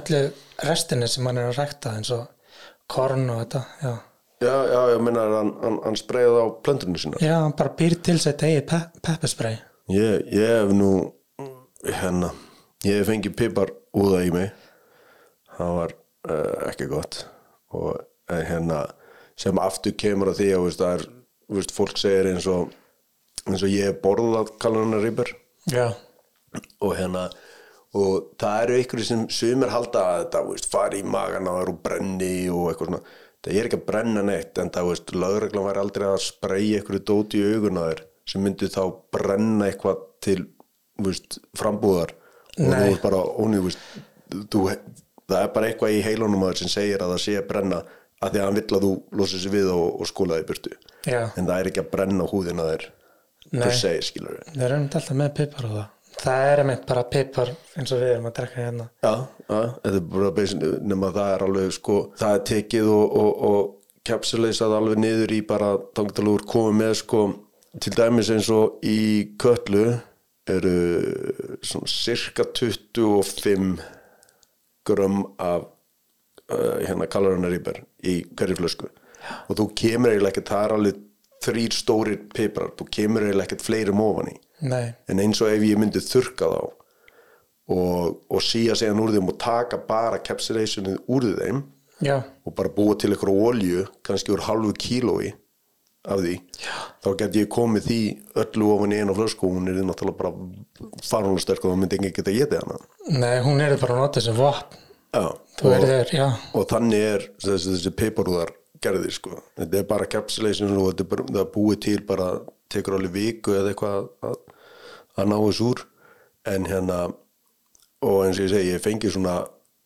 öllu 0.00 0.22
restinni 0.66 1.08
sem 1.08 1.26
hann 1.28 1.40
er 1.42 1.50
að 1.50 1.60
rekta 1.62 1.96
eins 1.96 2.12
og 2.16 2.28
korn 2.90 3.28
og 3.30 3.44
þetta 3.44 3.64
já, 3.82 3.96
Já, 4.40 4.54
já, 4.72 4.78
ég 4.94 5.02
minna 5.04 5.26
hann, 5.34 5.50
hann, 5.60 5.82
hann 5.84 5.98
spreyði 6.00 6.38
á 6.40 6.46
plöntunum 6.64 6.96
sína. 6.96 7.20
já 7.20 7.34
hann 7.42 7.56
bara 7.58 7.76
býr 7.76 7.98
til 8.00 8.16
sitt 8.22 8.40
eigið 8.40 8.64
pe 8.70 8.80
pepperspray 9.04 9.58
Ég, 9.90 10.22
ég 10.30 10.46
hef 10.46 10.70
nú, 10.70 10.90
hérna, 11.82 12.28
ég 12.86 13.00
hef 13.00 13.08
fengið 13.08 13.32
pipar 13.34 13.72
úða 13.98 14.20
í 14.22 14.28
mig. 14.30 14.52
Það 15.56 15.72
var 15.80 15.94
uh, 16.30 16.68
ekki 16.68 16.86
gott. 16.92 17.18
Og 17.76 17.94
uh, 17.94 18.42
hérna, 18.46 18.82
sem 19.38 19.60
aftur 19.62 19.94
kemur 19.98 20.32
að 20.32 20.42
því 20.42 20.50
að, 20.56 20.68
það 20.80 20.96
er, 20.96 21.06
veist, 21.56 21.74
fólk 21.74 22.00
segir 22.00 22.30
eins 22.32 22.48
og, 22.50 22.74
eins 23.46 23.62
og 23.62 23.72
ég 23.72 23.90
hef 23.90 24.02
borðað 24.04 24.52
kallarna 24.62 25.00
rýpur. 25.02 25.32
já, 25.70 25.90
Og 26.82 26.96
hérna, 26.98 27.28
og 27.94 28.32
það 28.40 28.62
eru 28.64 28.78
ykkur 28.82 29.02
sem 29.06 29.24
sumir 29.30 29.70
halda 29.70 30.02
að 30.02 30.22
þetta, 30.24 30.44
veist, 30.48 30.70
fari 30.70 31.02
í 31.02 31.06
magan 31.06 31.46
á 31.46 31.54
þér 31.60 31.72
og 31.72 31.82
brenni 31.84 32.32
og 32.50 32.70
eitthvað 32.70 32.90
svona. 32.90 33.02
Það 33.40 33.56
er 33.56 33.68
ekki 33.68 33.78
að 33.78 33.84
brenna 33.86 34.22
neitt, 34.26 34.58
en 34.60 34.70
það, 34.74 34.88
veist, 34.90 35.12
lögreglan 35.16 35.66
væri 35.68 35.80
aldrei 35.84 36.06
að 36.10 36.22
spreyja 36.26 36.80
ykkur 36.82 36.98
dót 37.08 37.36
í 37.38 37.44
augun 37.46 37.78
á 37.80 37.84
þér 37.86 38.02
sem 38.30 38.42
myndi 38.44 38.68
þá 38.70 38.82
brenna 39.14 39.70
eitthvað 39.70 40.02
til, 40.26 40.40
veist, 41.06 41.38
frambúðar 41.58 42.12
og 42.12 42.58
þú 42.58 42.68
Nei. 42.68 42.90
veist 42.90 43.06
bara, 43.06 43.22
óni, 43.40 43.62
veist, 43.64 43.80
þú, 44.52 44.66
það 45.30 45.46
er 45.46 45.54
bara 45.54 45.70
eitthvað 45.70 45.96
í 45.96 46.02
heilunum 46.04 46.44
að 46.44 46.52
þér 46.52 46.62
sem 46.62 46.72
segir 46.74 47.04
að 47.04 47.14
það 47.14 47.22
sé 47.24 47.36
að 47.38 47.48
brenna 47.50 47.80
að 48.20 48.34
því 48.34 48.40
að 48.40 48.46
hann 48.46 48.58
vill 48.58 48.76
að 48.76 48.84
þú 48.86 48.92
losir 49.20 49.42
sig 49.42 49.54
við 49.54 49.70
og, 49.72 49.86
og 50.00 50.10
skólaði 50.10 50.46
burtu. 50.50 50.74
já. 51.06 51.22
En 51.36 51.46
það 51.46 51.56
er 51.56 51.70
ekki 51.70 51.82
að 51.84 51.90
brenna 51.94 52.26
húðina 52.28 52.66
þér, 52.68 52.84
per 53.54 53.74
se, 53.78 53.94
skilur 54.04 54.36
við. 54.36 54.52
þeir 54.52 54.66
eru 54.68 54.78
alltaf 54.82 55.10
með 55.16 55.34
pipar 55.40 55.68
á 55.68 55.72
það. 55.78 55.88
Það 56.20 56.46
er 56.50 56.60
einmitt 56.60 56.82
bara 56.88 57.04
pipar 57.08 57.52
eins 57.78 57.92
og 57.94 58.00
við 58.02 58.10
erum 58.12 58.26
að 58.28 58.34
drekka 58.36 58.64
hérna. 58.64 58.86
Já, 59.00 59.12
er 59.88 60.00
basically, 60.36 60.72
nema 60.84 61.12
það 61.14 61.34
er 61.34 61.44
alveg 61.46 61.76
sko, 61.76 62.00
það 62.20 62.34
er 62.36 62.42
tekið 62.50 62.90
og, 62.92 63.14
og, 63.20 63.30
og 63.50 64.08
capsuleisað 64.10 64.74
alveg 64.76 65.00
niður 65.00 65.32
í 65.36 65.40
bara 65.46 65.70
tangtalúr 65.96 66.44
komið 66.50 66.76
með 66.82 66.94
sko. 67.00 67.22
Til 67.80 67.94
dæmis 67.94 68.32
eins 68.34 68.50
og 68.50 68.82
í 68.84 69.00
köllu 69.40 69.86
eru 70.50 70.76
svona 71.62 71.88
cirka 71.88 72.44
25 72.58 73.78
grömm 74.86 75.22
af 75.38 75.66
uh, 75.66 76.80
hérna 76.86 77.08
kalorunaríber 77.10 77.82
í 78.06 78.20
hverju 78.34 78.58
flösku. 78.60 78.90
Og 79.48 79.56
þú 79.58 79.68
kemur 79.76 80.14
eiginlega 80.14 80.34
ekkert, 80.34 80.52
það 80.52 80.66
er 80.66 80.76
alveg 80.76 81.00
þrýr 81.44 81.76
stórir 81.76 82.20
piprar, 82.34 82.72
þú 82.76 82.86
kemur 82.92 83.26
eiginlega 83.26 83.48
ekkert 83.48 83.64
fleiri 83.64 83.96
mófan 83.96 84.32
í. 84.32 84.36
Nei, 84.70 84.84
en 85.08 85.22
eins 85.22 85.40
og 85.40 85.48
ef 85.52 85.62
ég 85.64 85.80
myndi 85.80 86.02
þurka 86.04 86.48
þá 86.52 86.60
og, 87.70 88.16
og 88.28 88.42
síja 88.44 88.76
segjan 88.76 89.00
úr 89.00 89.14
þeim 89.14 89.30
og 89.30 89.38
taka 89.40 89.78
bara 89.88 90.20
capsulationið 90.24 90.98
úr 91.10 91.28
þeim 91.38 91.62
já, 92.04 92.18
og 92.20 92.56
bara 92.56 92.72
búa 92.74 92.96
til 92.98 93.12
eitthvað 93.14 93.44
olju 93.46 93.86
kannski 94.06 94.34
úr 94.34 94.44
halvu 94.48 94.74
kílói 94.76 95.32
af 96.08 96.22
því, 96.22 96.34
Já. 96.56 96.76
þá 97.04 97.08
get 97.20 97.36
ég 97.36 97.48
komið 97.52 97.86
því 97.90 98.00
öllu 98.40 98.68
ofan 98.74 98.94
í 98.96 99.00
einu 99.02 99.16
flösku 99.18 99.48
og 99.48 99.58
hún 99.58 99.68
er 99.68 99.82
náttúrulega 99.84 100.16
bara 100.16 100.32
farunlega 101.04 101.44
sterk 101.44 101.66
og 101.66 101.74
þá 101.74 101.80
myndi 101.82 101.98
ekki 101.98 102.12
geta 102.16 102.36
getið 102.36 102.62
hana. 102.62 102.78
Nei, 103.20 103.34
hún 103.44 103.60
er 103.60 103.76
bara 103.80 103.98
nota 103.98 104.22
sem 104.24 104.36
þú 104.38 104.46
og, 105.66 106.56
og 106.56 106.66
þannig 106.70 107.04
er 107.04 107.26
þessi, 107.42 107.74
þessi 107.74 107.92
piparúðar 107.98 108.54
gerðir 108.80 109.12
sko. 109.12 109.42
þetta 109.58 109.80
er 109.80 109.88
bara 109.90 110.08
capsulation 110.08 110.72
og 110.78 110.92
þetta 110.92 111.04
er 111.04 111.10
bara, 111.12 111.26
það 111.36 111.48
búið 111.56 111.80
til 111.84 111.98
bara 112.08 112.28
tekur 112.72 112.96
alveg 112.96 113.12
viku 113.16 113.56
eða 113.58 113.74
eitthvað 113.74 114.08
að, 114.24 114.38
að 115.18 115.32
ná 115.32 115.36
þess 115.36 115.64
úr. 115.66 115.84
En 116.48 116.68
hérna 116.70 117.00
og 118.00 118.22
eins 118.24 118.38
og 118.40 118.46
ég 118.46 118.52
segi, 118.54 118.72
ég 118.72 118.84
fengi 118.84 119.12
svona 119.12 119.42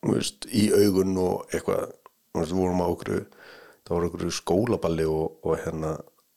veist, 0.06 0.46
í 0.46 0.68
augun 0.70 1.16
og 1.18 1.48
eitthvað 1.50 1.88
veist, 2.36 2.54
vorum 2.54 2.84
á 2.84 2.86
okkur 2.86 3.24
það 3.84 3.96
var 3.96 4.08
okkur 4.08 4.34
skólaballi 4.34 5.06
og, 5.08 5.38
og 5.44 5.60
hérna 5.60 5.94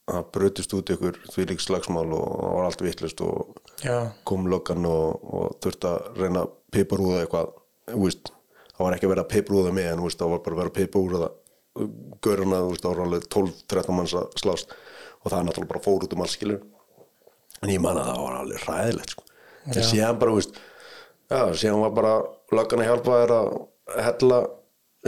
það 0.08 0.30
brötist 0.36 0.76
út 0.76 0.92
ykkur 0.94 1.20
því 1.34 1.46
lík 1.50 1.64
slagsmál 1.64 2.08
og 2.16 2.28
það 2.28 2.54
var 2.56 2.68
allt 2.70 2.84
vittlust 2.86 3.24
og 3.26 3.58
já, 3.84 3.98
kom 4.28 4.48
löggan 4.52 4.88
og, 4.88 5.26
og 5.28 5.58
þurfti 5.64 5.90
að 5.90 6.22
reyna 6.22 6.46
að 6.46 6.54
piparúða 6.76 7.24
eitthvað 7.24 7.52
veist, 8.04 8.32
það 8.72 8.86
var 8.86 8.96
ekki 8.96 9.08
að 9.08 9.14
vera 9.14 9.26
að 9.26 9.34
piparúða 9.34 9.74
með 9.76 9.92
en 9.92 10.06
veist, 10.06 10.22
það 10.22 10.34
var 10.34 10.44
bara 10.46 10.58
að 10.58 10.62
vera 10.62 10.74
að 10.74 10.78
piparúða 10.80 11.30
göruna, 12.26 12.62
það 12.80 12.88
var 12.88 13.04
alveg 13.04 13.28
12-13 13.36 13.98
manns 13.98 14.16
að 14.18 14.40
slást 14.42 14.74
og 14.74 15.30
það 15.30 15.40
er 15.40 15.48
náttúrulega 15.50 15.72
bara 15.74 15.86
fór 15.86 16.08
út 16.08 16.16
um 16.16 16.24
allskilur 16.26 16.64
en 17.62 17.74
ég 17.74 17.84
man 17.84 18.00
að 18.00 18.12
það 18.12 18.24
var 18.24 18.40
alveg 18.42 18.66
ræðilegt 18.68 19.16
sko. 19.16 19.26
en 19.74 19.88
síðan 19.92 20.22
bara, 20.22 20.38
síðan 21.58 21.84
var 21.84 21.96
bara 21.98 22.14
löggan 22.56 22.84
að 22.84 22.90
hjálpa 22.92 23.20
þér 23.22 23.36
að 23.38 23.52
hella 24.08 24.40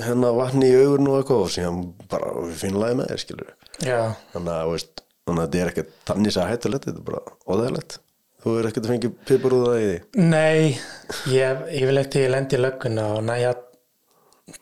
hennar 0.06 0.36
vatni 0.38 0.70
í 0.70 0.76
augun 0.80 1.10
og 1.12 1.18
eitthvað 1.20 1.46
og 1.46 1.54
síðan 1.54 1.80
bara 2.12 2.34
finnlaði 2.60 3.00
með 3.00 3.10
þér, 3.12 3.24
skilur 3.24 3.56
þannig 3.80 4.54
að, 4.56 4.70
veist, 4.74 5.04
þannig 5.28 5.42
að 5.42 5.48
þetta 5.48 5.64
er 5.64 5.72
ekkert 5.74 5.96
þannig 6.10 6.38
að 6.38 6.52
hættulegt, 6.54 6.88
þetta 6.90 7.02
er 7.02 7.08
bara 7.10 7.24
óðægilegt 7.50 7.98
þú 8.40 8.56
er 8.56 8.70
ekkert 8.70 8.86
að 8.86 8.94
fengja 8.94 9.12
piparúða 9.30 9.74
í 9.80 9.88
því? 9.88 9.98
Nei 10.24 11.34
ég, 11.34 11.66
ég 11.76 11.90
vil 11.90 12.02
eftir 12.02 12.26
ég 12.26 12.34
lendi 12.34 12.60
í 12.60 12.62
lögguna 12.64 13.08
og 13.18 13.26
næja 13.28 13.56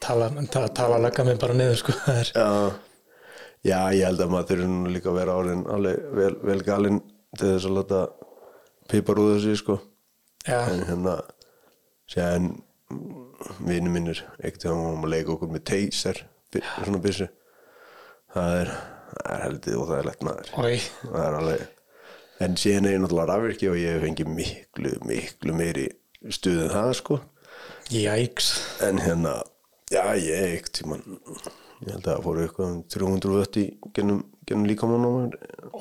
tala, 0.04 0.32
tala, 0.52 0.72
tala 0.76 1.02
lögga 1.02 1.26
mig 1.28 1.40
bara 1.42 1.58
niður 1.58 1.82
sko 1.84 1.98
það 2.04 2.32
Já, 2.34 2.48
já, 3.66 3.80
ég 3.98 4.08
held 4.08 4.24
að 4.24 4.34
maður 4.34 4.50
þurfi 4.54 4.72
nú 4.72 4.96
líka 4.96 5.12
að 5.12 5.20
vera 5.22 5.38
árin 5.38 5.68
alveg 5.74 6.10
vel, 6.18 6.34
vel 6.50 6.60
galinn 6.66 7.02
til 7.38 7.54
þess 7.54 7.70
að 7.70 7.78
láta 7.78 8.02
pipar 8.88 9.20
úr 9.20 9.36
þessu 9.36 9.58
sko. 9.60 9.78
Já, 10.48 10.62
en 10.72 10.86
hérna 10.88 11.18
séðan 12.08 12.52
vinnu 13.60 13.94
mínir 13.94 14.22
ekkert 14.42 14.64
þegar 14.66 14.78
við 14.78 14.86
varum 14.88 15.08
að 15.08 15.14
leika 15.16 15.34
okkur 15.36 15.54
með 15.54 15.66
teyser 15.72 16.22
svona 16.58 17.02
byssu. 17.04 17.28
Það 18.34 18.60
er, 18.62 18.72
er 19.24 19.44
heldið 19.46 19.80
og 19.80 19.90
það 19.90 20.00
er 20.00 20.08
lett 20.12 20.28
maður. 20.28 20.54
Oi 20.62 20.78
það 21.02 21.24
er 21.24 21.40
alveg 21.42 21.66
en 22.44 22.58
síðan 22.60 22.88
er 22.88 22.96
ég 22.98 23.02
náttúrulega 23.02 23.32
rafvirki 23.32 23.70
og 23.72 23.80
ég 23.82 23.96
hef 23.96 24.04
fengið 24.06 24.32
miklu, 24.34 24.94
miklu 25.10 25.58
meiri 25.58 25.88
stuð 26.34 26.64
en 26.68 26.74
það 26.74 26.92
sko. 27.00 27.20
Jæks, 27.94 28.50
en 28.86 29.02
hérna 29.02 29.38
já 29.94 30.04
ég 30.20 30.58
ekkert 30.60 30.84
ég 30.84 31.94
held 31.94 32.04
að 32.04 32.10
það 32.10 32.24
fóru 32.26 32.44
eitthvað 32.44 32.72
um 32.72 32.80
300 32.94 33.36
vött 33.38 33.60
í 33.62 33.66
gennum, 33.96 34.22
gennum 34.50 34.70
líkamann 34.70 35.06
á 35.06 35.12
mér. 35.14 35.38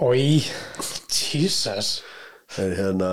Oi 0.06 0.44
Jesus. 1.12 2.00
En 2.60 2.74
hérna 2.76 3.10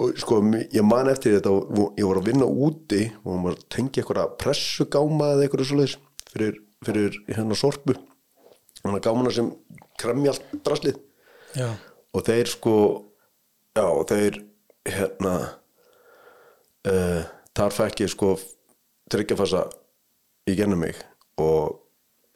og 0.00 0.16
sko 0.20 0.40
ég 0.72 0.84
man 0.86 1.10
eftir 1.12 1.36
þetta 1.36 1.52
og 1.52 1.98
ég 2.00 2.06
var 2.08 2.20
að 2.20 2.28
vinna 2.30 2.48
úti 2.48 3.02
og 3.22 3.42
maður 3.42 3.60
tengja 3.72 4.02
eitthvað 4.02 4.36
pressugáma 4.40 5.34
eða 5.34 5.44
eitthvað 5.46 5.68
svoleiðis 5.68 5.96
fyrir, 6.32 6.60
fyrir 6.86 7.18
hérna 7.28 7.58
sorpu. 7.58 7.96
Þannig 8.80 8.98
að 8.98 9.04
gámana 9.06 9.34
sem 9.34 9.50
kremja 10.00 10.32
allt 10.32 10.56
draslið. 10.64 10.98
Já, 11.52 11.68
og 12.16 12.24
þeir 12.26 12.48
sko 12.50 12.74
já 13.76 13.84
og 13.84 14.02
þeir 14.08 14.40
hérna 14.88 15.34
uh, 16.88 17.22
þar 17.52 17.76
fekk 17.76 18.04
ég 18.06 18.12
sko 18.12 18.34
tryggjafassa 19.12 19.66
í 20.48 20.56
gennum 20.58 20.82
mig. 20.82 20.96
Og 21.40 21.78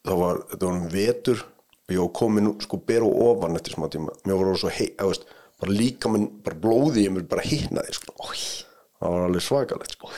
það 0.06 0.22
var, 0.22 0.42
þetta 0.52 0.68
var 0.68 0.76
um 0.76 0.88
vetur 0.92 1.42
og 1.86 1.94
ég 1.94 2.02
var 2.02 2.14
komin 2.20 2.52
sko 2.62 2.78
ber 2.86 3.06
og 3.06 3.18
ofan 3.30 3.58
eftir 3.58 3.76
smá 3.76 3.88
tíma, 3.90 4.14
mér 4.26 4.40
var 4.42 4.58
svo 4.58 4.70
hei, 4.74 4.88
eða 4.96 5.10
veist, 5.12 5.28
bara 5.60 5.72
líka 5.72 6.10
minn, 6.12 6.28
bara 6.44 6.58
blóði 6.60 7.06
ég 7.06 7.14
mér 7.14 7.26
bara 7.30 7.44
hittnaði 7.46 7.96
sko, 7.96 8.14
það 9.00 9.14
var 9.14 9.26
alveg 9.28 9.44
svakalegt 9.46 9.96
sko. 9.96 10.12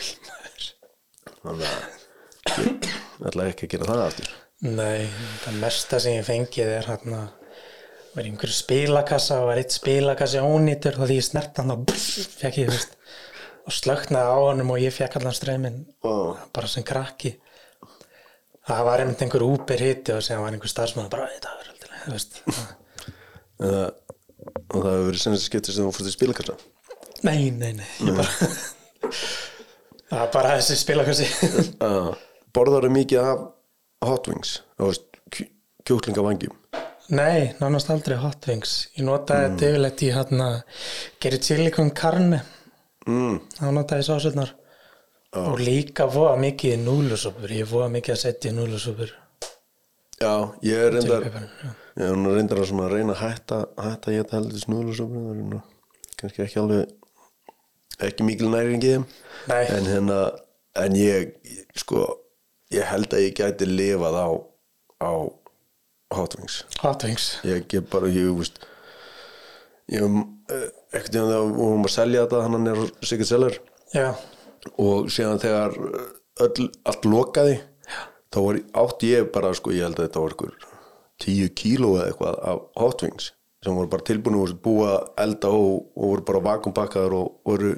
Þannig 1.39 1.67
að 1.69 1.81
ég 2.59 3.27
ætla 3.31 3.49
ekki 3.53 3.67
að 3.69 3.73
gera 3.75 3.89
það 3.91 4.05
aftur. 4.09 4.31
Nei 4.67 5.03
það 5.45 5.59
mesta 5.63 6.01
sem 6.03 6.17
ég 6.19 6.27
fengið 6.27 6.73
er 6.75 6.89
hérna 6.91 7.21
í 8.19 8.25
einhverju 8.25 8.57
spilakassa 8.57 9.37
og 9.43 9.51
var 9.53 9.61
eitt 9.61 9.75
spilakassi 9.77 10.41
ónýtur 10.43 10.97
og 10.99 11.07
því 11.07 11.19
ég 11.21 11.27
snert 11.29 11.61
hann 11.61 11.71
og 11.71 11.93
fekk 11.95 12.65
ég 12.65 12.73
veist 12.73 12.97
og 13.69 13.77
slöknaði 13.77 14.33
á 14.35 14.39
honum 14.41 14.73
og 14.75 14.83
ég 14.83 14.95
fekk 14.97 15.21
allan 15.21 15.37
streymin 15.37 15.77
Ó. 16.03 16.35
bara 16.51 16.71
sem 16.73 16.83
krakki. 16.89 17.37
Það 18.67 18.83
var 18.89 19.05
einmitt 19.05 19.23
einhver 19.23 19.45
úper 19.47 19.81
hitti 19.85 20.17
og 20.17 20.25
sem 20.27 20.41
var 20.43 20.51
einhver 20.57 20.73
starfsmaður 20.73 21.13
bara 21.15 21.31
þetta 21.37 21.55
er 21.55 21.71
aldrei 21.71 21.99
það, 23.59 24.08
og 24.49 24.79
það 24.79 24.91
hefur 24.91 25.07
verið 25.09 25.23
senast 25.25 25.49
skiptir 25.49 25.77
sem 25.77 25.87
þú 25.87 25.95
fórst 25.97 26.11
í 26.11 26.17
spilakassa 26.17 26.57
nei, 27.27 27.51
nei, 27.51 27.73
nei 27.79 27.89
ég 28.07 28.19
bara 28.19 28.51
það 30.11 30.19
var 30.19 30.35
bara 30.35 30.59
þessi 30.59 30.81
spilakassi 30.83 31.31
uh, 31.85 32.13
borðar 32.57 32.89
mikið 32.93 33.25
af 33.25 33.49
hot 34.09 34.31
wings? 34.31 34.59
Kjúklingavangjum 35.89 36.55
nei, 37.09 37.55
nánast 37.57 37.89
aldrei 37.89 38.19
hot 38.21 38.45
wings. 38.51 38.91
Ég 38.99 39.07
notaði 39.07 39.47
þetta 39.47 39.69
yfirleitt 39.71 40.03
í 40.05 40.09
hérna 40.13 40.49
gerir 41.25 41.41
chili 41.41 41.71
con 41.73 41.89
carne. 41.97 42.43
Mm. 43.09 43.39
þá 43.57 43.69
notaði 43.73 44.03
ég 44.03 44.09
sásutnar 44.09 44.51
og 45.39 45.61
líka 45.63 46.07
voða 46.13 46.37
mikið 46.43 46.75
í 46.75 46.81
núlusúpur 46.83 47.55
ég 47.57 47.69
voða 47.71 47.89
mikið 47.95 48.15
að 48.15 48.21
setja 48.21 48.51
í 48.51 48.57
núlusúpur 48.57 49.13
já, 50.21 50.33
ég 50.67 50.83
er 50.83 50.93
reyndar 50.93 51.29
já. 51.99 52.13
nú 52.15 52.35
reyndar 52.35 52.63
að 52.63 52.71
svona 52.71 52.91
reyna 52.93 53.17
að 53.17 53.23
hætta 53.25 53.59
hætta 53.77 54.15
ég 54.15 54.25
þetta 54.25 54.39
heldur 54.39 54.65
snúðlusöfni 54.65 55.25
það 55.25 55.35
er 55.35 55.51
nú 55.53 55.61
kannski 56.19 56.45
ekki 56.45 56.63
alveg 56.63 56.95
ekki 58.09 58.29
mikil 58.29 58.53
næringi 58.53 58.95
en 58.99 59.91
hérna 59.93 60.21
en 60.79 60.97
ég, 60.99 61.35
ég 61.43 61.83
sko 61.83 62.07
ég 62.75 62.87
held 62.87 63.13
að 63.13 63.25
ég 63.27 63.37
gæti 63.39 63.69
lifað 63.69 64.19
á 64.19 64.29
á 64.99 65.13
hot 66.15 66.35
wings. 66.39 66.65
Hot 66.83 67.05
wings. 67.05 67.39
Ég 67.45 67.67
get 67.69 67.89
bara, 67.91 68.09
ég 68.13 68.33
veist 68.37 68.61
ég 69.89 70.05
ekkert 70.93 71.13
tíðan 71.13 71.31
þegar 71.31 71.47
við 71.49 71.59
vorum 71.61 71.89
að 71.89 71.95
selja 71.95 72.25
þetta 72.25 72.45
hann 72.45 72.71
er 72.73 72.83
Sigurd 73.05 73.31
Seller. 73.31 73.59
Já, 73.95 74.09
og 74.77 75.09
síðan 75.13 75.41
þegar 75.43 75.77
öll, 76.45 76.69
allt 76.89 77.09
lokaði 77.09 77.59
þá 78.29 78.41
var, 78.45 78.59
átti 78.85 79.15
ég 79.15 79.31
bara 79.33 79.55
sko, 79.57 79.73
ég 79.73 79.89
held 79.89 80.01
að 80.01 80.09
þetta 80.09 80.25
var 80.25 80.37
tíu 81.23 81.49
kíló 81.57 81.97
eða 81.99 82.13
eitthvað 82.13 82.41
af 82.53 82.65
hot 82.79 83.05
wings 83.07 83.33
sem 83.65 83.75
voru 83.75 83.91
bara 83.91 84.07
tilbúinu 84.07 84.45
og 84.45 84.55
búa 84.63 84.91
að 84.93 85.09
elda 85.25 85.51
og, 85.51 85.89
og 85.99 86.13
voru 86.13 86.27
bara 86.29 86.45
vakumpakkaður 86.47 87.17
og 87.19 87.33
voru 87.49 87.75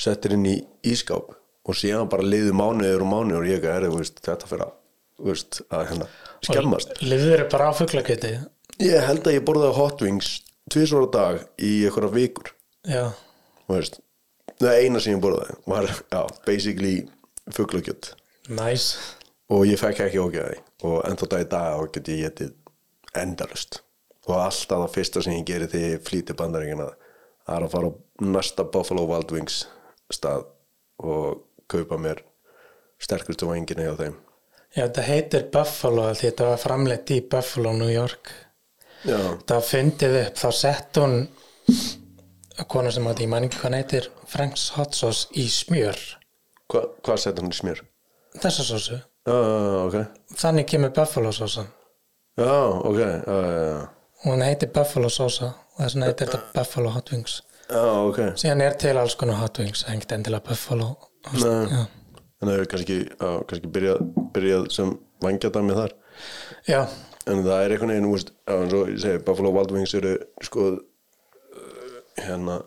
settir 0.00 0.36
inn 0.36 0.46
í 0.50 0.54
ískáp 0.86 1.34
og 1.64 1.78
síðan 1.78 2.10
bara 2.12 2.26
liðu 2.26 2.54
mánuður 2.56 3.04
og 3.04 3.10
mánuður 3.10 3.42
og 3.42 3.50
ég 3.50 3.66
er 3.70 3.88
veist, 3.90 4.20
þetta 4.24 4.50
fyrir 4.50 4.66
að, 4.66 4.72
veist, 5.28 5.60
að 5.70 5.84
hérna, 5.90 6.08
skemmast. 6.44 6.96
lifður 7.02 7.44
bara 7.52 7.70
á 7.70 7.72
fuglakjöti? 7.78 8.32
Ég 8.82 9.06
held 9.08 9.26
að 9.26 9.38
ég 9.38 9.46
borðaði 9.46 9.78
hot 9.78 10.04
wings 10.04 10.32
tvisvar 10.72 11.06
á 11.06 11.14
dag 11.14 11.42
í 11.62 11.72
einhverja 11.86 12.14
vikur. 12.14 12.52
Já, 12.86 13.04
veist, 13.70 14.00
það 14.60 14.80
eina 14.82 15.02
sem 15.02 15.16
ég 15.16 15.24
borðaði 15.24 15.58
var, 15.70 15.90
já, 16.12 16.22
basically 16.46 16.96
fuglakjött 17.54 18.12
nice. 18.48 19.16
Og 19.52 19.66
ég 19.68 19.80
fekk 19.80 20.06
ekki 20.06 20.20
ógæði 20.20 20.60
og 20.84 21.00
ennþá 21.08 21.30
dag 21.32 21.44
í 21.44 21.48
dag 21.54 21.80
og 21.80 21.90
get 21.94 22.10
ég 22.12 22.26
getið 22.28 22.52
endalust 23.20 23.80
og 24.26 24.36
alltaf 24.38 24.84
það 24.84 24.92
fyrsta 24.94 25.22
sem 25.24 25.38
ég 25.38 25.48
geri 25.48 25.70
þegar 25.70 25.94
ég 25.94 26.04
flýti 26.04 26.36
bandaríkina 26.36 26.88
er 27.54 27.66
að 27.66 27.72
fara 27.74 27.90
á 27.92 27.92
næsta 28.24 28.64
Buffalo 28.72 29.04
Wild 29.08 29.34
Wings 29.34 29.64
stað 30.12 30.46
og 31.04 31.44
kaupa 31.68 31.98
mér 32.00 32.22
sterkustu 33.02 33.48
vangina 33.48 33.88
hjá 33.88 33.96
þeim. 33.98 34.16
Já, 34.74 34.86
þetta 34.86 35.04
heitir 35.06 35.46
Buffalo 35.54 36.08
því 36.12 36.28
þetta 36.30 36.48
var 36.50 36.62
framleitt 36.62 37.12
í 37.14 37.20
Buffalo, 37.30 37.74
New 37.76 37.90
York. 37.92 38.32
Já, 39.04 39.18
það 39.44 39.68
fyndið 39.68 40.18
upp, 40.22 40.40
þá 40.40 40.48
sett 40.56 41.00
hún 41.00 41.16
kona 42.70 42.92
sem 42.94 43.06
átti, 43.10 43.26
ég 43.26 43.32
man 43.32 43.46
ekki 43.46 43.60
hvað 43.60 43.68
hann 43.68 43.78
heitir 43.80 44.08
Frank's 44.30 44.70
Hot 44.78 44.96
Sauce 44.96 45.28
í 45.36 45.44
smjör. 45.52 46.00
Hva, 46.72 46.86
hvað 47.04 47.20
setja 47.20 47.44
hann 47.44 47.52
í 47.52 47.58
smjör? 47.58 47.84
þessa 48.42 48.64
sósu, 48.66 48.98
já, 49.26 49.84
ok. 49.84 49.98
Þannig 50.36 50.68
kemur 50.70 50.94
Buffalo 50.96 51.32
sósan 51.32 51.68
já, 52.38 52.54
ok, 52.90 53.00
og 54.24 54.30
hann 54.30 54.46
heitir 54.46 54.72
Buffalo 54.74 55.10
sósa 55.12 55.52
og 55.74 55.82
þess 55.82 55.96
vegna 55.96 56.08
heitir 56.10 56.30
þetta 56.30 56.40
Buffalo 56.54 56.92
Hot 56.94 57.12
Wings. 57.12 57.40
Já, 57.64 57.82
ok. 57.82 58.20
Síðan 58.40 58.62
er 58.64 58.76
til 58.80 58.94
alls 59.00 59.16
konar 59.20 59.40
Hot 59.40 59.58
Wings 59.60 59.84
hengt 59.88 60.12
endilega 60.12 60.44
Buffalo. 60.50 60.94
Já. 61.32 61.86
þannig 62.40 62.54
að 62.54 62.60
við 62.60 62.68
kannski, 62.72 62.96
á, 63.24 63.28
kannski 63.48 63.70
byrjað, 63.72 64.00
byrjað 64.34 64.66
sem 64.74 64.90
vangjadami 65.24 65.76
þar. 65.78 65.94
Já, 66.68 66.80
en 67.30 67.40
það 67.46 67.62
er 67.62 67.74
einhvern 67.74 67.92
veginn, 67.94 68.10
veist, 68.12 68.34
já, 68.44 68.54
eins 68.58 68.76
og 68.76 68.90
ég 68.92 69.00
segi 69.04 69.22
Buffalo 69.24 69.52
Wild 69.54 69.72
Wings 69.72 69.94
eru 69.96 70.14
sko 70.44 70.66
uh, 70.74 71.96
hérna 72.20 72.58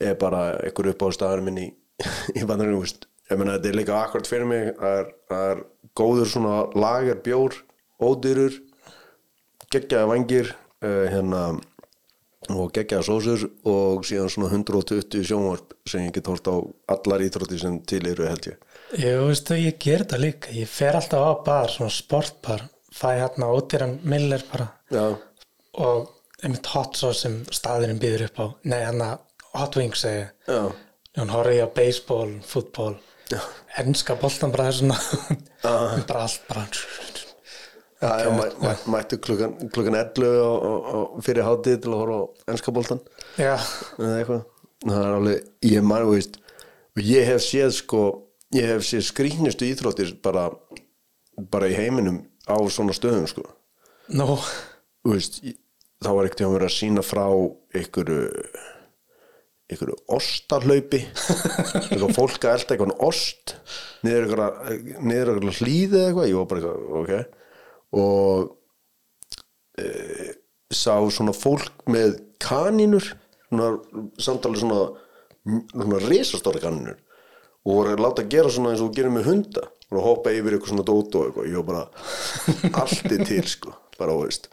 er 0.00 0.16
bara 0.20 0.42
einhver 0.62 0.92
upp 0.94 1.04
á 1.04 1.08
staðar 1.12 1.44
minn 1.44 1.60
í, 1.60 1.68
í 2.38 2.46
bandarinn, 2.48 2.80
veist 2.80 3.07
ég 3.28 3.40
meina 3.40 3.56
þetta 3.56 3.70
er 3.70 3.78
líka 3.80 3.98
akkurat 4.02 4.30
fyrir 4.30 4.48
mig. 4.48 4.70
Það 4.78 5.48
er, 5.50 5.64
góður 5.98 6.30
svona 6.30 6.56
lager 6.78 7.20
bjór, 7.24 7.56
ódýrur 8.00 8.60
geggjaði 9.72 10.08
vangir 10.12 10.54
uh, 10.54 11.04
hérna 11.12 11.42
og 12.48 12.70
geggjaða 12.72 13.04
sósur 13.04 13.44
og 13.68 14.06
síðan 14.08 14.30
svona 14.32 14.50
120 14.54 15.26
sjónvarp 15.26 15.74
sem 15.88 16.06
ég 16.06 16.14
get 16.16 16.30
hort 16.30 16.48
á 16.48 16.56
allar 16.94 17.24
íþrótti 17.26 17.58
sem 17.60 17.80
til 17.88 18.04
eru 18.08 18.28
held 18.28 18.52
ég. 18.52 18.60
Ég 18.96 19.20
veistu, 19.20 19.58
ég 19.58 19.76
ger 19.82 20.04
þetta 20.04 20.20
líka. 20.22 20.52
Ég 20.56 20.70
fer 20.70 20.96
alltaf 20.96 21.20
á 21.20 21.32
bar, 21.44 21.72
svona 21.72 21.92
sportbar 21.92 22.64
fæ 22.94 23.10
hérna 23.18 23.50
ódýran 23.52 23.98
miller 24.02 24.42
bara. 24.52 24.70
Já, 24.90 25.18
og 25.78 26.14
einmitt 26.42 26.70
hot 26.72 26.96
sauce 26.96 27.24
sem 27.26 27.40
staðurinn 27.52 28.00
býður 28.00 28.28
upp 28.28 28.40
á. 28.40 28.46
Nei, 28.70 28.80
hérna 28.86 29.10
hot 29.58 29.76
wings 29.76 30.06
segi 30.06 30.22
ég. 30.22 30.32
já, 30.48 30.62
hún 31.20 31.34
horfði 31.34 31.58
ég 31.58 31.68
á 31.68 31.76
baseball, 31.76 32.32
fútból. 32.46 32.96
Ennska 33.82 34.16
boltan 34.20 34.52
bara 34.54 34.70
svona 34.72 34.98
bara 36.08 36.26
allt 36.26 36.44
bara 36.48 36.68
Já, 37.98 38.30
mæ, 38.30 38.44
mæ, 38.62 38.72
mættu 38.86 39.18
klukkan, 39.18 39.56
klukkan 39.74 39.96
11 39.98 40.28
og, 40.38 40.62
og, 40.62 40.84
og 41.16 41.24
fyrir 41.26 41.42
hátið 41.42 41.80
til 41.82 41.90
að 41.90 42.02
horfa 42.04 42.18
á 42.22 42.50
ennska 42.52 42.74
boltan 42.76 43.00
já, 43.34 43.56
það 44.84 45.00
er 45.00 45.16
alveg, 45.16 45.48
ég 45.66 45.82
man, 45.82 46.04
þú 46.06 46.12
veist 46.14 46.38
og 46.94 47.02
ég 47.02 47.26
hef 47.26 47.42
séð 47.42 47.72
sko 47.74 48.02
ég 48.54 48.70
hef 48.70 48.86
séð 48.86 49.02
skrýnustu 49.08 49.66
íþróttir 49.66 50.14
bara 50.22 50.46
bara 51.50 51.68
í 51.70 51.76
heiminum 51.76 52.22
á 52.48 52.56
svona 52.72 52.94
stöðum 52.96 53.28
sko. 53.30 53.44
Þú 55.04 55.14
veist, 55.14 55.40
þá 56.02 56.10
var 56.16 56.28
ekkert 56.28 56.46
að 56.46 56.54
vera 56.56 56.68
að 56.70 56.74
sína 56.74 57.04
frá 57.06 57.26
einhverju 57.76 58.22
einhverju 59.68 59.96
ostarhlaupi 60.16 61.00
eitthvað 61.88 62.14
fólk 62.16 62.44
að 62.44 62.54
elda 62.54 62.74
eitthvað 62.74 62.94
ost 63.08 63.54
niður 64.06 64.28
eitthvað 65.34 65.58
hlýði 65.60 65.98
eða 65.98 66.06
eitthvað, 66.08 66.30
ég 66.30 66.38
var 66.38 66.48
bara 66.50 66.60
eitthvað, 66.62 66.78
ok. 67.02 67.12
Og 67.98 68.46
e, 69.80 69.88
sá 70.72 70.94
svona 71.12 71.34
fólk 71.36 71.84
með 71.90 72.16
kanínur 72.42 73.04
svona, 73.48 73.74
samtalið 74.22 74.64
svona 74.64 74.80
svona 75.48 76.00
risastóri 76.06 76.62
kanínur. 76.62 76.98
Og 77.66 77.80
voru 77.80 77.92
að 77.96 78.04
láta 78.04 78.24
gera 78.30 78.52
svona 78.52 78.72
eins 78.72 78.84
og 78.84 78.94
gerir 78.96 79.12
með 79.12 79.28
hunda 79.32 79.66
og 79.88 80.04
hoppa 80.04 80.32
yfir 80.36 80.56
eitthvað 80.56 80.72
svona 80.72 80.86
dót 80.88 81.16
og 81.16 81.28
eitthvað 81.28 81.50
ég 81.50 81.60
var 81.60 81.68
bara 81.68 81.84
allt 82.82 83.12
er 83.12 83.24
til 83.28 83.44
sko 83.48 83.74
bara 83.98 84.14
þú 84.14 84.24
veist. 84.26 84.50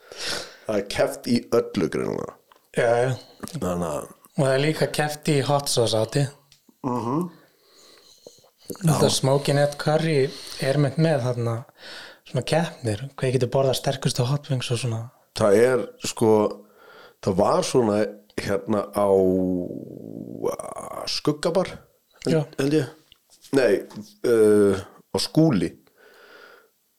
Það 0.65 0.79
er 0.79 0.85
keft 0.91 1.27
í 1.29 1.39
öllu 1.53 1.89
já. 2.75 3.15
þannig 3.59 3.89
að 3.91 4.07
og 4.35 4.43
það 4.43 4.53
er 4.53 4.63
líka 4.63 4.87
keft 4.91 5.31
í 5.31 5.39
hot 5.45 5.71
sauce 5.71 5.97
áti. 5.97 6.25
Mm 6.85 7.01
-hmm. 7.05 7.29
þetta 8.81 9.09
smoking 9.09 9.57
head 9.57 9.77
curry 9.77 10.29
er 10.61 10.77
mynd 10.77 10.97
með 10.97 11.21
þarna 11.21 11.55
svona 12.25 12.43
keppnir, 12.43 13.09
hvað 13.15 13.31
getur 13.31 13.49
borðað 13.53 13.79
sterkustu 13.79 14.23
hot 14.23 14.49
wings 14.49 14.71
og 14.71 14.77
svona. 14.81 15.09
Það 15.37 15.53
er 15.61 15.87
sko 16.03 16.31
það 17.23 17.33
var 17.35 17.63
svona 17.63 17.97
hérna 18.41 18.81
á 18.91 19.07
uh, 19.07 20.51
skuggabar 21.07 21.69
held, 22.25 22.73
ég. 22.73 22.85
Nei, 23.55 23.85
uh, 24.27 24.75
á 25.15 25.17
skúli 25.21 25.71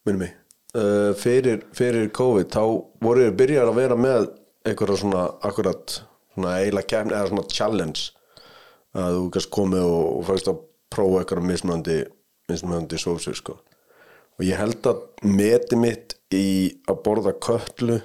minnum 0.07 0.25
mig. 0.25 0.35
Uh, 0.77 1.12
fyrir, 1.16 1.62
fyrir 1.72 2.11
COVID 2.12 2.51
þá 2.53 2.62
voru 3.03 3.27
við 3.27 3.38
byrjar 3.40 3.70
að 3.70 3.79
vera 3.81 3.96
með 3.96 4.29
einhverja 4.66 5.01
svona 5.01 5.25
akkurat 5.46 6.01
svona 6.37 6.57
eiginlega 6.61 6.92
kemni 6.92 7.16
eða 7.16 7.31
svona 7.33 7.46
challenge 7.53 8.05
að 8.96 9.16
þú 9.18 9.31
kannski 9.35 9.55
komið 9.57 9.87
og, 9.87 10.03
og 10.18 10.27
fæst 10.31 10.51
að 10.53 10.61
prófa 10.92 11.22
einhverja 11.22 11.49
mismunandi 11.51 11.96
mismunandi 12.46 13.01
sósur 13.03 13.38
sko 13.38 13.57
og 14.37 14.44
ég 14.44 14.61
held 14.61 14.87
að 14.87 15.03
meti 15.27 15.81
mitt 15.81 16.16
í 16.35 16.46
að 16.87 17.01
borða 17.07 17.33
köllu 17.42 17.99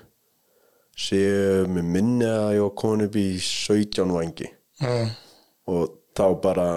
séu 0.97 1.67
með 1.71 1.91
minni 1.95 2.27
að 2.27 2.55
ég 2.57 2.65
var 2.65 2.73
komin 2.81 3.05
upp 3.07 3.19
í 3.19 3.27
17 3.41 4.15
vangi 4.15 4.49
mm. 4.81 5.13
og 5.71 5.95
þá 6.17 6.25
bara 6.43 6.67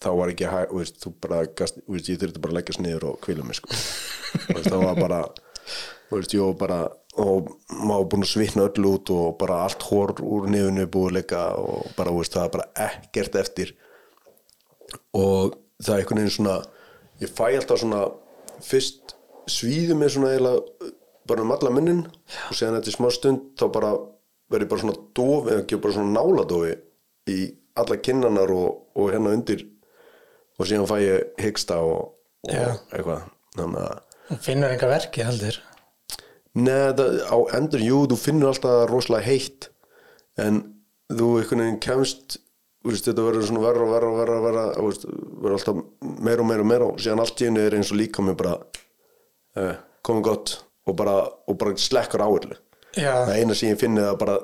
þá 0.00 0.10
var 0.16 0.32
ekki 0.32 0.48
hæg, 0.48 0.72
veist, 0.74 0.98
þú 1.02 1.12
bara 1.20 1.42
gast, 1.56 1.80
veist, 1.90 2.08
ég 2.08 2.20
þurfti 2.20 2.42
bara 2.42 2.54
að 2.54 2.58
leggja 2.60 2.76
sniður 2.78 3.06
og 3.10 3.18
kvíla 3.24 3.44
mig 3.44 3.58
sko. 3.58 3.68
Það 4.70 4.84
var 4.84 5.00
bara 5.00 5.20
veist, 6.10 6.34
ég 6.34 6.44
var 6.44 6.56
bara 6.60 6.78
og 7.24 7.50
maður 7.68 8.08
búin 8.12 8.24
að 8.26 8.32
svitna 8.32 8.66
öll 8.68 8.86
út 8.90 9.10
og 9.14 9.36
bara 9.40 9.62
allt 9.66 9.84
hór 9.88 10.12
úr 10.20 10.48
nefnu 10.50 10.86
búið 10.90 11.16
leika 11.18 11.44
og 11.60 11.88
bara, 11.96 12.12
veist, 12.14 12.34
það 12.34 12.46
er 12.46 12.52
bara 12.56 12.88
ekkert 12.88 13.38
eftir. 13.40 13.72
Og 15.16 15.56
það 15.80 15.94
er 15.94 16.02
einhvern 16.02 16.22
veginn 16.22 16.36
svona 16.36 16.56
ég 17.20 17.32
fæ 17.36 17.46
alltaf 17.48 17.82
svona 17.82 18.02
fyrst 18.64 19.16
svíðu 19.50 19.96
mig 19.98 20.12
svona 20.14 20.34
eiginlega 20.34 20.90
bara 21.30 21.44
um 21.44 21.54
alla 21.54 21.72
munnin 21.74 22.04
og 22.48 22.56
séðan 22.56 22.80
eftir 22.80 22.96
smá 22.96 23.10
stund 23.14 23.52
þá 23.60 23.66
bara 23.72 23.94
verður 24.50 24.66
ég 24.66 24.70
bara 24.72 24.84
svona 24.84 25.00
dofi 25.16 25.54
eða 25.54 25.64
ekki 25.64 25.80
bara 25.84 25.96
svona 25.96 26.14
náladofi 26.18 26.76
í 27.30 27.40
alla 27.80 27.98
kinnanar 28.02 28.52
og, 28.52 28.70
og 28.98 29.12
hérna 29.14 29.34
undir. 29.36 29.66
Og 30.60 30.68
síðan 30.68 30.88
fæ 30.90 30.96
ég 31.04 31.34
hyggsta 31.40 31.80
og, 31.80 32.14
og 32.48 32.56
eitthvað. 32.92 33.28
Þannig 33.56 33.84
að 33.86 33.98
og 34.30 34.38
finnur 34.44 34.70
enga 34.70 34.86
verki 34.90 35.24
heldur 35.26 35.56
Nei, 36.58 36.90
það, 36.98 37.18
á 37.30 37.36
endur, 37.60 37.82
jú, 37.84 37.98
þú 38.10 38.16
finnur 38.18 38.50
alltaf 38.50 38.88
rosalega 38.90 39.28
heitt 39.28 39.68
en 40.40 40.62
þú 41.10 41.28
einhvern 41.38 41.62
veginn 41.62 41.82
kemst 41.84 42.40
veist, 42.86 43.06
þetta 43.06 43.26
verður 43.26 43.46
svona 43.46 43.62
verra 43.62 43.84
og 43.84 43.92
verra 43.92 44.08
og 44.10 44.18
verra, 44.18 44.38
og 44.38 44.46
verra 44.48 44.64
veist, 44.86 45.06
verður 45.06 45.56
alltaf 45.58 45.80
meira 46.26 46.42
og 46.42 46.48
meira 46.50 46.64
og 46.64 46.70
meira 46.72 46.88
og 46.90 46.98
síðan 47.02 47.22
allt 47.22 47.42
í 47.42 47.46
henni 47.46 47.62
er 47.62 47.76
eins 47.78 47.92
og 47.92 48.00
líka 48.00 48.24
mér 48.24 48.38
bara 48.40 48.56
uh, 48.58 49.74
komið 50.06 50.26
gott 50.26 50.56
og 50.90 50.98
bara, 50.98 51.16
og 51.46 51.60
bara 51.60 51.76
slekkur 51.78 52.24
áherlu 52.24 52.58
já, 52.96 53.12
það 53.14 53.34
eina 53.36 53.58
sem 53.58 53.74
ég 53.74 53.82
finni 53.82 54.02
er 54.02 54.10
að 54.14 54.20
bara 54.24 54.38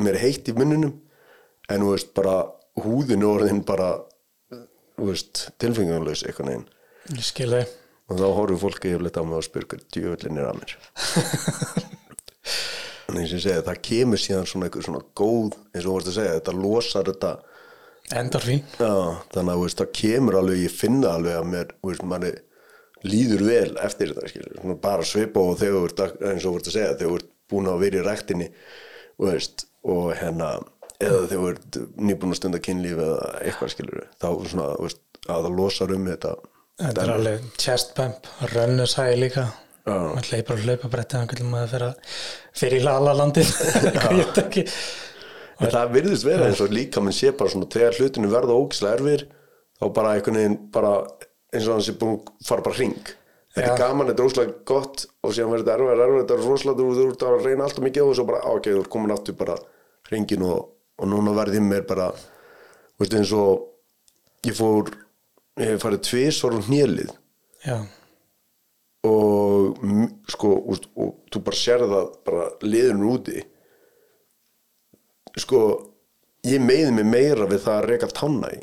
mér 0.00 0.16
er 0.16 0.24
heitt 0.24 0.48
í 0.48 0.56
munnunum 0.56 0.96
en 1.68 1.84
þú 1.84 1.92
veist, 1.92 2.12
bara 2.16 2.38
húðinu 2.84 3.30
orðin 3.34 3.64
bara 3.66 3.92
tilfengjumlaus 5.60 6.24
einhvern 6.24 6.50
veginn. 6.50 6.68
Ég 7.14 7.26
skil 7.26 7.50
þau 7.52 7.64
og 8.10 8.20
þá 8.20 8.26
horfum 8.36 8.60
fólki 8.60 8.92
yfirleitt 8.92 9.18
á 9.20 9.22
mig 9.24 9.38
og 9.38 9.46
spyr 9.46 9.66
hvað 9.68 9.84
djöfullin 9.94 10.40
er 10.40 10.50
að 10.50 10.60
mér? 10.60 10.78
En 13.04 13.20
eins 13.20 13.32
og 13.34 13.38
ég 13.38 13.44
segi 13.44 13.64
það 13.66 13.82
kemur 13.84 14.20
síðan 14.20 14.46
svona 14.48 14.68
einhver 14.68 14.84
svona 14.86 15.02
góð 15.18 15.56
eins 15.74 15.84
og 15.84 15.86
þú 15.86 15.92
varst 15.94 16.08
að 16.08 16.16
segja, 16.16 16.36
þetta 16.38 16.54
losar 16.56 17.10
þetta. 17.10 17.32
Endorfín 18.20 18.62
þannig 18.78 19.52
að 19.52 19.60
veist, 19.60 19.80
það 19.80 19.92
kemur 20.00 20.38
alveg, 20.40 20.62
ég 20.64 20.74
finna 20.74 21.12
alveg 21.18 21.36
að 21.38 21.50
mér, 21.52 21.74
veist, 21.84 22.04
manni 22.08 22.32
líður 23.04 23.44
vel 23.48 23.76
eftir 23.84 24.14
þetta, 24.16 24.76
bara 24.82 25.06
svipa 25.08 25.44
og 25.44 25.60
þegar 25.60 25.94
eins 26.30 26.44
og 26.44 26.48
þú 26.48 26.54
varst 26.56 26.70
að 26.70 26.76
segja 26.78 26.96
þegar 26.96 27.12
þú 27.12 27.18
ert 27.20 27.30
búin 27.52 27.70
að 27.70 27.82
vera 27.84 28.00
í 28.00 28.04
ræktinni 28.08 28.48
þú 28.56 29.28
veist, 29.28 29.66
og 29.84 30.10
hérna 30.16 30.50
eða 31.04 31.22
þegar 31.28 31.34
þú 31.34 31.50
ert 31.52 31.80
nýbúin 32.08 32.34
að 32.34 32.40
stunda 32.40 32.62
kynlíf 32.64 33.04
eða 33.04 33.30
eitthvað, 33.42 33.74
skilur 33.74 34.04
þá 34.16 34.28
svona, 34.50 34.68
að 35.28 35.46
það 35.48 35.58
losar 35.60 35.94
um 35.96 36.08
þetta 36.12 36.34
þetta 36.80 37.04
er 37.04 37.12
alveg 37.14 37.48
chest 37.60 37.94
bump 37.98 38.28
rönnusæði 38.52 39.16
líka. 39.20 39.46
Maður 39.84 40.30
hleypar 40.30 40.56
og 40.56 40.64
hlaupa 40.64 40.88
bretti 40.94 41.18
þannig 41.18 41.40
að 41.44 41.50
maður 41.52 41.72
fyrir, 41.74 41.90
fyrir 42.56 42.78
í 42.78 42.84
En 45.62 45.70
það 45.70 45.92
virðist 45.94 46.26
vera 46.26 46.48
eins 46.48 46.62
og 46.64 46.72
líka 46.74 47.02
mann 47.04 47.14
sé 47.14 47.30
bara 47.36 47.52
svona 47.52 47.68
þegar 47.70 47.98
hlutinu 48.00 48.30
verða 48.32 48.56
ógislega 48.58 48.96
erfir 48.98 49.26
þá 49.78 49.84
bara 49.94 50.14
einhvern 50.16 50.38
veginn 50.40 50.56
bara 50.74 50.94
eins 51.54 51.68
og 51.68 51.76
hann 51.76 51.84
sé 51.86 51.94
búin 52.00 52.16
að 52.16 52.48
fara 52.48 52.64
bara 52.64 52.78
hring. 52.80 53.12
Þetta 53.54 53.68
er 53.70 53.78
gaman, 53.78 54.08
þetta 54.10 54.24
er 54.24 54.32
óslega 54.32 54.56
gott 54.66 55.04
og 55.22 55.36
síðan 55.36 55.52
verður 55.52 55.68
þetta 55.68 55.76
erfið, 55.76 56.02
erfið, 56.02 56.18
þetta 56.24 56.34
er 56.34 56.48
rosalega 56.48 56.88
þú 56.88 57.06
ert 57.06 57.24
að 57.28 57.36
reyna 57.44 57.68
alltaf 57.68 57.84
mikið 57.86 58.08
og 58.08 58.16
svo 58.18 58.26
bara, 58.32 58.40
á, 58.42 58.50
ok, 58.50 58.66
þú 58.66 58.80
ert 58.80 58.92
komin 58.96 59.14
aftur 59.14 59.38
bara 59.38 59.56
hringin 60.08 60.46
og, 60.48 60.58
og 60.98 61.10
núna 61.12 61.36
verði 61.38 61.62
mér 61.62 61.86
bara 61.86 62.08
veist, 62.98 63.14
eins 63.14 63.30
og 63.38 64.48
ég 64.48 64.58
fór 64.58 64.90
ég 65.60 65.74
hef 65.74 65.84
farið 65.84 66.04
tvisvar 66.08 66.56
á 66.58 66.60
hnélið. 66.66 67.14
Já, 67.64 67.78
og 69.04 69.80
sko 70.32 70.52
úst, 70.72 70.88
og 70.96 71.16
þú 71.32 71.42
bara 71.44 71.60
sér 71.60 71.84
það 71.84 72.06
bara 72.26 72.46
liðurinn 72.64 73.10
úti. 73.10 73.42
Sko 75.40 75.60
ég 76.46 76.62
meiði 76.62 76.94
mig 76.94 77.08
meira 77.08 77.48
við 77.50 77.66
það 77.66 77.80
að 77.80 77.88
reka 77.90 78.10
tanna 78.12 78.52
í. 78.54 78.62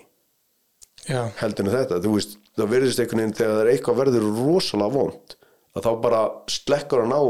Já, 1.10 1.22
heldur 1.42 1.66
en 1.66 1.74
þetta, 1.74 2.02
þú 2.04 2.16
veist, 2.16 2.36
það 2.58 2.74
verðist 2.76 3.02
einhvern 3.02 3.24
veginn 3.24 3.38
þegar 3.38 3.56
það 3.56 3.62
er 3.64 3.72
eitthvað 3.72 4.02
verður 4.02 4.28
rosalega 4.38 4.94
vond 4.94 5.36
að 5.72 5.86
þá 5.88 5.92
bara 6.04 6.20
slekkur 6.52 7.02
hann 7.02 7.16
á 7.16 7.24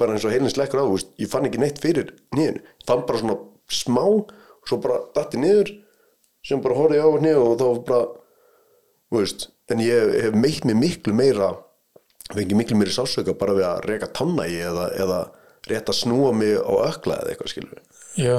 bara 0.00 0.16
eins 0.16 0.26
og 0.26 0.34
heilin 0.34 0.52
slekkur 0.52 0.82
á, 0.82 0.84
þú 0.84 0.96
veist, 0.96 1.12
ég 1.22 1.30
fann 1.30 1.46
ekki 1.48 1.60
neitt 1.62 1.80
fyrir 1.80 2.10
nýðin, 2.34 2.60
fann 2.84 3.04
bara 3.08 3.20
svona 3.22 3.36
smá 3.70 4.02
og 4.04 4.32
svo 4.68 4.80
bara 4.82 4.98
datti 5.16 5.40
niður 5.40 5.72
sem 6.44 6.60
bara 6.64 6.76
horfði 6.76 7.00
á 7.00 7.08
hann 7.08 7.30
og 7.38 7.54
þá 7.60 7.66
bara 7.88 8.02
veist, 9.12 9.48
en 9.70 9.82
ég 9.84 10.14
hef 10.24 10.36
meitt 10.38 10.64
mig 10.64 10.78
miklu 10.80 11.14
meira 11.16 11.52
fengið 12.32 12.56
miklu 12.56 12.78
meiri 12.80 12.94
sásöka 12.94 13.36
bara 13.38 13.56
við 13.56 13.66
að 13.68 13.82
reka 13.90 14.12
tanna 14.16 14.46
í 14.48 14.56
eða, 14.64 14.88
eða 14.96 15.18
rétt 15.68 15.90
að 15.92 16.00
snúa 16.00 16.32
mig 16.36 16.56
á 16.56 16.72
ökla 16.88 17.20
eða 17.20 17.34
eitthvað 17.34 17.52
skilur 17.52 17.82
já, 18.20 18.38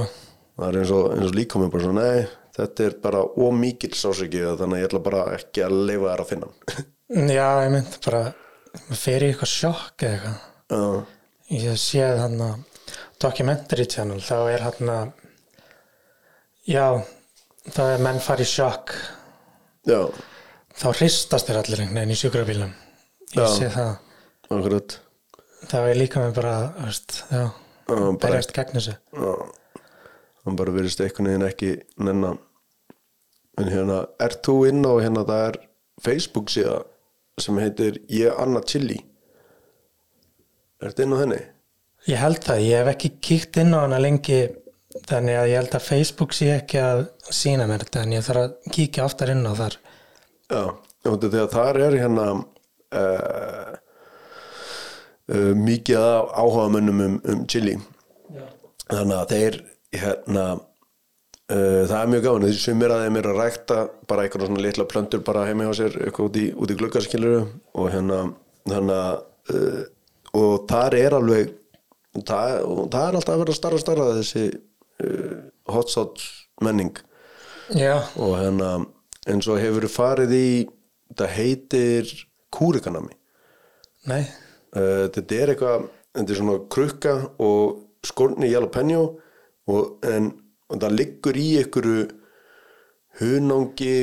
það 0.57 0.67
er 0.67 0.79
eins 0.81 0.95
og, 0.95 1.11
eins 1.13 1.29
og 1.29 1.37
líka 1.37 1.61
mér 1.61 1.71
bara 1.73 1.85
svona 1.85 2.05
nei, 2.05 2.25
þetta 2.55 2.85
er 2.85 2.97
bara 3.03 3.23
ómikil 3.23 3.93
sásöki 3.97 4.43
þannig 4.45 4.77
að 4.77 4.81
ég 4.81 4.89
ætla 4.89 5.01
bara 5.05 5.23
ekki 5.35 5.65
að 5.65 5.77
leifa 5.89 6.11
þær 6.11 6.23
að 6.23 6.29
finna 6.31 6.49
hann. 6.49 6.85
Já, 7.35 7.47
ég 7.65 7.73
mynd 7.73 7.97
bara 8.05 8.21
í 8.81 9.01
eitthvað 9.13 9.51
sjokk 9.51 10.05
eða 10.07 10.13
eitthvað. 10.15 10.37
Já, 10.75 11.59
ég 11.65 11.81
séð 11.81 12.21
hann 12.23 12.39
að 12.45 12.85
documentary 13.21 13.87
channel 13.91 14.21
þá 14.23 14.37
er 14.53 14.65
hann 14.65 14.93
að 14.95 15.11
já, 16.69 16.87
það 17.69 17.91
er 17.91 18.05
menn 18.07 18.23
fari 18.23 18.47
í 18.47 18.49
sjokk. 18.49 18.95
Já, 19.85 19.99
þá 20.79 20.87
hristast 20.93 21.49
þér 21.49 21.61
allir 21.61 21.83
einhvern 21.83 21.99
veginn 22.01 22.15
í 22.15 22.19
sjúkrabílum 22.19 22.73
ég 23.35 23.53
sé 23.55 23.69
það. 23.73 23.93
Akkurat. 24.49 24.97
Þá 25.65 25.77
er 25.81 25.99
líka 25.99 26.21
með 26.21 26.35
bara 26.37 26.55
veist, 26.77 27.21
já, 27.31 27.45
berjast 28.21 28.53
gegn 28.55 28.77
þessu. 28.77 28.97
Hann 30.45 30.59
bara 30.59 30.75
verðist 30.75 31.01
einhvern 31.01 31.31
veginn 31.31 31.47
ekki 31.47 31.71
nenna. 32.05 32.35
En 33.55 33.71
hérna, 33.71 34.03
ert 34.19 34.41
þú 34.45 34.59
inn 34.69 34.83
á 34.83 34.93
hérna 34.99 35.23
það 35.25 35.47
er 35.49 35.57
Facebook 36.03 36.51
síða 36.51 36.79
sem 37.39 37.59
heitir 37.59 38.01
Ég 38.11 38.35
Anna 38.39 38.61
Chili? 38.67 38.99
Ertu 40.83 41.05
inn 41.05 41.15
á 41.15 41.23
henni? 41.23 41.41
ég 42.09 42.21
held 42.21 42.43
það, 42.45 42.61
ég 42.67 42.81
hef 42.81 42.91
ekki 42.93 43.11
kíkt 43.27 43.57
inn 43.61 43.73
á 43.73 43.81
hana 43.81 43.99
lengi 44.01 44.41
þannig 45.09 45.39
að 45.39 45.49
ég 45.49 45.57
held 45.59 45.77
að 45.77 45.87
Facebook 45.87 46.35
sé 46.37 46.51
ekki 46.53 46.81
að 46.81 47.01
sína 47.33 47.65
mér 47.69 47.85
þetta 47.85 48.03
en 48.05 48.13
ég 48.15 48.25
þarf 48.27 48.43
að 48.43 48.75
kíkja 48.75 49.07
oftar 49.07 49.31
inn 49.33 49.41
á 49.49 49.53
þar 49.57 49.77
Já, 50.45 50.75
þegar 51.01 51.49
þar 51.49 51.79
er 51.81 51.97
hérna 51.97 52.25
uh, 52.35 53.73
uh, 55.33 55.53
mikið 55.57 55.97
af 55.97 56.35
áhugamönnum 56.37 57.01
um, 57.07 57.17
um 57.33 57.43
chili. 57.49 57.79
Þannig 58.85 59.15
að 59.17 59.31
þeir 59.33 59.57
hérna 59.95 60.45
uh, 60.53 61.81
það 61.89 61.97
er 61.97 62.11
mjög 62.13 62.25
gáðan, 62.27 62.45
þessi 62.45 62.61
sumir 62.61 62.93
að 62.93 63.05
þeim 63.07 63.19
er 63.21 63.29
að 63.31 63.41
rækta 63.41 63.79
bara 64.05 64.25
eitthvað 64.25 64.47
svona 64.51 64.65
litla 64.67 64.87
plöntur 64.91 65.25
bara 65.25 65.47
heima 65.49 65.65
hjá 65.65 65.79
sér, 65.81 65.99
eitthvað 66.05 66.29
út 66.29 66.39
í, 66.41 66.47
í 66.53 66.79
gluggaskiluru 66.81 67.41
og 67.73 67.91
hérna 67.93 68.21
þannig 68.69 69.21
og 70.35 70.65
þar 70.69 70.97
er 70.99 71.15
alveg 71.15 71.51
það, 72.27 72.55
og 72.65 72.87
það 72.93 73.07
er 73.07 73.17
alltaf 73.17 73.33
að 73.33 73.43
vera 73.43 73.57
starra 73.57 73.81
starra 73.81 74.07
þessi 74.17 74.45
hot 75.69 75.91
sauce 75.93 76.29
menning. 76.61 76.93
Já, 77.73 78.03
og 78.21 78.37
hérna 78.37 78.69
eins 79.25 79.47
og 79.49 79.61
hefur 79.61 79.87
farið 79.91 80.33
í 80.37 80.47
þetta 81.09 81.29
heitir 81.35 82.11
kúrikanami. 82.53 83.13
Nei, 84.09 84.23
uh, 84.77 85.05
þetta 85.13 85.39
er 85.39 85.53
eitthvað 85.53 85.87
þetta 86.15 86.31
er 86.31 86.39
svona 86.39 86.57
krukka 86.71 87.15
og 87.43 87.81
skorni 88.05 88.51
jalapeno 88.51 89.05
og, 89.71 89.97
en 90.05 90.31
og 90.65 90.81
það 90.81 90.95
liggur 90.97 91.37
í 91.37 91.47
einhverju 91.61 92.05
hunangi 93.19 93.97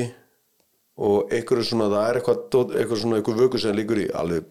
og 1.03 1.33
einhverju 1.33 1.67
svona 1.67 1.89
það 1.91 2.09
er 2.09 2.21
eitthvað, 2.21 2.43
eitthvað 2.79 3.03
svona 3.03 3.19
eitthvað 3.19 3.43
vöku 3.43 3.61
sem 3.63 3.77
liggur 3.77 4.03
í 4.03 4.09
alveg 4.15 4.49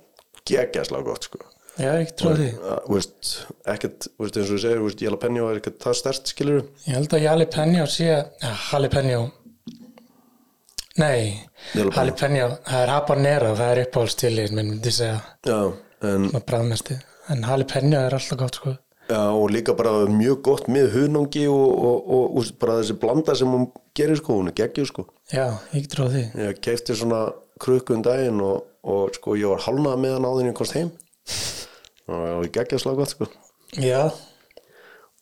geggjæslega 0.48 1.08
gott 1.08 1.28
sko. 1.30 1.44
Já, 1.80 1.94
ég 1.96 2.10
trúi 2.20 2.34
því. 2.36 2.48
Þú 2.86 2.96
veist, 2.98 3.30
ekkert, 3.72 4.08
þú 4.12 4.26
eins 4.28 4.40
og 4.42 4.50
þú 4.50 4.58
segir 4.60 4.82
þú 4.82 5.06
jalapeno 5.06 5.46
er 5.48 5.60
ekkert 5.62 5.78
það 5.86 5.96
stert 6.02 6.32
skilur 6.34 6.58
Ég 6.84 6.98
held 6.98 7.16
að 7.16 7.24
jalapeno 7.24 7.86
sé 7.90 8.10
ja, 8.12 8.52
jalapeno 8.74 9.22
Nei, 11.02 11.34
jalapeno 11.74 12.48
það 12.68 12.84
er 12.84 12.92
habanero, 12.94 13.52
það 13.58 13.74
er 13.74 13.84
uppáhaldstilíð 13.88 14.54
minn 14.54 14.72
myndi 14.76 14.94
segja, 14.94 15.18
já, 15.48 15.58
en 16.06 16.28
svona 16.30 16.44
bræðmesti 16.46 16.98
en 17.34 17.46
jalapeno 17.48 18.02
er 18.06 18.16
alltaf 18.18 18.40
gott 18.40 18.60
sko. 18.60 18.74
Já, 19.12 19.22
og 19.36 19.50
líka 19.52 19.74
bara 19.76 19.92
mjög 20.08 20.42
gott 20.46 20.68
með 20.72 20.94
hunangi 20.96 21.44
og, 21.52 21.72
og, 21.90 22.12
og, 22.16 22.38
og 22.40 22.52
bara 22.62 22.78
þessi 22.80 22.96
blanda 23.02 23.36
sem 23.36 23.50
hún 23.50 23.66
gerir 23.98 24.20
sko, 24.20 24.38
hún 24.40 24.52
er 24.52 24.56
geggjur 24.56 24.88
sko. 24.88 25.06
Já, 25.34 25.48
ég 25.76 25.90
trúi 25.92 26.12
því. 26.14 26.24
Ég 26.46 26.62
keipti 26.64 26.96
svona 26.96 27.26
krukku 27.62 27.98
um 27.98 28.06
daginn 28.06 28.40
og, 28.46 28.70
og 28.88 29.12
sko 29.18 29.36
ég 29.40 29.52
var 29.52 29.66
halnað 29.66 30.00
með 30.06 30.16
hann 30.16 30.30
áður 30.30 30.46
en 30.46 30.52
ég 30.54 30.58
komst 30.62 30.78
heim. 30.78 30.94
Og 32.08 32.14
það 32.14 32.38
var 32.38 32.52
geggjast 32.60 32.92
gott 33.02 33.16
sko. 33.16 33.28
Já, 33.82 34.02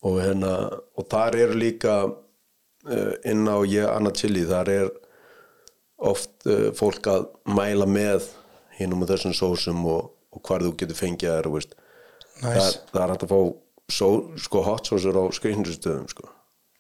og 0.05 0.21
hérna, 0.21 0.53
og 0.97 1.07
þar 1.11 1.38
eru 1.39 1.57
líka 1.59 1.95
uh, 2.09 3.13
inn 3.27 3.49
á 3.49 3.57
ég 3.67 3.89
Anna 3.89 4.13
Chili, 4.15 4.45
þar 4.49 4.71
er 4.75 4.91
oft 6.00 6.47
uh, 6.47 6.70
fólk 6.78 7.10
að 7.12 7.28
mæla 7.52 7.88
með 7.89 8.30
hinum 8.80 9.04
og 9.04 9.12
þessum 9.12 9.36
sósum 9.36 9.86
og, 9.89 10.12
og 10.32 10.43
hvar 10.47 10.64
þú 10.64 10.74
getur 10.80 11.00
fengið 11.00 11.34
þær, 11.36 11.50
næs 11.50 11.72
það, 12.39 12.76
það 12.93 13.02
er 13.04 13.14
hægt 13.14 13.26
að 13.26 13.34
fá 13.34 13.39
só, 13.89 14.08
sko 14.39 14.62
hot 14.64 14.89
sauce 14.89 15.12
á 15.12 15.24
skrifnustöðum 15.36 16.08
sko. 16.12 16.30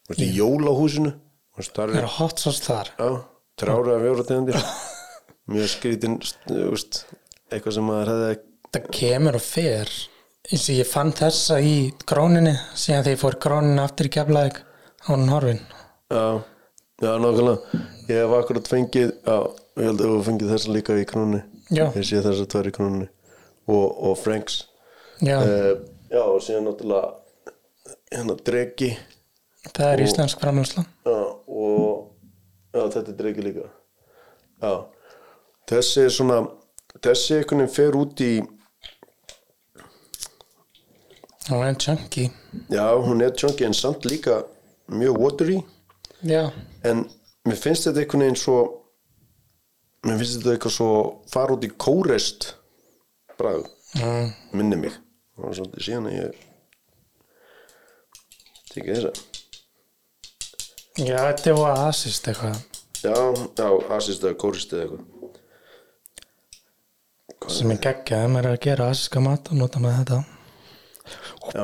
Veist, 0.09 0.21
í 0.23 0.29
jólahúsinu 0.37 1.15
það 1.59 1.75
Það 1.75 1.95
er 1.97 1.97
er 1.99 2.13
hot 2.15 2.39
sauce 2.39 2.63
þar. 2.63 2.91
Já, 2.95 3.09
þrjára 3.59 3.95
af 3.95 4.05
fjóra 4.05 4.27
tegundir. 4.29 4.69
Mjög 5.49 5.71
skrítin 5.73 6.15
veist, 6.47 7.01
eitthvað 7.49 7.75
sem 7.75 7.89
maður 7.89 8.13
hefði 8.13 8.29
Það 8.69 8.87
kemur 8.93 9.39
og 9.39 9.43
fer. 9.43 9.91
Eins 10.49 10.65
og 10.69 10.77
ég 10.77 10.87
fann 10.87 11.11
þessa 11.17 11.57
í 11.61 11.73
gróninni 12.09 12.53
síðan 12.77 13.03
þegar 13.03 13.15
ég 13.15 13.21
fór 13.23 13.37
gróninni 13.43 13.81
aftur 13.83 14.07
í 14.07 14.13
keflaðik 14.13 14.61
á 14.61 15.07
hún 15.09 15.31
horfin. 15.33 15.61
Já, 16.13 16.23
já, 17.01 17.13
nákvæmlega. 17.19 17.83
Ég 18.09 18.15
hef 18.23 18.35
akkurat 18.39 18.71
fengið 18.71 19.13
já, 19.13 19.37
ég 19.79 19.87
held 19.89 20.03
að 20.03 20.11
þú 20.15 20.25
fengið 20.27 20.51
þessa 20.55 20.75
líka 20.75 20.97
í 20.99 21.05
krónunni. 21.09 21.43
Já. 21.69 21.85
ég 21.93 22.05
sé 22.07 22.21
þessa 22.25 22.49
tvær 22.49 22.69
í 22.71 22.75
krónunni. 22.75 23.09
Og, 23.69 23.87
og 24.09 24.17
Franks. 24.17 24.63
Já, 25.21 25.37
uh, 25.37 25.73
já, 26.09 26.21
og 26.23 26.39
síðan 26.41 26.69
náttúrulega 26.69 27.19
hérna 28.09 28.35
dregi 28.45 28.93
það 29.75 29.91
er 29.91 30.03
íslensk 30.05 30.39
framhansla 30.41 30.85
Já, 31.05 31.17
og 31.47 32.15
já, 32.73 32.83
þetta 32.93 33.11
er 33.11 33.17
dreiki 33.17 33.43
líka. 33.43 33.65
Já, 34.61 34.73
þessi 35.69 36.05
er 36.05 36.13
svona 36.13 36.39
þessi 37.03 37.39
einhvern 37.39 37.63
veginn 37.63 37.75
fer 37.75 37.97
út 37.99 38.23
í 38.23 38.31
og 41.49 41.63
en 41.65 41.79
chunky. 41.81 42.27
Já, 42.69 42.85
hún 43.01 43.23
er 43.25 43.33
chunky 43.33 43.65
en 43.65 43.73
samt 43.73 44.05
líka 44.05 44.43
mjög 44.87 45.17
watery. 45.17 45.55
Já, 45.57 45.78
en 46.83 47.05
mér 47.47 47.59
finnst 47.59 47.87
þetta 47.87 48.03
einhvern 48.03 48.25
veginn 48.25 48.39
svo 48.39 48.57
mér 50.05 50.19
finnst 50.19 50.39
þetta 50.39 50.55
eitthvað 50.55 50.75
svo 50.75 50.91
fara 51.31 51.55
út 51.55 51.67
í 51.67 51.71
kórest 51.79 52.53
bragð, 53.39 53.69
mm, 53.99 54.31
minni 54.59 54.79
mig. 54.79 54.97
Það 55.35 55.45
var 55.45 55.57
svolítið 55.59 55.85
síðan 55.85 56.09
að 56.09 56.17
ég 56.17 56.31
tekið 58.73 58.97
þessa. 58.97 59.13
Já 60.99 61.19
þetta 61.29 61.53
er 61.53 61.61
oasist 61.63 62.27
eitthvað. 62.27 62.57
Já, 62.99 63.15
já, 63.55 63.69
assist 63.95 64.25
eða 64.25 64.39
kórest 64.41 64.75
eða 64.75 64.83
eitthvað. 64.83 65.05
Sem 67.49 67.71
er 67.71 67.79
geggjað 67.79 68.25
ef 68.25 68.33
maður 68.33 68.49
er 68.49 68.57
að 68.57 68.65
gera 68.65 68.89
asiska 68.91 69.23
mat 69.23 69.47
og 69.49 69.61
nota 69.61 69.79
með 69.79 70.01
þetta. 70.01 70.19
Já, 71.55 71.63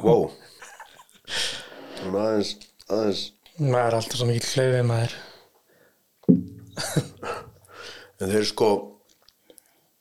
wow 0.00 0.30
aðeins, 2.00 2.54
aðeins 2.88 3.22
maður 3.60 3.86
er 3.86 3.98
alltaf 4.00 4.18
svo 4.18 4.28
mikið 4.30 4.54
hlaufi 4.56 4.82
maður. 4.88 5.18
En 8.20 8.28
þeir 8.28 8.46
sko 8.48 8.68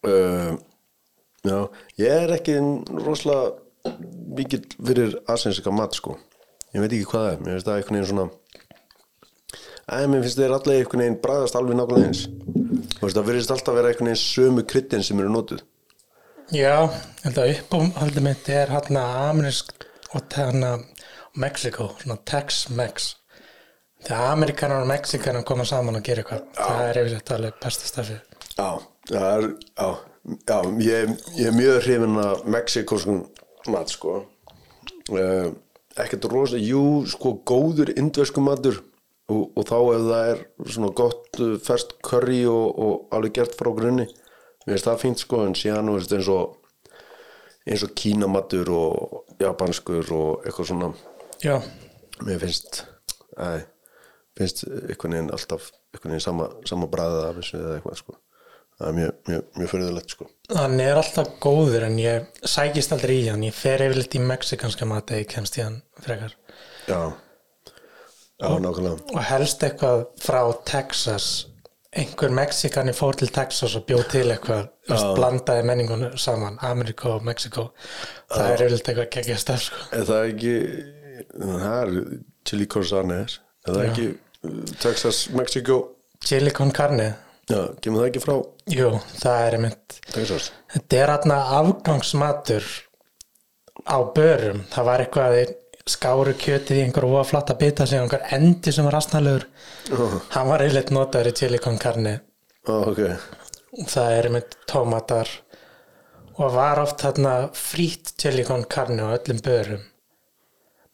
uh, 0.07 0.57
Já, 1.47 1.60
ég 1.95 2.10
er 2.12 2.34
ekki 2.36 2.57
rosalega 2.99 3.93
mikill 4.36 4.66
fyrir 4.76 5.16
asensika 5.32 5.72
mat 5.72 5.95
sko. 5.95 6.18
Ég 6.76 6.84
veit 6.84 6.91
ekki 6.91 7.07
hvað 7.07 7.24
það 7.24 7.32
er, 7.32 7.39
mér 7.45 7.55
finnst 7.55 7.70
það 7.70 7.78
einhvern 7.80 7.97
veginn 7.97 8.10
svona 8.12 8.28
Æ, 9.89 10.05
mér 10.05 10.26
finnst 10.26 10.38
þeir 10.38 10.53
allir 10.53 10.82
einhvern 10.82 11.01
veginn 11.01 11.22
bræðast 11.24 11.57
alveg 11.57 11.80
nákvæmlega 11.80 12.10
eins. 12.10 12.26
Það 12.99 13.24
virðist 13.30 13.53
alltaf 13.55 13.78
vera 13.80 13.89
einhvern 13.89 14.12
veginn 14.12 14.22
sömu 14.22 14.66
kryddin 14.70 15.05
sem 15.05 15.22
eru 15.24 15.32
notuð. 15.34 15.64
Já, 16.53 16.89
að 17.26 17.39
uppáhaldi 17.45 18.26
mitt 18.26 18.51
er 18.51 18.74
hann 18.74 18.99
amerísk 18.99 19.88
og 20.18 20.36
Mexiko, 21.39 21.91
svona 22.01 22.18
Tex-Mex 22.26 23.14
þegar 24.08 24.34
Amerikanar 24.34 24.84
og 24.84 24.89
Mexikanar 24.89 25.45
koma 25.47 25.68
saman 25.68 26.00
og 26.00 26.06
gera 26.06 26.24
eitthvað 26.24 26.45
það 26.58 26.86
er 26.88 27.02
yfirleitt 27.04 27.34
alveg 27.36 27.60
besta 27.64 27.89
stafið 27.89 28.20
Já, 28.60 28.70
það 29.08 29.26
er, 29.30 29.45
já, 29.80 29.89
já 30.50 30.58
ég, 30.84 31.12
ég 31.38 31.47
er 31.47 31.56
mjög 31.56 31.78
hrifin 31.86 32.20
af 32.20 32.41
mexikoskum 32.43 33.22
mat, 33.72 33.91
sko. 33.91 34.24
Uh, 35.10 35.52
ekkert 36.00 36.28
rosa, 36.32 36.60
jú, 36.60 37.06
sko, 37.10 37.38
góður 37.47 37.93
indversku 37.95 38.43
matur 38.43 38.82
og, 39.30 39.50
og 39.56 39.64
þá 39.70 39.78
ef 39.80 40.06
það 40.10 40.32
er 40.34 40.43
svona 40.74 40.91
gott 40.97 41.39
uh, 41.39 41.56
ferst 41.64 41.95
curry 42.06 42.41
og, 42.50 42.68
og 42.76 43.16
alveg 43.16 43.39
gert 43.39 43.58
frá 43.60 43.72
grunni. 43.76 44.10
Mér 44.66 44.76
finnst 44.76 44.89
það 44.89 45.02
fínt, 45.06 45.24
sko, 45.24 45.43
en 45.47 45.58
síðan 45.58 45.89
þú 45.89 45.97
veist 45.97 46.16
eins 46.18 46.32
og, 46.34 46.58
eins 47.70 47.88
og 47.88 47.95
kínamatur 47.97 48.74
og 48.76 49.36
japanskur 49.41 50.14
og 50.20 50.45
eitthvað 50.45 50.72
svona, 50.74 50.93
Já, 51.39 51.56
mér 52.28 52.41
finnst, 52.43 52.84
æ, 53.39 53.64
finnst 54.39 54.63
einhvern 54.69 55.15
veginn 55.17 55.31
alltaf, 55.35 55.69
einhvern 55.93 56.15
veginn 56.15 56.25
sama, 56.25 56.49
sama 56.69 56.89
bræðið 56.91 57.27
af 57.27 57.39
þessu 57.41 57.59
eða 57.59 57.77
eitthvað, 57.77 58.01
sko. 58.03 58.17
Það 58.79 58.87
er 58.89 58.95
mjög, 58.95 59.15
mjög, 59.27 59.47
mjög 59.59 59.71
fyrirðulegt, 59.73 60.13
sko. 60.15 60.27
hann 60.55 60.79
er 60.79 60.99
alltaf 61.01 61.31
góður 61.43 61.83
en 61.89 61.97
ég 61.99 62.43
sækist 62.47 62.93
aldrei 62.95 63.17
í 63.17 63.25
hann 63.27 63.43
ég 63.43 63.55
fer 63.57 63.83
yfirleitt 63.83 64.15
í 64.15 64.21
mexikanska 64.23 64.87
mat 64.87 65.11
eða 65.11 65.25
ég 65.25 65.33
kemst 65.33 65.59
í 65.59 65.65
hann 65.65 65.81
frekar 65.99 66.37
Já, 66.87 67.01
já, 68.39 68.47
nákvæmlega. 68.63 68.95
og 69.13 69.23
helst 69.29 69.65
eitthvað 69.67 70.05
frá 70.23 70.39
Texas 70.65 71.27
einhver 71.91 72.31
Mexikani 72.31 72.93
fór 72.95 73.17
til 73.19 73.31
Texas 73.33 73.75
og 73.75 73.83
bjóð 73.89 74.05
til 74.13 74.23
eitthvað 74.31 74.67
veist, 74.87 75.11
blandaði 75.17 75.67
menningun 75.67 76.07
saman 76.21 76.57
Amerika 76.65 77.15
og 77.17 77.27
Mexiko 77.27 77.67
það 78.29 78.45
er 78.53 78.63
yfirleitt 78.63 78.89
eitthvað 78.93 79.11
geggja 79.17 79.37
staf 79.43 79.63
sko. 79.67 79.83
Er 79.97 80.07
það 80.07 80.31
ekki, 80.31 80.55
það 81.35 81.69
er 81.75 81.93
chili 82.47 82.67
con 82.69 82.85
carnes, 82.87 83.39
er 83.67 83.75
það 83.75 83.87
ekki 83.89 84.07
uh, 84.13 84.17
Texas, 84.79 85.29
Mexico, 85.35 85.95
chili 86.23 86.51
con 86.55 86.71
carne. 86.71 87.09
Já, 87.49 87.63
kemur 87.81 88.03
það 88.03 88.09
ekki 88.11 88.21
frá? 88.23 88.35
Jú, 88.69 88.89
það 89.19 89.39
er 89.47 89.55
einmitt 89.57 89.95
Texas? 90.13 90.51
þetta 90.75 90.99
er 91.01 91.11
aðna 91.15 91.39
afgangsmatur 91.57 92.67
á 93.89 93.97
börum. 94.15 94.61
Það 94.69 94.87
var 94.91 95.03
eitthvað 95.03 95.35
að 95.39 95.55
skáru 95.89 96.35
kjötið 96.37 96.77
í 96.77 96.83
einhver 96.85 97.07
óaflatta 97.09 97.55
bita 97.57 97.87
sem 97.89 98.03
einhver 98.03 98.21
endi 98.35 98.71
sem 98.71 98.85
var 98.85 98.93
rastnalegur 98.99 99.47
hann 100.35 100.49
var 100.51 100.61
yfirleitt 100.61 100.91
notaður 100.93 101.31
í 101.31 101.35
chili 101.39 101.57
con 101.63 101.79
carne. 101.81 102.19
Ó, 102.69 102.85
ok, 102.91 103.01
það 103.89 104.11
er 104.19 104.29
með 104.35 104.57
tómatar 104.69 105.31
og 106.37 106.53
var 106.53 106.83
oft 106.83 107.01
þarna 107.01 107.33
frít 107.57 108.13
chili 108.21 108.45
con 108.45 108.67
carne 108.69 109.09
á 109.09 109.17
öllum 109.17 109.41
börum 109.43 109.81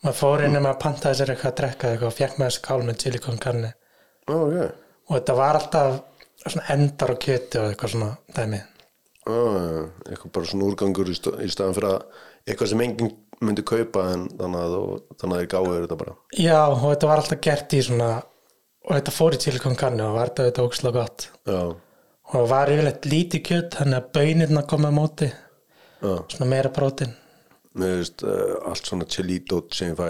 maður 0.06 0.18
fór 0.22 0.43
inn 0.45 0.58
um 0.60 0.68
að 0.70 0.78
pantaði 0.84 1.18
sér 1.20 1.32
eitthvað 1.34 1.51
að 1.51 1.58
drekka 1.62 1.89
eitthvað 1.91 2.12
og 2.12 2.18
fekk 2.20 2.38
með 2.39 2.49
þessi 2.51 2.64
kál 2.68 2.84
með 2.88 2.99
chili 3.03 3.22
con 3.26 3.39
carne 3.41 3.72
ó, 4.30 4.34
ok, 4.36 4.56
og 5.10 5.18
þetta 5.18 5.36
var 5.41 5.60
alltaf 5.60 5.99
svona 6.45 6.66
endar 6.76 7.14
og 7.16 7.20
kjöti 7.26 7.58
og 7.62 7.68
eitthvað 7.72 7.93
svona 7.95 8.10
dæmi. 8.38 8.60
Ó, 9.26 9.36
eitthvað 10.06 10.32
bara 10.36 10.49
svona 10.51 10.68
úrgangur 10.70 11.10
í, 11.10 11.16
sta- 11.18 11.38
í 11.41 11.47
staðan 11.49 11.74
fyrir 11.78 11.89
að 11.95 12.03
eitthvað 12.45 12.70
sem 12.72 12.84
enginn 12.86 13.14
myndi 13.41 13.64
kaupa 13.66 14.03
en 14.14 14.28
þannig 14.38 14.62
að, 14.62 14.76
þú- 14.76 15.18
þannig 15.22 15.36
að 15.36 15.41
þeir 15.41 15.49
gáður 15.56 15.82
þetta 15.86 15.97
bara. 16.03 16.14
já 16.38 16.60
og 16.70 16.84
þetta 16.86 17.10
var 17.10 17.22
alltaf 17.24 17.41
gert 17.47 17.74
í 17.74 17.82
svona 17.88 18.10
og 18.86 18.91
þetta 18.93 19.16
fór 19.18 19.34
í 19.34 19.41
chili 19.41 19.60
con 19.64 19.76
carne 19.80 20.06
og 20.06 20.14
var 20.20 20.30
þetta 20.30 20.45
þetta 20.51 20.66
ókslega 20.70 20.99
gott. 20.99 21.28
Já, 21.49 21.62
og 21.66 22.36
það 22.36 22.47
var 22.53 22.74
yfirleitt 22.76 23.10
lítið 23.10 23.43
kjöt 23.49 23.80
þannig 23.80 23.97
að 24.03 24.12
bönirna 24.20 24.66
koma 24.70 24.91
á 24.93 24.97
móti. 24.99 25.32
Svona 26.06 26.45
meira 26.51 26.70
prótin 26.70 27.16
mér 27.76 27.99
veist 27.99 28.23
uh, 28.23 28.55
allt 28.69 28.88
svona 28.88 29.07
chilito 29.09 29.61
sem 29.76 29.91
ég 29.93 29.99
fæ 29.99 30.07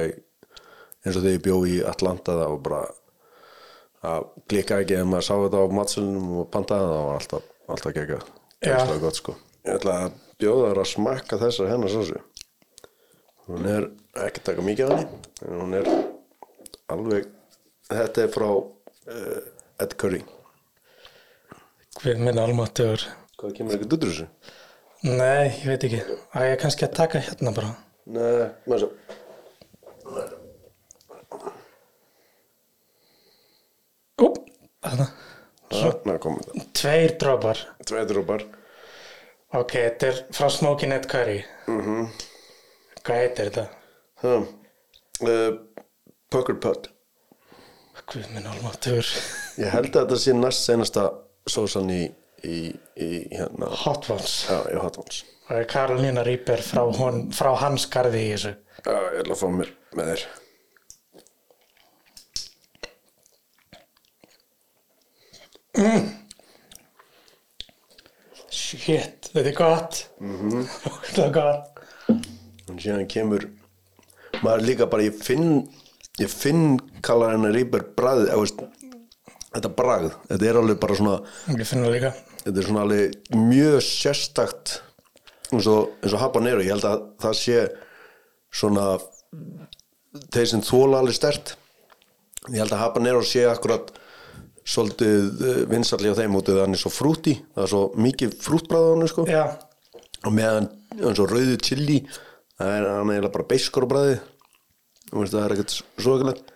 eins 1.06 1.16
og 1.16 1.22
þegar 1.22 1.36
ég 1.36 1.44
bjó 1.46 1.58
í 1.70 1.80
Atlanta 1.86 2.38
það 2.40 2.54
var 2.54 2.62
bara 2.68 2.84
að 4.06 4.28
klika 4.50 4.80
ekki 4.84 5.00
ef 5.00 5.10
maður 5.10 5.28
sá 5.28 5.34
þetta 5.44 5.62
á 5.62 5.66
matselunum 5.80 6.32
og 6.42 6.48
pantaði 6.54 6.92
það 6.92 7.06
var 7.10 7.20
alltaf, 7.20 7.50
alltaf 7.74 7.96
gekka 7.98 8.22
Já. 8.66 8.78
það 8.86 9.02
gott 9.04 9.20
sko. 9.20 9.36
Ég 9.66 9.80
ætla 9.80 9.96
að 10.06 10.18
bjóða 10.42 10.70
þær 10.72 10.82
að 10.84 10.92
smakka 10.92 11.42
þessa 11.42 11.70
hennar 11.70 11.94
sósu 11.94 12.22
hún 13.46 13.68
er 13.70 13.90
ekki 14.26 14.44
taka 14.46 14.66
mikið 14.66 14.94
af 14.94 15.02
henni 15.04 15.50
en 15.50 15.60
hún 15.62 15.76
er 15.80 15.90
alveg 16.94 17.28
þetta 17.90 18.26
er 18.26 18.32
frá 18.34 18.50
uh, 18.50 19.82
Ed 19.84 19.94
Curry. 20.00 20.22
Við 22.04 22.22
minn 22.22 22.40
almáttugur. 22.40 23.04
Hvað 23.40 23.58
kemur 23.58 23.76
ekkert 23.76 23.96
út 23.98 24.06
úr 24.06 24.14
þessu? 24.14 24.28
Nei, 25.06 25.46
ég 25.62 25.68
veit 25.70 25.86
ekki. 25.88 26.02
Að 26.36 26.50
ég 26.50 26.60
kannski 26.62 26.88
að 26.88 26.96
taka 27.00 27.22
hérna 27.24 27.54
bara. 27.56 27.72
Nei, 28.06 28.50
maður 28.70 28.86
svo 28.86 28.90
Ú, 34.22 34.28
þarna. 34.86 35.08
Þarna 35.76 36.16
komið 36.24 36.46
það. 36.50 36.68
Tveir 36.80 37.16
drópar 37.22 37.62
Tvei 37.90 38.04
drópar 38.10 38.44
Ok, 39.56 39.72
þetta 39.76 40.08
er 40.12 40.20
frá 40.36 40.50
Smoky 40.52 40.88
Net 40.92 41.06
Curry. 41.12 41.40
Mhm. 41.72 42.06
Hvað 43.06 43.22
heitir 43.22 43.50
þetta? 43.50 43.66
uh, 45.26 45.58
Pucker 46.34 46.58
Putt 46.60 46.90
Guð 48.12 48.28
minn 48.36 48.46
almáttugur. 48.46 49.08
Ég 49.58 49.72
held 49.74 49.90
að 49.96 50.04
þetta 50.04 50.18
sé 50.22 50.34
næst 50.38 50.66
senasta 50.68 51.06
sósan 51.50 51.90
í, 51.90 52.04
í, 52.44 52.58
í 53.00 53.10
hérna. 53.32 53.70
Hot 53.86 54.10
Ones. 54.14 54.46
Já, 54.50 54.60
í 54.74 54.80
Hot 54.82 55.00
Ones. 55.02 55.24
Er 55.54 55.68
Karolina 55.70 56.24
Reaper 56.26 56.64
frá, 56.66 56.82
hon, 56.98 57.28
frá 57.36 57.52
hans 57.62 57.86
garði 57.94 58.24
í 58.26 58.34
þessu. 58.34 58.56
Já, 58.82 58.96
ég 58.96 59.22
ætla 59.22 59.38
að 59.38 59.44
fá 59.44 59.48
mér 59.54 59.72
með 59.96 60.12
þér. 60.12 60.26
Shit, 68.56 69.30
þetta 69.34 69.50
er 69.50 69.58
gott. 69.58 70.02
Mhm. 70.24 70.66
Þetta 71.06 71.26
er 71.26 71.34
gott. 71.36 71.82
Og 72.66 72.78
síðan 72.82 73.08
kemur 73.12 73.46
maður 74.44 74.66
líka 74.68 74.88
bara, 74.90 75.06
ég 75.06 75.16
finn 75.20 75.66
ég 76.22 76.32
finn 76.32 76.78
bragð, 77.98 78.30
eða 78.30 78.42
veist 78.42 78.62
þetta 79.56 79.72
bragð, 79.78 80.14
þetta 80.30 80.48
er 80.50 80.60
alveg 80.62 80.80
bara 80.82 80.98
svona 81.00 81.18
þetta 82.44 82.56
er 82.56 82.68
svona 82.70 82.86
alveg 82.86 83.36
mjög 83.40 83.78
sérstakt 83.86 84.78
eins 85.52 85.68
og, 85.72 85.94
eins 86.04 86.16
og 86.16 86.24
habanero, 86.24 86.64
ég 86.66 86.74
held 86.76 86.88
að 86.90 87.06
það 87.24 87.38
sé 87.42 87.60
svona 88.56 88.88
þeir 90.34 90.50
sem 90.52 90.66
þóla 90.66 91.04
alveg 91.04 91.18
stert 91.18 91.56
ég 92.52 92.60
held 92.62 92.74
að 92.76 92.84
habanero 92.84 93.24
sé 93.26 93.46
akkurat 93.50 93.94
svolítið 94.66 95.68
vinsalli 95.70 96.10
á 96.10 96.18
þeim 96.18 96.40
út 96.40 96.50
eða 96.50 96.66
hann 96.66 96.74
er 96.74 96.82
svo 96.82 96.90
frúti, 96.94 97.36
það 97.54 97.66
er 97.68 97.72
svo 97.76 97.82
mikið 98.02 98.32
frútbræð 98.42 98.86
á 98.86 98.92
hann 98.96 99.10
sko. 99.12 99.26
Já, 99.30 99.44
og 100.26 100.34
meðan 100.34 100.72
eins 100.96 101.22
og 101.22 101.30
rauðu 101.30 101.58
chili 101.62 102.00
það 102.58 102.72
er 102.72 102.88
hann 102.90 103.12
eiginlega 103.14 103.34
bara 103.36 103.48
beiskur 103.52 103.86
á 103.86 103.92
bræði 103.92 104.18
það 105.14 105.42
er 105.44 105.56
ekkert 105.56 105.76
svo 105.78 106.16
ekkert 106.18 106.55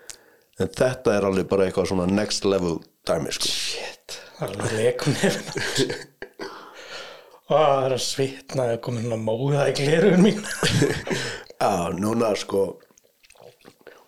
en 0.59 0.71
þetta 0.75 1.15
er 1.15 1.27
alveg 1.29 1.47
bara 1.49 1.67
eitthvað 1.67 1.89
svona 1.91 2.07
next 2.09 2.47
level 2.47 2.79
dæmi 3.07 3.33
sko. 3.35 3.51
Shit 3.51 4.19
er 4.39 4.47
alveg 4.49 4.75
leikum 4.77 5.15
nefn 5.19 5.95
Ó, 7.49 7.57
það 7.57 7.85
er 7.87 7.95
að 7.95 8.03
svitna 8.05 8.65
Það 8.67 8.73
er 8.75 8.83
komin 8.85 9.05
svona 9.07 9.23
móða 9.23 9.63
í 9.71 9.73
glerugun 9.79 10.21
mín. 10.21 10.43
Já, 11.63 11.71
núna 11.97 12.35
sko 12.37 12.67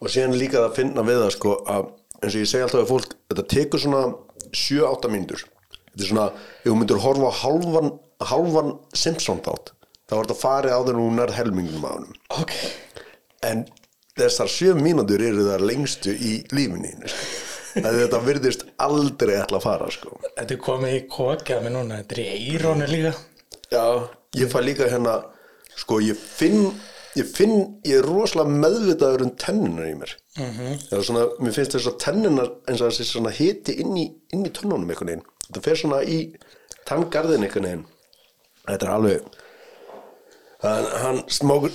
og 0.02 0.10
síðan 0.10 0.38
líka 0.38 0.64
að 0.66 0.78
finna 0.80 1.04
við 1.06 1.20
það 1.24 1.34
sko 1.36 1.56
að 1.70 1.89
eins 2.22 2.36
og 2.36 2.39
ég 2.41 2.49
segi 2.49 2.66
alltaf 2.66 2.84
að 2.84 2.89
fólk 2.89 3.12
þetta 3.30 3.43
tekur 3.54 3.82
svona 3.82 4.02
7-8 4.49 5.12
mínútur. 5.14 5.43
Þetta 5.91 6.06
er 6.06 6.10
svona, 6.10 6.26
ef 6.62 6.70
þú 6.70 6.78
myndir 6.80 7.02
horfa 7.04 7.30
á 7.30 7.34
hálfan, 7.41 7.91
hálfan 8.32 8.72
Simpson 8.97 9.41
þátt 9.45 9.74
þá 10.10 10.16
var 10.18 10.28
þetta 10.28 10.41
farið 10.41 10.74
á 10.76 10.80
þegar 10.82 10.99
hún 10.99 11.24
er 11.24 11.34
helmingum 11.38 11.86
á 11.88 11.91
honum. 11.93 12.16
Ok. 12.36 12.56
En 13.47 13.62
þessar 14.20 14.51
7 14.51 14.84
mínútur 14.84 15.24
eru 15.24 15.47
það 15.47 15.66
lengstu 15.70 16.14
í 16.14 16.38
lífinni 16.51 16.93
sko. 17.05 17.26
að 17.82 17.99
þetta 18.01 18.22
virðist 18.26 18.66
aldrei 18.84 19.36
ætla 19.39 19.62
að 19.62 19.68
fara 19.68 19.91
sko. 19.93 20.18
Þetta 20.38 20.55
er 20.55 20.64
komið 20.66 20.95
í 20.97 21.03
kokið 21.12 21.62
með 21.66 21.78
núna 21.78 21.99
Þetta 22.01 22.18
er 22.18 22.24
í 22.24 22.32
eirónu 22.51 22.89
líka. 22.91 23.14
Já, 23.72 23.86
ég 24.36 24.51
fæ 24.51 24.59
líka 24.66 24.89
hérna 24.91 25.20
sko 25.80 26.01
ég 26.03 26.20
finn 26.20 26.74
ég 27.20 27.28
finn, 27.28 27.55
ég 27.88 27.99
er 27.99 28.07
rosalega 28.07 28.59
meðvitaður 28.64 29.26
um 29.26 29.32
tennunar 29.39 29.88
í 29.89 29.95
mér. 29.99 30.14
Mm 30.39 30.51
-hmm. 30.55 31.01
svona, 31.03 31.26
mér 31.43 31.55
finnst 31.55 31.76
þess 31.76 31.89
að 31.91 31.97
tennunar 32.05 32.51
eins 32.68 32.82
og 32.82 32.91
þessi 32.91 33.07
svona 33.07 33.34
hiti 33.36 33.76
inn 33.84 33.97
í, 33.97 34.05
inn 34.34 34.45
í 34.47 34.51
tönnunum 34.55 34.89
einhvern 34.89 35.12
veginn, 35.12 35.26
þetta 35.47 35.64
fer 35.66 35.80
svona 35.82 36.01
í 36.03 36.20
tanngarðin 36.88 37.43
einhvern 37.43 37.68
veginn. 37.68 37.86
Þetta 38.68 38.86
er 38.86 38.93
alveg 38.95 39.22
hann, 40.62 40.86
hann 41.03 41.24
smákur 41.28 41.72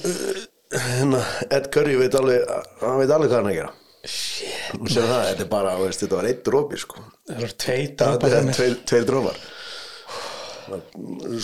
Ed 1.57 1.69
Curry 1.75 1.99
veit 2.01 2.17
alveg 2.19 2.47
hann 2.83 2.99
veit 3.01 3.13
alveg 3.15 3.31
hvað 3.31 3.39
hann 3.39 3.51
er 3.51 3.53
að 3.53 3.59
gera. 3.61 3.75
Shit 4.07 4.75
og 4.79 4.91
sér 4.91 5.07
það, 5.09 5.23
þetta 5.31 5.45
er 5.45 5.51
bara, 5.51 5.77
veist, 5.81 6.03
þetta 6.03 6.19
var 6.19 6.29
eitt 6.31 6.43
drópi 6.47 6.79
sko. 6.79 7.03
Það 7.27 7.41
eru 7.43 7.57
tvei 7.65 7.79
þetta 7.83 8.11
drópar 8.11 8.37
er 8.39 8.51
tveir, 8.55 8.77
tveir 8.87 9.09
drópar 9.09 9.47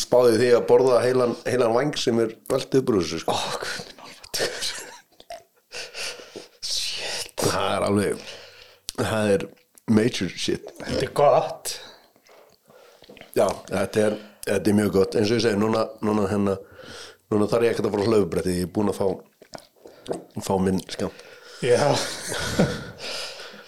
spáði 0.03 0.39
því 0.41 0.49
að 0.57 0.65
borða 0.67 1.01
heilan, 1.05 1.35
heilan 1.47 1.75
vang 1.77 1.99
sem 1.99 2.19
er 2.23 2.33
velt 2.51 2.75
upp 2.79 2.91
úr 2.91 2.99
þessu 3.01 3.21
sko. 3.23 3.35
Ó, 3.35 3.39
guð 3.63 3.75
minn 3.87 4.03
almáttugur. 4.07 4.71
Alveg 7.87 8.25
það 8.99 9.33
er 9.37 9.47
major 9.93 10.35
shit. 10.35 10.69
Þetta 10.81 11.07
er 11.07 11.15
gott. 11.17 11.77
Já, 13.33 13.47
þetta 13.71 14.05
er, 14.07 14.19
þetta 14.47 14.71
er 14.73 14.79
mjög 14.79 14.93
gott. 14.99 15.17
Eins 15.19 15.31
og 15.31 15.39
ég 15.39 15.45
segi, 15.47 15.61
núna, 15.61 15.87
núna, 16.05 16.27
hérna, 16.31 16.59
núna 17.33 17.49
þarf 17.51 17.67
ég 17.67 17.75
ekkert 17.75 17.89
að 17.89 17.95
fara 17.97 18.05
á 18.05 18.09
hlaupubretti 18.13 18.57
ég 18.59 18.67
er 18.69 18.73
búin 18.77 18.93
að 18.93 18.99
fá 19.01 19.07
fá 20.47 20.55
minn 20.63 20.81
Já, 21.63 21.95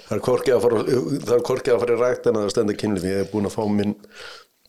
það 0.09 0.17
er 0.17 0.23
korkið 0.27 0.57
að 0.57 0.65
fara 0.65 0.81
það 0.89 1.37
er 1.37 1.45
korkið 1.49 1.75
að 1.77 1.83
fara 1.85 1.95
í 1.95 2.01
rækt 2.01 2.27
en 2.31 2.39
að 2.41 2.49
stenda 2.55 2.75
kynlíf 2.81 3.05
ég 3.07 3.21
er 3.23 3.29
búin 3.31 3.47
að 3.49 3.55
fá 3.55 3.63
minn 3.71 3.95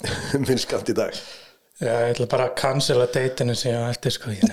minn 0.45 0.59
skamt 0.61 0.89
í 0.91 0.95
dag. 0.97 1.15
Já, 1.79 1.91
ég 2.05 2.11
ætla 2.13 2.27
bara 2.31 2.45
að 2.49 2.55
cancela 2.59 3.07
deitinu 3.11 3.55
sem 3.57 3.71
ég 3.73 3.79
á 3.81 3.91
eftir 3.91 4.13
sko 4.15 4.31
ég- 4.35 4.43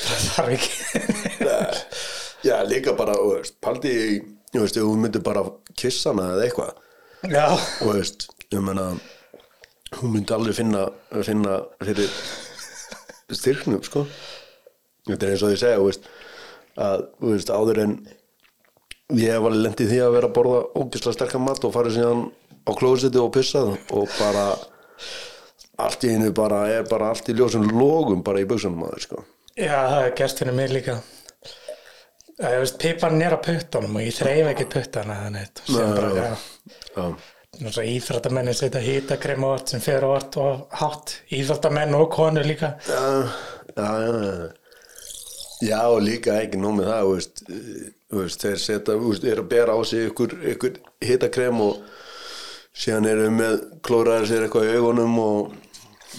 Það 0.00 0.22
þarf 0.26 0.52
ekki. 0.54 0.70
Já, 2.48 2.54
líka 2.64 2.94
bara, 2.96 3.12
þú 3.18 3.40
paldi 3.60 3.90
þú 4.54 4.62
veist, 4.62 4.78
þú 4.78 4.92
myndir 5.00 5.22
bara 5.24 5.42
kissa 5.76 6.12
hana 6.14 6.30
eða 6.36 6.46
eitthvað. 6.46 6.70
Já, 7.34 7.44
og 7.84 7.90
veist, 7.98 8.28
ég 8.54 8.62
meina 8.64 8.86
hún 9.98 10.14
myndi 10.14 10.32
aldrei 10.36 10.54
finna, 10.56 10.86
finna 11.26 11.58
fyrir 11.84 12.08
styrknum 13.38 13.82
sko. 13.86 14.06
Þetta 15.08 15.26
er 15.26 15.34
eins 15.34 15.44
og 15.46 15.54
ég 15.54 15.60
segja 15.60 15.82
veist, 15.82 16.08
að 16.80 17.06
veist, 17.24 17.52
áður 17.52 17.82
en 17.84 17.94
ég 19.18 19.34
alveg 19.34 19.56
lendið 19.64 19.90
því 19.90 20.02
að 20.04 20.14
vera 20.16 20.30
að 20.30 20.36
borða 20.36 20.60
ógislega 20.78 21.16
sterkan 21.16 21.44
mat 21.46 21.64
og 21.66 21.74
farið 21.74 21.96
síðan 21.96 22.26
á 22.66 22.70
klósetti 22.78 23.20
og 23.20 23.32
pissað 23.34 23.72
og 23.96 24.12
bara 24.18 24.44
allt 25.80 26.04
í 26.04 26.12
einu 26.14 26.30
bara 26.36 26.60
er 26.70 26.84
bara 26.90 27.10
allt 27.10 27.30
í 27.32 27.36
ljósum 27.36 27.66
logum 27.72 28.22
bara 28.26 28.42
í 28.42 28.48
buksunum 28.48 28.84
að 28.86 29.00
sko. 29.06 29.24
Já, 29.56 29.74
það 29.74 30.04
er 30.04 30.14
gerst 30.20 30.42
fyrir 30.42 30.56
mig 30.56 30.70
líka. 30.72 31.00
Það 32.40 32.54
er 32.54 32.62
veist, 32.62 32.78
piparinn 32.80 33.24
er 33.24 33.36
á 33.36 33.40
puttunum 33.44 33.98
og 33.98 34.06
ég 34.06 34.16
þreif 34.16 34.52
ekki 34.52 34.68
puttana 34.76 35.18
þannig 35.24 35.62
sem 35.66 35.94
bara, 35.96 36.10
já, 36.16 36.30
já, 36.94 37.04
íþróttamenni 37.58 38.54
setja 38.54 38.80
hýtakrem 38.80 39.42
á 39.44 39.48
allt 39.52 39.68
sem 39.68 39.80
fer 39.82 40.04
á 40.06 40.10
allt 40.14 40.36
og 40.38 40.66
hátt 40.70 41.16
íþróttamenn 41.34 41.94
og 41.94 42.10
konur 42.12 42.46
líka 42.46 42.76
já, 42.86 43.26
já, 43.76 43.88
já, 44.00 44.50
já. 45.60 45.82
Líka 46.00 46.38
ekki 46.40 46.56
nóg 46.56 46.78
með 46.78 46.86
það, 46.92 47.08
veist, 47.10 47.42
veist, 48.10 48.40
þeir 48.40 48.58
setja, 48.58 48.94
er 49.32 49.42
að 49.42 49.50
bera 49.50 49.74
á 49.74 49.80
sig 49.84 50.06
ykkur, 50.08 50.36
ykkur 50.54 50.78
hitakrem 51.02 51.60
og 51.60 51.82
síðan 52.72 53.10
eru 53.10 53.30
með 53.34 53.58
klóraðir 53.82 54.30
sér 54.30 54.46
eitthvað 54.46 54.70
í 54.70 54.78
augunum 54.78 55.18
og, 55.18 55.52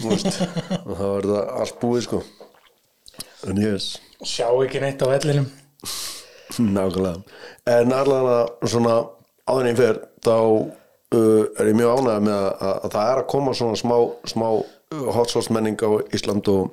veist, 0.04 0.38
og 0.86 0.94
þá 1.00 1.08
er 1.08 1.30
það 1.32 1.50
allt 1.64 1.80
búið, 1.82 2.04
sko. 2.06 2.22
En 3.48 3.64
ég 3.64 3.74
veist, 3.78 4.04
sjá 4.22 4.46
ekki 4.52 4.84
neitt 4.84 5.02
á 5.02 5.08
vellinum 5.10 5.50
nákvæmlega. 6.76 7.24
En 7.72 7.96
allavega 7.96 8.68
svona 8.68 9.00
áður 9.48 9.64
en 9.64 9.72
ég 9.72 9.80
fer, 9.80 10.04
þá 10.22 10.38
uh, 11.16 11.44
er 11.60 11.72
ég 11.72 11.78
mjög 11.80 12.02
ánægð 12.02 12.28
með 12.28 12.38
að, 12.38 12.52
að, 12.52 12.76
að 12.76 12.94
það 12.96 13.12
er 13.14 13.22
að 13.24 13.30
koma 13.34 13.56
svona 13.58 13.82
smá, 13.82 13.98
smá 14.34 14.48
hot 15.16 15.32
sauce 15.32 15.54
menning 15.54 15.80
á 15.80 15.92
Ísland 16.16 16.52
og, 16.52 16.72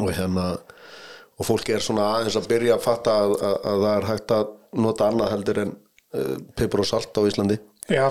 og 0.00 0.12
hérna 0.16 0.50
og 1.38 1.46
fólk 1.46 1.70
er 1.70 1.84
svona 1.84 2.08
aðeins 2.16 2.38
að 2.40 2.48
byrja 2.50 2.76
að 2.76 2.84
fatta 2.86 3.16
að, 3.22 3.34
að, 3.38 3.56
að 3.70 3.82
það 3.84 3.92
er 3.94 4.08
hægt 4.08 4.34
að 4.34 4.52
nota 4.84 5.08
annað 5.08 5.32
heldur 5.34 5.62
en 5.64 5.74
uh, 5.74 6.36
pipur 6.58 6.82
og 6.84 6.88
salt 6.88 7.20
á 7.20 7.22
Íslandi. 7.28 7.58
Já, 7.88 8.08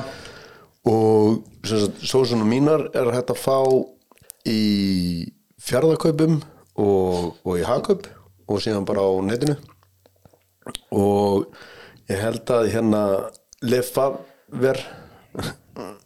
og 0.87 1.43
sagt, 1.67 2.03
sósunum 2.07 2.47
mínar 2.49 2.87
er 2.95 3.11
hægt 3.11 3.33
að 3.33 3.41
fá 3.41 3.57
í 4.47 4.61
fjárðakaupum 5.67 6.39
og, 6.79 7.33
og 7.43 7.57
í 7.57 7.65
hagkaup 7.67 8.07
og 8.47 8.61
síðan 8.63 8.87
bara 8.87 9.03
á 9.03 9.11
netinu. 9.27 9.57
Og 10.95 11.49
ég 12.07 12.21
held 12.21 12.53
að 12.53 12.69
hérna 12.71 13.01
lefaver 13.65 14.79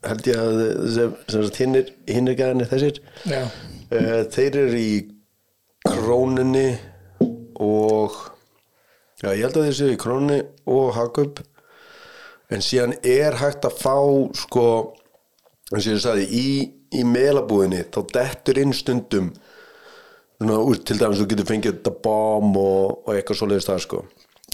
held 0.07 0.27
ég 0.27 0.39
að 0.41 0.61
sem, 0.95 1.13
sem 1.27 1.45
sagt, 1.45 1.59
hinnir, 1.61 1.93
hinnir 2.09 2.37
gæðinni 2.39 2.67
þessir 2.69 3.01
Eh, 3.91 4.23
þeir 4.31 4.57
eru 4.61 4.79
í 4.79 4.91
krónunni 5.83 6.69
og 7.59 8.13
já, 9.19 9.33
ég 9.33 9.43
held 9.43 9.57
að 9.59 9.65
þeir 9.67 9.77
séu 9.77 9.95
í 9.95 9.99
krónunni 9.99 10.37
og 10.71 10.93
hagkaup 10.95 11.41
en 12.51 12.63
síðan 12.63 12.95
er 13.03 13.35
hægt 13.41 13.67
að 13.67 13.75
fá 13.81 13.95
sko, 14.39 14.65
eins 15.71 15.85
og 15.85 15.91
ég 15.91 16.01
sagði 16.03 16.27
í, 16.39 16.47
í 16.95 17.03
meilabúðinni, 17.07 17.83
þá 17.91 17.99
dettur 18.15 18.61
inn 18.63 18.71
stundum 18.75 19.31
svona, 20.37 20.61
úr, 20.63 20.79
til 20.79 20.99
dæmis 20.99 21.19
þú 21.19 21.27
getur 21.33 21.51
fengið 21.51 21.77
þetta 21.77 21.95
bám 22.07 22.55
og, 22.63 23.03
og 23.05 23.13
eitthvað 23.15 23.41
svoleiðist 23.41 23.71
það 23.73 23.83
sko 23.85 24.03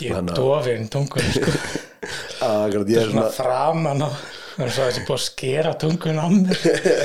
ég 0.02 0.18
er 0.18 0.34
dofinn 0.34 0.90
tungun 0.94 1.32
sko. 1.34 1.54
að 2.46 2.60
akkurat 2.68 2.92
ég 2.94 3.02
er 3.02 3.14
svona 3.14 3.30
svona 3.30 3.38
framan 3.38 4.06
og 4.06 4.18
það 4.58 4.66
er 4.66 4.74
svo 4.74 4.88
þessi 4.88 5.06
búið 5.08 5.18
að 5.18 5.24
skera 5.28 5.74
tungun 5.82 6.20
á 6.22 6.26
mér? 6.34 6.60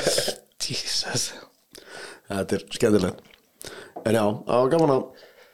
Jesus. 0.65 1.25
Þetta 2.33 2.57
er 2.59 2.67
skemmtilegt. 2.73 3.23
En 4.03 4.17
já, 4.19 4.25
það 4.25 4.61
var 4.63 4.71
gaman 4.73 4.93
að 4.97 5.03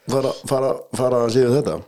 fara, 0.08 0.34
fara, 0.48 0.74
fara 0.96 1.22
að 1.26 1.32
síðu 1.36 1.54
þetta. 1.58 1.78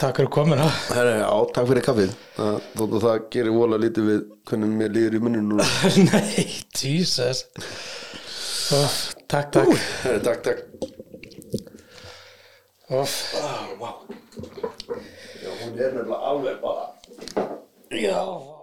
Takk 0.00 0.20
fyrir 0.20 0.60
Herra, 0.90 1.14
já, 1.18 1.30
takk 1.54 1.68
fyrir 1.70 1.84
kaffið. 1.84 2.12
Það, 2.36 2.58
þótt 2.78 2.94
að 2.96 3.04
það 3.06 3.22
gerir 3.34 3.54
vola 3.56 3.78
lítið 3.80 4.08
við 4.10 4.20
hvernig 4.50 4.74
mér 4.80 4.94
líður 4.94 5.16
í 5.16 5.22
munninu 5.24 5.46
núna. 5.54 5.66
Nei, 6.10 6.46
Jesus. 6.76 7.44
Óf, 8.70 8.98
Takk, 9.30 9.50
takk. 9.54 9.74
Herra, 10.04 10.20
takk, 10.26 10.40
takk. 10.46 10.60
Óf, 12.90 13.12
Já, 15.40 15.50
hún 15.60 15.76
er 15.78 15.92
nefnilega 15.94 16.16
alveg 16.26 16.56
bara 16.62 16.84
Já 17.94 18.59